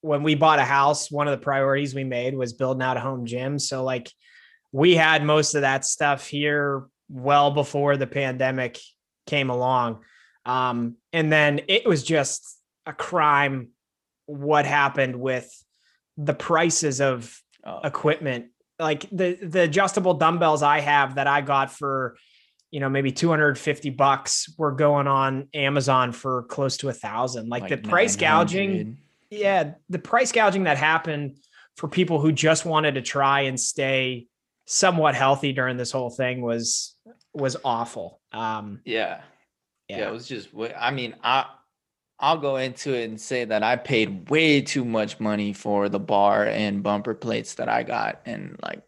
when 0.00 0.22
we 0.22 0.34
bought 0.34 0.58
a 0.58 0.64
house 0.64 1.10
one 1.10 1.28
of 1.28 1.38
the 1.38 1.42
priorities 1.42 1.94
we 1.94 2.04
made 2.04 2.34
was 2.34 2.52
building 2.52 2.82
out 2.82 2.96
a 2.96 3.00
home 3.00 3.26
gym. 3.26 3.58
So 3.58 3.84
like 3.84 4.10
we 4.72 4.94
had 4.94 5.24
most 5.24 5.54
of 5.54 5.62
that 5.62 5.84
stuff 5.84 6.26
here 6.26 6.86
well 7.08 7.50
before 7.50 7.96
the 7.96 8.06
pandemic 8.06 8.78
came 9.26 9.50
along. 9.50 10.00
Um 10.44 10.96
and 11.12 11.32
then 11.32 11.60
it 11.68 11.86
was 11.86 12.02
just 12.02 12.58
a 12.86 12.92
crime 12.92 13.68
what 14.26 14.66
happened 14.66 15.16
with 15.16 15.50
the 16.16 16.34
prices 16.34 17.00
of 17.00 17.40
Oh, 17.66 17.80
equipment. 17.82 18.48
Like 18.78 19.08
the 19.10 19.38
the 19.40 19.62
adjustable 19.62 20.14
dumbbells 20.14 20.62
i 20.62 20.80
have 20.80 21.14
that 21.14 21.26
i 21.26 21.40
got 21.40 21.70
for 21.70 22.16
you 22.74 22.80
know 22.80 22.88
maybe 22.88 23.12
250 23.12 23.90
bucks 23.90 24.52
were 24.58 24.72
going 24.72 25.06
on 25.06 25.46
amazon 25.54 26.10
for 26.10 26.42
close 26.42 26.76
to 26.78 26.88
a 26.88 26.92
thousand 26.92 27.48
like, 27.48 27.68
the 27.68 27.76
price 27.76 28.16
gouging 28.16 28.98
yeah 29.30 29.74
the 29.88 29.98
price 30.00 30.32
gouging 30.32 30.64
that 30.64 30.76
happened 30.76 31.38
for 31.76 31.88
people 31.88 32.20
who 32.20 32.32
just 32.32 32.66
wanted 32.66 32.96
to 32.96 33.00
try 33.00 33.42
and 33.42 33.58
stay 33.60 34.26
somewhat 34.66 35.14
healthy 35.14 35.52
during 35.52 35.76
this 35.76 35.92
whole 35.92 36.10
thing 36.10 36.42
was 36.42 36.96
was 37.32 37.56
awful 37.64 38.20
um 38.32 38.80
Yeah. 38.84 39.20
yeah. 39.88 39.98
yeah, 39.98 40.08
It 40.08 40.12
was 40.12 40.26
just, 40.26 40.48
I 40.76 40.90
mean, 40.90 41.14
I, 41.22 41.46
I'll 42.18 42.38
go 42.38 42.56
into 42.56 42.94
it 42.94 43.04
and 43.04 43.20
say 43.20 43.44
that 43.44 43.62
I 43.62 43.76
paid 43.76 44.30
way 44.30 44.62
too 44.62 44.84
much 44.84 45.20
money 45.20 45.52
for 45.52 45.88
the 45.88 46.00
bar 46.00 46.46
and 46.46 46.82
bumper 46.82 47.14
plates 47.14 47.54
that 47.54 47.68
I 47.68 47.82
got. 47.82 48.22
And 48.24 48.56
like, 48.62 48.82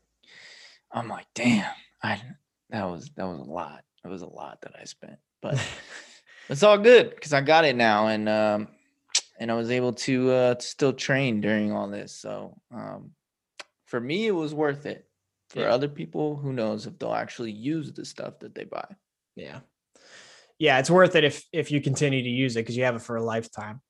I'm 0.91 1.09
like, 1.09 1.26
damn, 1.34 1.70
I, 2.03 2.22
that 2.71 2.85
was, 2.85 3.11
that 3.17 3.27
was 3.27 3.41
a 3.41 3.51
lot. 3.51 3.85
It 4.05 4.09
was 4.09 4.23
a 4.23 4.29
lot 4.29 4.59
that 4.62 4.73
I 4.81 4.85
spent, 4.85 5.19
but 5.43 5.61
it's 6.49 6.62
all 6.62 6.79
good 6.79 7.11
because 7.14 7.33
I 7.33 7.41
got 7.41 7.64
it 7.64 7.77
now. 7.77 8.07
And, 8.09 8.29
um, 8.29 8.69
and 9.39 9.51
I 9.51 9.55
was 9.55 9.71
able 9.71 9.93
to, 9.95 10.31
uh, 10.31 10.55
to 10.55 10.67
still 10.67 10.93
train 10.93 11.41
during 11.41 11.73
all 11.73 11.89
this. 11.89 12.12
So, 12.14 12.61
um, 12.73 13.11
for 13.87 14.01
me, 14.01 14.27
it 14.27 14.33
was 14.33 14.55
worth 14.55 14.87
it. 14.87 15.09
For 15.51 15.61
Yeah. 15.61 15.67
other 15.75 15.89
people, 15.89 16.35
who 16.37 16.53
knows 16.53 16.87
if 16.87 16.99
they'll 16.99 17.14
actually 17.14 17.53
use 17.53 17.93
the 17.93 18.05
stuff 18.05 18.41
that 18.41 18.55
they 18.55 18.64
buy. 18.64 18.87
yeah 19.37 19.61
yeah 20.59 20.79
it's 20.79 20.91
worth 20.91 21.14
it 21.14 21.23
if 21.25 21.45
if 21.53 21.71
you 21.71 21.81
continue 21.83 22.23
to 22.23 22.29
use 22.29 22.57
it 22.57 22.61
because 22.61 22.77
you 22.77 22.85
have 22.85 22.97
it 22.97 23.03
for 23.03 23.17
a 23.17 23.23
lifetime 23.23 23.81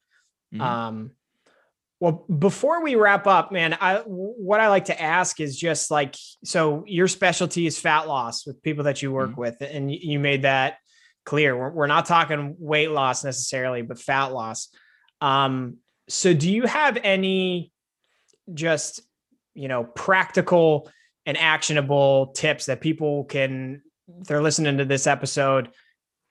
Mhm. 0.53 0.61
Um, 0.61 1.11
well, 1.99 2.27
before 2.39 2.83
we 2.83 2.95
wrap 2.95 3.27
up, 3.27 3.51
man, 3.53 3.77
I 3.81 4.03
what 4.07 4.61
I 4.61 4.69
like 4.69 4.87
to 4.87 5.01
ask 5.01 5.41
is 5.41 5.57
just 5.59 5.91
like 5.91 6.15
so 6.45 6.85
your 6.87 7.09
specialty 7.09 7.67
is 7.67 7.79
fat 7.79 8.07
loss 8.07 8.47
with 8.47 8.63
people 8.63 8.85
that 8.85 9.01
you 9.01 9.11
work 9.13 9.31
Mhm. 9.31 9.37
with, 9.37 9.61
and 9.63 9.91
you 9.91 10.19
made 10.19 10.43
that 10.43 10.77
clear. 11.25 11.57
We're, 11.57 11.71
we're 11.71 11.87
not 11.87 12.05
talking 12.07 12.55
weight 12.59 12.91
loss 12.91 13.25
necessarily, 13.25 13.83
but 13.83 13.99
fat 13.99 14.27
loss. 14.27 14.69
Um, 15.21 15.79
so 16.09 16.35
do 16.35 16.53
you 16.53 16.67
have 16.67 16.99
any 17.03 17.73
just 18.53 19.01
you 19.55 19.69
know 19.69 19.85
practical 19.85 20.91
and 21.25 21.37
actionable 21.37 22.29
tips 22.29 22.67
that 22.67 22.81
people 22.81 23.25
can 23.25 23.83
they're 24.07 24.43
listening 24.43 24.79
to 24.79 24.85
this 24.85 25.07
episode 25.09 25.71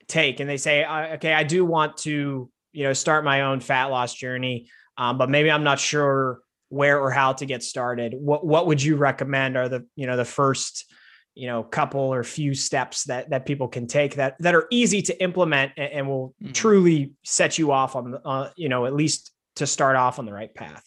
take 0.07 0.39
and 0.39 0.49
they 0.49 0.55
say 0.55 0.85
okay 0.85 1.33
i 1.33 1.43
do 1.43 1.65
want 1.65 1.97
to 1.97 2.49
you 2.71 2.83
know 2.83 2.93
start 2.93 3.25
my 3.25 3.41
own 3.41 3.59
fat 3.59 3.85
loss 3.87 4.13
journey 4.13 4.69
um, 4.97 5.17
but 5.17 5.29
maybe 5.29 5.49
i'm 5.51 5.63
not 5.63 5.79
sure 5.79 6.39
where 6.69 6.99
or 6.99 7.11
how 7.11 7.33
to 7.33 7.45
get 7.45 7.63
started 7.63 8.13
what 8.17 8.45
what 8.45 8.67
would 8.67 8.81
you 8.81 8.95
recommend 8.95 9.57
are 9.57 9.69
the 9.69 9.85
you 9.95 10.07
know 10.07 10.17
the 10.17 10.25
first 10.25 10.91
you 11.35 11.47
know 11.47 11.63
couple 11.63 12.01
or 12.01 12.23
few 12.23 12.53
steps 12.53 13.03
that 13.05 13.29
that 13.29 13.45
people 13.45 13.67
can 13.67 13.87
take 13.87 14.15
that 14.15 14.35
that 14.39 14.55
are 14.55 14.67
easy 14.71 15.01
to 15.01 15.21
implement 15.21 15.71
and, 15.77 15.91
and 15.91 16.07
will 16.07 16.33
Mhm. 16.41 16.53
truly 16.53 17.13
set 17.23 17.57
you 17.57 17.71
off 17.71 17.95
on 17.95 18.11
the 18.11 18.21
uh, 18.27 18.49
you 18.55 18.69
know 18.69 18.85
at 18.85 18.93
least 18.93 19.31
to 19.55 19.67
start 19.67 19.95
off 19.95 20.19
on 20.19 20.25
the 20.25 20.33
right 20.33 20.53
path 20.53 20.83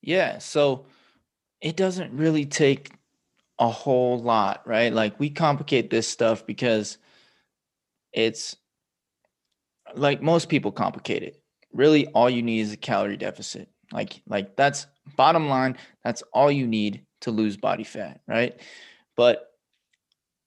Yeah, 0.00 0.38
so 0.38 0.86
it 1.60 1.76
doesn't 1.76 2.12
really 2.16 2.46
take 2.46 2.92
a 3.58 3.68
whole 3.68 4.18
lot, 4.18 4.66
right? 4.66 4.92
Like 4.92 5.18
we 5.18 5.30
complicate 5.30 5.90
this 5.90 6.06
stuff 6.08 6.46
because 6.46 6.98
it's 8.12 8.56
like 9.94 10.22
most 10.22 10.48
people 10.48 10.70
complicate 10.72 11.22
it. 11.22 11.37
Really 11.72 12.06
all 12.08 12.30
you 12.30 12.42
need 12.42 12.60
is 12.60 12.72
a 12.72 12.76
calorie 12.76 13.16
deficit. 13.16 13.68
Like 13.92 14.20
like 14.26 14.56
that's 14.56 14.86
bottom 15.16 15.48
line, 15.48 15.76
that's 16.04 16.22
all 16.32 16.50
you 16.50 16.66
need 16.66 17.04
to 17.22 17.30
lose 17.30 17.56
body 17.56 17.84
fat, 17.84 18.20
right? 18.26 18.60
But 19.16 19.46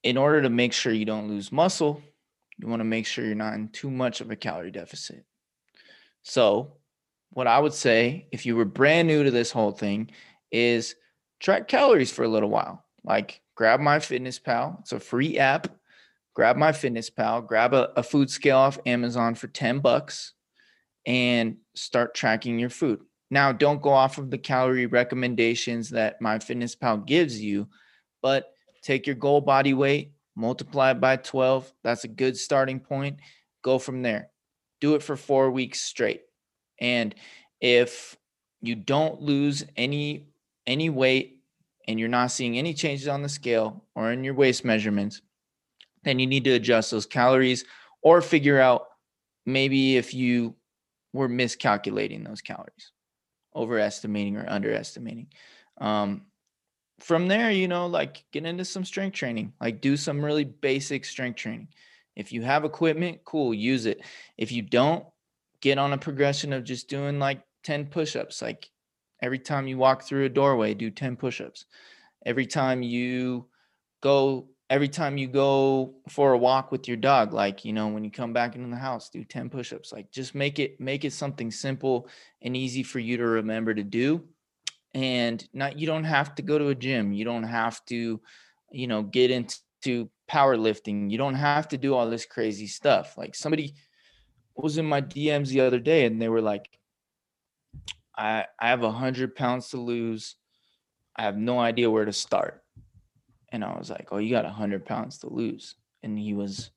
in 0.04 0.18
order 0.18 0.42
to 0.42 0.50
make 0.50 0.74
sure 0.74 0.94
you 0.94 1.06
don't 1.06 1.28
lose 1.28 1.52
muscle, 1.52 2.02
you 2.58 2.68
want 2.68 2.80
to 2.80 2.86
make 2.86 3.06
sure 3.06 3.26
you're 3.26 3.36
not 3.36 3.54
in 3.54 3.70
too 3.70 3.90
much 3.90 4.22
of 4.22 4.32
a 4.32 4.36
calorie 4.36 4.72
deficit. 4.72 5.26
So, 6.24 6.74
what 7.32 7.48
I 7.48 7.60
would 7.60 7.74
say 7.74 8.28
if 8.32 8.46
you 8.46 8.56
were 8.56 8.66
brand 8.66 9.08
new 9.08 9.24
to 9.24 9.32
this 9.32 9.52
whole 9.52 9.72
thing 9.72 10.12
is 10.52 10.96
track 11.40 11.68
calories 11.68 12.12
for 12.12 12.24
a 12.24 12.28
little 12.28 12.50
while. 12.50 12.86
Like 13.04 13.42
grab 13.56 13.80
MyFitnessPal. 13.80 14.82
It's 14.82 14.92
a 14.92 15.00
free 15.00 15.40
app. 15.40 15.68
Grab 16.34 16.56
MyFitnessPal, 16.56 17.46
grab 17.46 17.74
a, 17.74 17.92
a 17.98 18.04
food 18.04 18.30
scale 18.30 18.58
off 18.58 18.80
Amazon 18.86 19.36
for 19.36 19.48
10 19.48 19.80
bucks 19.80 20.34
and 21.06 21.58
start 21.76 22.14
tracking 22.14 22.60
your 22.60 22.70
food. 22.70 23.00
Now, 23.30 23.52
don't 23.52 23.82
go 23.82 23.90
off 23.90 24.18
of 24.18 24.30
the 24.30 24.38
calorie 24.38 24.88
recommendations 24.88 25.90
that 25.92 26.22
MyFitnessPal 26.22 27.06
gives 27.06 27.40
you, 27.40 27.68
but 28.22 28.54
take 28.84 29.08
your 29.08 29.16
goal 29.16 29.42
body 29.42 29.74
weight, 29.74 30.12
multiply 30.36 30.92
it 30.92 31.00
by 31.00 31.16
12. 31.16 31.72
That's 31.84 32.04
a 32.04 32.10
good 32.10 32.38
starting 32.38 32.80
point. 32.80 33.20
Go 33.64 33.80
from 33.80 34.02
there. 34.02 34.30
Do 34.82 34.96
it 34.96 35.04
for 35.04 35.16
four 35.16 35.50
weeks 35.52 35.80
straight. 35.80 36.22
And 36.80 37.16
if 37.62 38.18
you 38.62 38.76
don't 38.76 39.22
lose 39.22 39.64
any 39.78 40.28
any 40.68 40.90
weight 40.90 41.40
and 41.88 42.00
you're 42.00 42.10
not 42.10 42.32
seeing 42.32 42.58
any 42.58 42.74
changes 42.74 43.08
on 43.08 43.24
the 43.24 43.30
scale 43.30 43.86
or 43.96 44.12
in 44.12 44.24
your 44.24 44.34
waist 44.34 44.64
measurements, 44.64 45.22
then 46.04 46.20
you 46.20 46.28
need 46.28 46.44
to 46.44 46.52
adjust 46.52 46.92
those 46.92 47.06
calories 47.06 47.66
or 48.04 48.22
figure 48.22 48.60
out 48.60 48.86
maybe 49.46 49.98
if 49.98 50.14
you 50.14 50.56
were 51.14 51.28
miscalculating 51.28 52.24
those 52.24 52.42
calories, 52.42 52.92
overestimating 53.56 54.38
or 54.38 54.50
underestimating. 54.50 55.28
Um, 55.80 56.28
from 57.00 57.28
there, 57.28 57.52
you 57.52 57.68
know, 57.68 57.88
like 57.88 58.24
get 58.32 58.46
into 58.46 58.66
some 58.66 58.86
strength 58.86 59.16
training, 59.16 59.54
like 59.60 59.82
do 59.82 59.98
some 59.98 60.24
really 60.24 60.44
basic 60.44 61.06
strength 61.06 61.38
training. 61.38 61.70
If 62.16 62.32
you 62.32 62.44
have 62.44 62.66
equipment, 62.66 63.22
cool, 63.26 63.54
use 63.54 63.86
it. 63.86 64.02
If 64.38 64.52
you 64.52 64.62
don't, 64.62 65.06
get 65.62 65.78
on 65.78 65.94
a 65.94 65.98
progression 65.98 66.54
of 66.54 66.64
just 66.64 66.90
doing 66.90 67.20
like 67.20 67.42
10 67.64 67.88
push 67.88 68.16
ups. 68.16 68.42
Like 68.42 68.70
every 69.22 69.40
time 69.40 69.68
you 69.68 69.78
walk 69.78 70.04
through 70.04 70.26
a 70.26 70.30
doorway, 70.30 70.74
do 70.74 70.92
10 70.92 71.16
push 71.16 71.42
ups. 71.42 71.66
Every 72.26 72.46
time 72.46 72.84
you 72.84 73.48
go, 74.02 74.50
every 74.72 74.88
time 74.88 75.18
you 75.18 75.28
go 75.28 75.94
for 76.08 76.32
a 76.32 76.38
walk 76.38 76.72
with 76.72 76.88
your 76.88 76.96
dog, 76.96 77.34
like, 77.34 77.66
you 77.66 77.74
know, 77.74 77.90
when 77.90 78.06
you 78.06 78.10
come 78.10 78.32
back 78.32 78.56
into 78.56 78.70
the 78.70 78.78
house, 78.78 79.10
do 79.10 79.22
10 79.26 79.50
push 79.50 79.74
ups. 79.74 79.92
Like 79.92 80.10
just 80.12 80.34
make 80.34 80.60
it, 80.60 80.80
make 80.80 81.04
it 81.04 81.12
something 81.12 81.52
simple 81.52 82.08
and 82.42 82.56
easy 82.56 82.82
for 82.82 83.00
you 83.00 83.18
to 83.18 83.26
remember 83.26 83.74
to 83.74 83.84
do. 83.84 84.24
And 84.94 85.46
not, 85.54 85.78
you 85.78 85.86
don't 85.88 86.06
have 86.06 86.36
to 86.36 86.42
go 86.42 86.58
to 86.58 86.70
a 86.70 86.76
gym. 86.76 87.12
You 87.12 87.26
don't 87.26 87.44
have 87.44 87.84
to, 87.88 88.22
you 88.72 88.88
know, 88.88 89.04
get 89.04 89.30
into 89.30 90.10
powerlifting. 90.30 91.12
You 91.12 91.18
don't 91.18 91.36
have 91.36 91.68
to 91.68 91.78
do 91.78 91.94
all 91.94 92.10
this 92.10 92.26
crazy 92.26 92.68
stuff. 92.68 93.18
Like 93.18 93.36
somebody, 93.36 93.76
was 94.56 94.78
in 94.78 94.86
my 94.86 95.02
DMs 95.02 95.48
the 95.48 95.62
other 95.62 95.80
day 95.80 96.06
and 96.06 96.22
they 96.22 96.30
were 96.30 96.42
like, 96.42 96.70
I 98.16 98.46
I 98.60 98.70
have 98.70 98.84
a 98.84 98.92
hundred 98.92 99.36
pounds 99.36 99.70
to 99.70 99.78
lose. 99.78 100.36
I 101.16 101.24
have 101.24 101.38
no 101.38 101.60
idea 101.60 101.90
where 101.90 102.06
to 102.06 102.14
start. 102.14 102.61
And 103.52 103.64
I 103.64 103.78
was 103.78 103.90
like, 103.90 104.10
Oh, 104.12 104.18
you 104.18 104.32
got 104.32 104.46
a 104.46 104.50
hundred 104.50 104.86
pounds 104.86 105.20
to 105.20 105.30
lose. 105.30 105.76
And 106.04 106.18
he 106.18 106.34
was 106.34 106.72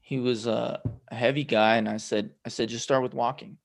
he 0.00 0.18
was 0.18 0.46
a, 0.46 0.80
a 1.08 1.14
heavy 1.14 1.44
guy. 1.44 1.76
And 1.76 1.88
I 1.88 1.98
said, 1.98 2.30
I 2.44 2.48
said, 2.48 2.70
just 2.70 2.82
start 2.82 3.02
with 3.02 3.12
walking. 3.12 3.58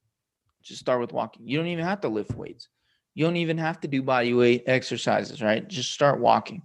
Just 0.61 0.81
start 0.81 0.99
with 0.99 1.13
walking. 1.13 1.47
You 1.47 1.57
don't 1.57 1.67
even 1.67 1.85
have 1.85 2.01
to 2.01 2.09
lift 2.09 2.35
weights. 2.35 2.67
You 3.13 3.25
don't 3.25 3.37
even 3.37 3.57
have 3.57 3.79
to 3.81 3.87
do 3.87 4.03
body 4.03 4.33
weight 4.33 4.63
exercises, 4.65 5.41
right? 5.41 5.65
Just 5.67 5.91
start 5.91 6.19
walking. 6.19 6.63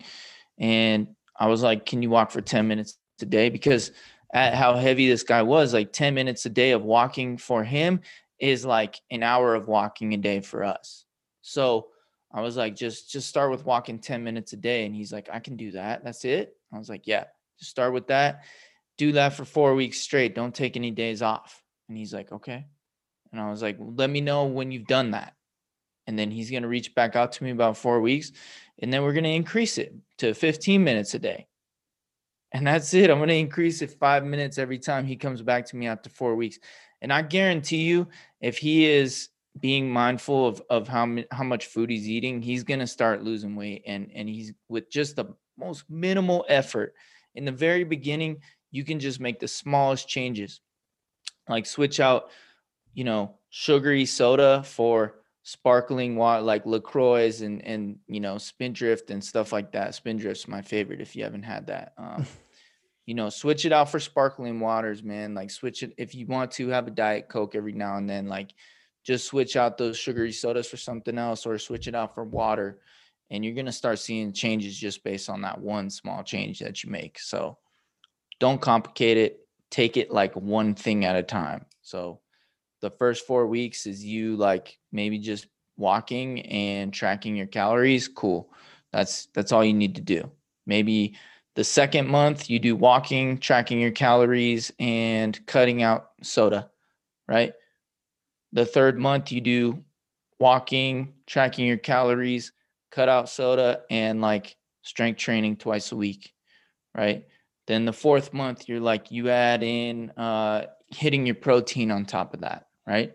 And 0.58 1.08
I 1.38 1.46
was 1.46 1.62
like, 1.62 1.86
Can 1.86 2.02
you 2.02 2.10
walk 2.10 2.30
for 2.30 2.40
10 2.40 2.66
minutes 2.66 2.98
a 3.22 3.26
day? 3.26 3.50
Because 3.50 3.92
at 4.32 4.54
how 4.54 4.74
heavy 4.74 5.08
this 5.08 5.22
guy 5.22 5.42
was, 5.42 5.72
like 5.72 5.92
10 5.92 6.14
minutes 6.14 6.44
a 6.46 6.50
day 6.50 6.72
of 6.72 6.82
walking 6.82 7.38
for 7.38 7.64
him 7.64 8.00
is 8.38 8.64
like 8.64 9.00
an 9.10 9.22
hour 9.22 9.54
of 9.54 9.68
walking 9.68 10.12
a 10.14 10.16
day 10.16 10.40
for 10.40 10.64
us. 10.64 11.04
So 11.42 11.88
I 12.32 12.42
was 12.42 12.56
like, 12.56 12.76
just 12.76 13.10
just 13.10 13.28
start 13.28 13.50
with 13.50 13.64
walking 13.64 13.98
10 13.98 14.22
minutes 14.22 14.52
a 14.52 14.56
day. 14.56 14.84
And 14.84 14.94
he's 14.94 15.12
like, 15.12 15.28
I 15.32 15.38
can 15.40 15.56
do 15.56 15.72
that. 15.72 16.04
That's 16.04 16.24
it. 16.24 16.56
I 16.72 16.78
was 16.78 16.88
like, 16.88 17.06
yeah, 17.06 17.24
just 17.58 17.70
start 17.70 17.92
with 17.92 18.08
that. 18.08 18.44
Do 18.98 19.12
that 19.12 19.32
for 19.32 19.44
four 19.44 19.74
weeks 19.74 20.00
straight. 20.00 20.34
Don't 20.34 20.54
take 20.54 20.76
any 20.76 20.90
days 20.90 21.22
off. 21.22 21.62
And 21.88 21.96
he's 21.96 22.12
like, 22.12 22.30
okay. 22.32 22.66
And 23.32 23.40
I 23.40 23.50
was 23.50 23.62
like, 23.62 23.78
well, 23.78 23.94
let 23.96 24.10
me 24.10 24.20
know 24.20 24.44
when 24.44 24.70
you've 24.70 24.86
done 24.86 25.12
that. 25.12 25.34
And 26.06 26.18
then 26.18 26.30
he's 26.30 26.50
going 26.50 26.62
to 26.62 26.68
reach 26.68 26.94
back 26.94 27.16
out 27.16 27.32
to 27.32 27.44
me 27.44 27.50
about 27.50 27.76
four 27.76 28.00
weeks. 28.00 28.32
And 28.78 28.92
then 28.92 29.02
we're 29.02 29.12
going 29.12 29.24
to 29.24 29.30
increase 29.30 29.78
it 29.78 29.94
to 30.18 30.34
15 30.34 30.82
minutes 30.82 31.14
a 31.14 31.18
day 31.18 31.48
and 32.52 32.66
that's 32.66 32.94
it. 32.94 33.10
I'm 33.10 33.18
going 33.18 33.28
to 33.28 33.34
increase 33.34 33.82
it 33.82 33.98
five 33.98 34.24
minutes 34.24 34.58
every 34.58 34.78
time 34.78 35.04
he 35.04 35.16
comes 35.16 35.42
back 35.42 35.66
to 35.66 35.76
me 35.76 35.86
after 35.86 36.08
four 36.08 36.34
weeks. 36.34 36.58
And 37.02 37.12
I 37.12 37.22
guarantee 37.22 37.82
you, 37.82 38.08
if 38.40 38.58
he 38.58 38.86
is 38.86 39.28
being 39.60 39.90
mindful 39.90 40.46
of, 40.46 40.62
of 40.70 40.88
how, 40.88 41.16
how 41.30 41.44
much 41.44 41.66
food 41.66 41.90
he's 41.90 42.08
eating, 42.08 42.42
he's 42.42 42.64
going 42.64 42.80
to 42.80 42.86
start 42.86 43.22
losing 43.22 43.56
weight. 43.56 43.82
And, 43.86 44.10
and 44.14 44.28
he's 44.28 44.52
with 44.68 44.90
just 44.90 45.16
the 45.16 45.34
most 45.56 45.84
minimal 45.88 46.44
effort 46.48 46.94
in 47.34 47.44
the 47.44 47.52
very 47.52 47.84
beginning, 47.84 48.42
you 48.70 48.84
can 48.84 48.98
just 48.98 49.20
make 49.20 49.38
the 49.38 49.48
smallest 49.48 50.08
changes, 50.08 50.60
like 51.48 51.66
switch 51.66 52.00
out, 52.00 52.30
you 52.94 53.04
know, 53.04 53.36
sugary 53.50 54.04
soda 54.04 54.62
for 54.64 55.14
sparkling 55.44 56.16
water 56.16 56.42
like 56.42 56.66
LaCroix 56.66 57.32
and 57.40 57.64
and 57.64 57.96
you 58.06 58.20
know 58.20 58.36
Spindrift 58.36 59.10
and 59.10 59.22
stuff 59.22 59.52
like 59.52 59.72
that. 59.72 59.94
Spindrift's 59.94 60.48
my 60.48 60.60
favorite 60.60 61.00
if 61.00 61.14
you 61.14 61.22
haven't 61.22 61.44
had 61.44 61.68
that. 61.68 61.92
Um, 61.96 62.26
you 63.06 63.14
know, 63.14 63.30
switch 63.30 63.64
it 63.64 63.72
out 63.72 63.90
for 63.90 64.00
sparkling 64.00 64.60
waters, 64.60 65.02
man. 65.02 65.34
Like 65.34 65.50
switch 65.50 65.82
it 65.82 65.94
if 65.96 66.14
you 66.14 66.26
want 66.26 66.50
to 66.52 66.68
have 66.68 66.88
a 66.88 66.90
diet 66.90 67.28
coke 67.28 67.54
every 67.54 67.72
now 67.72 67.96
and 67.96 68.10
then. 68.10 68.26
Like 68.26 68.52
just 69.08 69.26
switch 69.26 69.56
out 69.56 69.78
those 69.78 69.96
sugary 69.96 70.32
sodas 70.32 70.68
for 70.68 70.76
something 70.76 71.16
else 71.16 71.46
or 71.46 71.58
switch 71.58 71.88
it 71.88 71.94
out 71.94 72.14
for 72.14 72.24
water. 72.24 72.78
And 73.30 73.42
you're 73.42 73.54
gonna 73.54 73.72
start 73.72 73.98
seeing 73.98 74.34
changes 74.34 74.76
just 74.76 75.02
based 75.02 75.30
on 75.30 75.40
that 75.40 75.58
one 75.58 75.88
small 75.88 76.22
change 76.22 76.58
that 76.58 76.84
you 76.84 76.90
make. 76.90 77.18
So 77.18 77.56
don't 78.38 78.60
complicate 78.60 79.16
it. 79.16 79.40
Take 79.70 79.96
it 79.96 80.10
like 80.10 80.36
one 80.36 80.74
thing 80.74 81.06
at 81.06 81.16
a 81.16 81.22
time. 81.22 81.64
So 81.80 82.20
the 82.82 82.90
first 82.90 83.26
four 83.26 83.46
weeks 83.46 83.86
is 83.86 84.04
you 84.04 84.36
like 84.36 84.78
maybe 84.92 85.18
just 85.18 85.46
walking 85.78 86.42
and 86.42 86.92
tracking 86.92 87.34
your 87.34 87.46
calories 87.46 88.08
cool 88.08 88.52
that's 88.92 89.26
that's 89.34 89.52
all 89.52 89.64
you 89.64 89.72
need 89.72 89.94
to 89.94 90.00
do 90.00 90.28
maybe 90.66 91.14
the 91.54 91.62
second 91.62 92.08
month 92.08 92.50
you 92.50 92.58
do 92.58 92.74
walking 92.74 93.38
tracking 93.38 93.78
your 93.80 93.92
calories 93.92 94.72
and 94.80 95.44
cutting 95.46 95.82
out 95.82 96.10
soda 96.20 96.68
right 97.28 97.52
the 98.52 98.66
third 98.66 98.98
month 98.98 99.32
you 99.32 99.40
do 99.40 99.82
walking 100.40 101.12
tracking 101.26 101.66
your 101.66 101.76
calories 101.76 102.52
cut 102.90 103.08
out 103.08 103.28
soda 103.28 103.82
and 103.90 104.20
like 104.20 104.56
strength 104.82 105.18
training 105.18 105.56
twice 105.56 105.92
a 105.92 105.96
week 105.96 106.32
right 106.96 107.26
then 107.66 107.84
the 107.84 107.92
fourth 107.92 108.32
month 108.32 108.68
you're 108.68 108.80
like 108.80 109.10
you 109.10 109.28
add 109.28 109.62
in 109.62 110.10
uh 110.16 110.64
hitting 110.86 111.26
your 111.26 111.34
protein 111.34 111.90
on 111.90 112.04
top 112.04 112.32
of 112.32 112.40
that 112.40 112.68
right? 112.88 113.12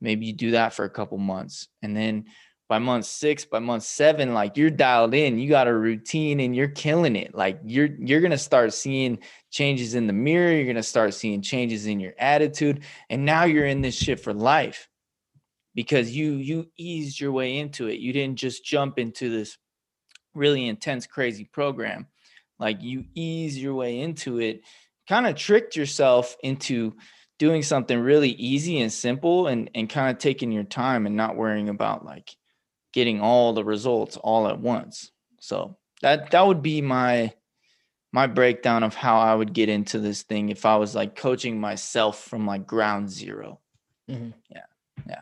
Maybe 0.00 0.26
you 0.26 0.32
do 0.32 0.50
that 0.50 0.74
for 0.74 0.84
a 0.84 0.90
couple 0.90 1.16
months. 1.18 1.68
And 1.80 1.96
then 1.96 2.26
by 2.68 2.78
month 2.78 3.04
six, 3.04 3.44
by 3.44 3.58
month 3.58 3.82
seven, 3.82 4.32
like 4.32 4.56
you're 4.56 4.70
dialed 4.70 5.14
in, 5.14 5.38
you 5.38 5.48
got 5.48 5.68
a 5.68 5.74
routine 5.74 6.40
and 6.40 6.56
you're 6.56 6.68
killing 6.68 7.14
it. 7.16 7.34
Like 7.34 7.60
you're 7.64 7.90
you're 7.98 8.20
gonna 8.20 8.38
start 8.38 8.72
seeing 8.72 9.18
changes 9.50 9.94
in 9.94 10.06
the 10.06 10.12
mirror, 10.12 10.52
you're 10.52 10.66
gonna 10.66 10.82
start 10.82 11.14
seeing 11.14 11.42
changes 11.42 11.86
in 11.86 12.00
your 12.00 12.14
attitude, 12.18 12.82
and 13.10 13.24
now 13.24 13.44
you're 13.44 13.66
in 13.66 13.82
this 13.82 13.94
shit 13.94 14.20
for 14.20 14.32
life 14.32 14.88
because 15.74 16.10
you 16.10 16.34
you 16.34 16.70
eased 16.78 17.20
your 17.20 17.32
way 17.32 17.58
into 17.58 17.88
it. 17.88 17.98
You 17.98 18.12
didn't 18.12 18.38
just 18.38 18.64
jump 18.64 18.98
into 18.98 19.28
this 19.28 19.58
really 20.34 20.66
intense, 20.66 21.06
crazy 21.06 21.44
program. 21.44 22.06
Like 22.58 22.82
you 22.82 23.04
ease 23.14 23.58
your 23.58 23.74
way 23.74 24.00
into 24.00 24.40
it, 24.40 24.62
kind 25.08 25.26
of 25.26 25.36
tricked 25.36 25.76
yourself 25.76 26.36
into 26.42 26.94
doing 27.38 27.62
something 27.62 27.98
really 27.98 28.30
easy 28.30 28.80
and 28.80 28.92
simple 28.92 29.48
and 29.48 29.70
and 29.74 29.90
kind 29.90 30.10
of 30.10 30.18
taking 30.18 30.50
your 30.50 30.64
time 30.64 31.06
and 31.06 31.16
not 31.16 31.36
worrying 31.36 31.68
about 31.68 32.04
like 32.04 32.34
getting 32.94 33.20
all 33.20 33.52
the 33.52 33.64
results 33.64 34.16
all 34.16 34.46
at 34.48 34.60
once. 34.60 35.10
So 35.40 35.76
that 36.00 36.30
that 36.30 36.46
would 36.46 36.62
be 36.62 36.80
my 36.80 37.34
my 38.12 38.28
breakdown 38.28 38.84
of 38.84 38.94
how 38.94 39.18
I 39.18 39.34
would 39.34 39.52
get 39.52 39.68
into 39.68 39.98
this 39.98 40.22
thing 40.22 40.48
if 40.48 40.64
I 40.64 40.76
was 40.76 40.94
like 40.94 41.16
coaching 41.16 41.60
myself 41.60 42.22
from 42.22 42.46
like 42.46 42.64
ground 42.64 43.10
0 43.10 43.58
mm-hmm. 44.08 44.30
Yeah. 44.48 44.60
Yeah. 45.08 45.20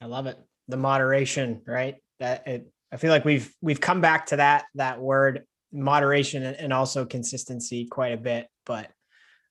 I 0.00 0.06
love 0.06 0.26
it. 0.26 0.38
The 0.68 0.78
moderation, 0.78 1.60
right? 1.66 1.96
That 2.18 2.48
it, 2.48 2.72
I 2.90 2.96
feel 2.96 3.10
like 3.10 3.26
we've 3.26 3.54
we've 3.60 3.80
come 3.80 4.00
back 4.00 4.26
to 4.26 4.36
that 4.36 4.64
that 4.76 4.98
word 4.98 5.44
moderation 5.70 6.42
and 6.42 6.72
also 6.72 7.04
consistency 7.04 7.84
quite 7.84 8.14
a 8.14 8.16
bit, 8.16 8.48
but 8.64 8.90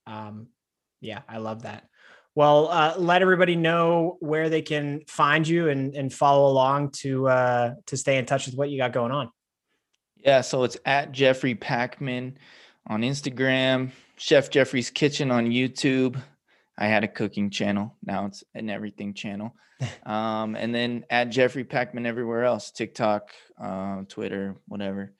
um 0.07 0.47
yeah, 1.01 1.21
I 1.29 1.37
love 1.37 1.61
that. 1.61 1.87
Well, 2.35 2.67
uh, 2.67 2.95
let 2.97 3.21
everybody 3.21 3.55
know 3.55 4.17
where 4.19 4.49
they 4.49 4.61
can 4.61 5.01
find 5.07 5.47
you 5.47 5.69
and, 5.69 5.95
and 5.95 6.13
follow 6.13 6.51
along 6.51 6.91
to 6.91 7.29
uh, 7.29 7.75
to 7.85 7.97
stay 7.97 8.17
in 8.17 8.25
touch 8.25 8.45
with 8.45 8.55
what 8.55 8.69
you 8.69 8.77
got 8.77 8.91
going 8.91 9.13
on. 9.13 9.31
Yeah, 10.17 10.41
so 10.41 10.63
it's 10.63 10.77
at 10.85 11.13
Jeffrey 11.13 11.55
Packman 11.55 12.37
on 12.87 13.01
Instagram, 13.01 13.91
Chef 14.17 14.49
Jeffrey's 14.49 14.89
Kitchen 14.89 15.31
on 15.31 15.45
YouTube. 15.47 16.21
I 16.77 16.87
had 16.87 17.05
a 17.05 17.07
cooking 17.07 17.49
channel. 17.49 17.95
Now 18.03 18.25
it's 18.25 18.43
an 18.53 18.69
everything 18.69 19.13
channel. 19.13 19.55
Um, 20.05 20.55
and 20.55 20.73
then 20.73 21.03
at 21.09 21.25
Jeffrey 21.25 21.65
Packman 21.65 22.05
everywhere 22.05 22.45
else, 22.45 22.71
TikTok, 22.71 23.31
uh, 23.61 24.03
Twitter, 24.07 24.55
whatever. 24.69 25.11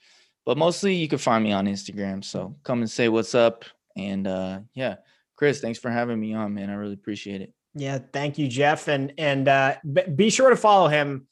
but 0.45 0.57
mostly 0.57 0.95
you 0.95 1.09
can 1.09 1.17
find 1.17 1.43
me 1.43 1.51
on 1.51 1.65
Instagram. 1.65 2.23
So 2.23 2.55
come 2.63 2.79
and 2.79 2.89
say 2.89 3.09
what's 3.09 3.35
up. 3.35 3.65
And 3.97 4.25
uh, 4.25 4.59
yeah, 4.73 4.95
Chris, 5.35 5.59
thanks 5.59 5.79
for 5.79 5.91
having 5.91 6.19
me 6.19 6.33
on, 6.33 6.53
man. 6.53 6.69
I 6.69 6.73
really 6.73 6.93
appreciate 6.93 7.41
it. 7.41 7.53
Yeah, 7.73 7.99
thank 8.13 8.37
you, 8.37 8.47
Jeff, 8.47 8.87
and 8.87 9.13
and 9.17 9.47
uh, 9.47 9.75
be 10.15 10.29
sure 10.29 10.49
to 10.49 10.55
follow 10.55 10.87
him 10.87 11.27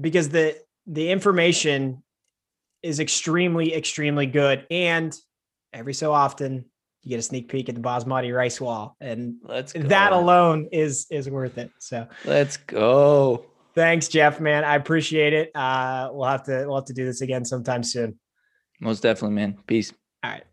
because 0.00 0.28
the 0.28 0.56
the 0.86 1.10
information 1.10 2.02
is 2.82 3.00
extremely 3.00 3.74
extremely 3.74 4.26
good, 4.26 4.64
and 4.70 5.14
every 5.72 5.94
so 5.94 6.12
often 6.12 6.66
you 7.02 7.10
get 7.10 7.18
a 7.18 7.22
sneak 7.22 7.48
peek 7.48 7.68
at 7.68 7.74
the 7.74 7.80
Basmati 7.80 8.34
rice 8.34 8.60
wall, 8.60 8.96
and 9.00 9.36
that 9.74 10.12
alone 10.12 10.68
is 10.70 11.06
is 11.10 11.28
worth 11.28 11.58
it. 11.58 11.70
So 11.80 12.06
let's 12.24 12.56
go. 12.56 13.46
Thanks, 13.74 14.08
Jeff, 14.08 14.40
man. 14.40 14.64
I 14.64 14.76
appreciate 14.76 15.32
it. 15.32 15.50
Uh, 15.54 16.10
we'll 16.12 16.28
have 16.28 16.44
to 16.44 16.64
we'll 16.66 16.76
have 16.76 16.86
to 16.86 16.94
do 16.94 17.04
this 17.04 17.20
again 17.20 17.44
sometime 17.44 17.82
soon. 17.82 18.18
Most 18.80 19.02
definitely, 19.02 19.34
man. 19.34 19.58
Peace. 19.66 19.92
All 20.22 20.30
right. 20.30 20.44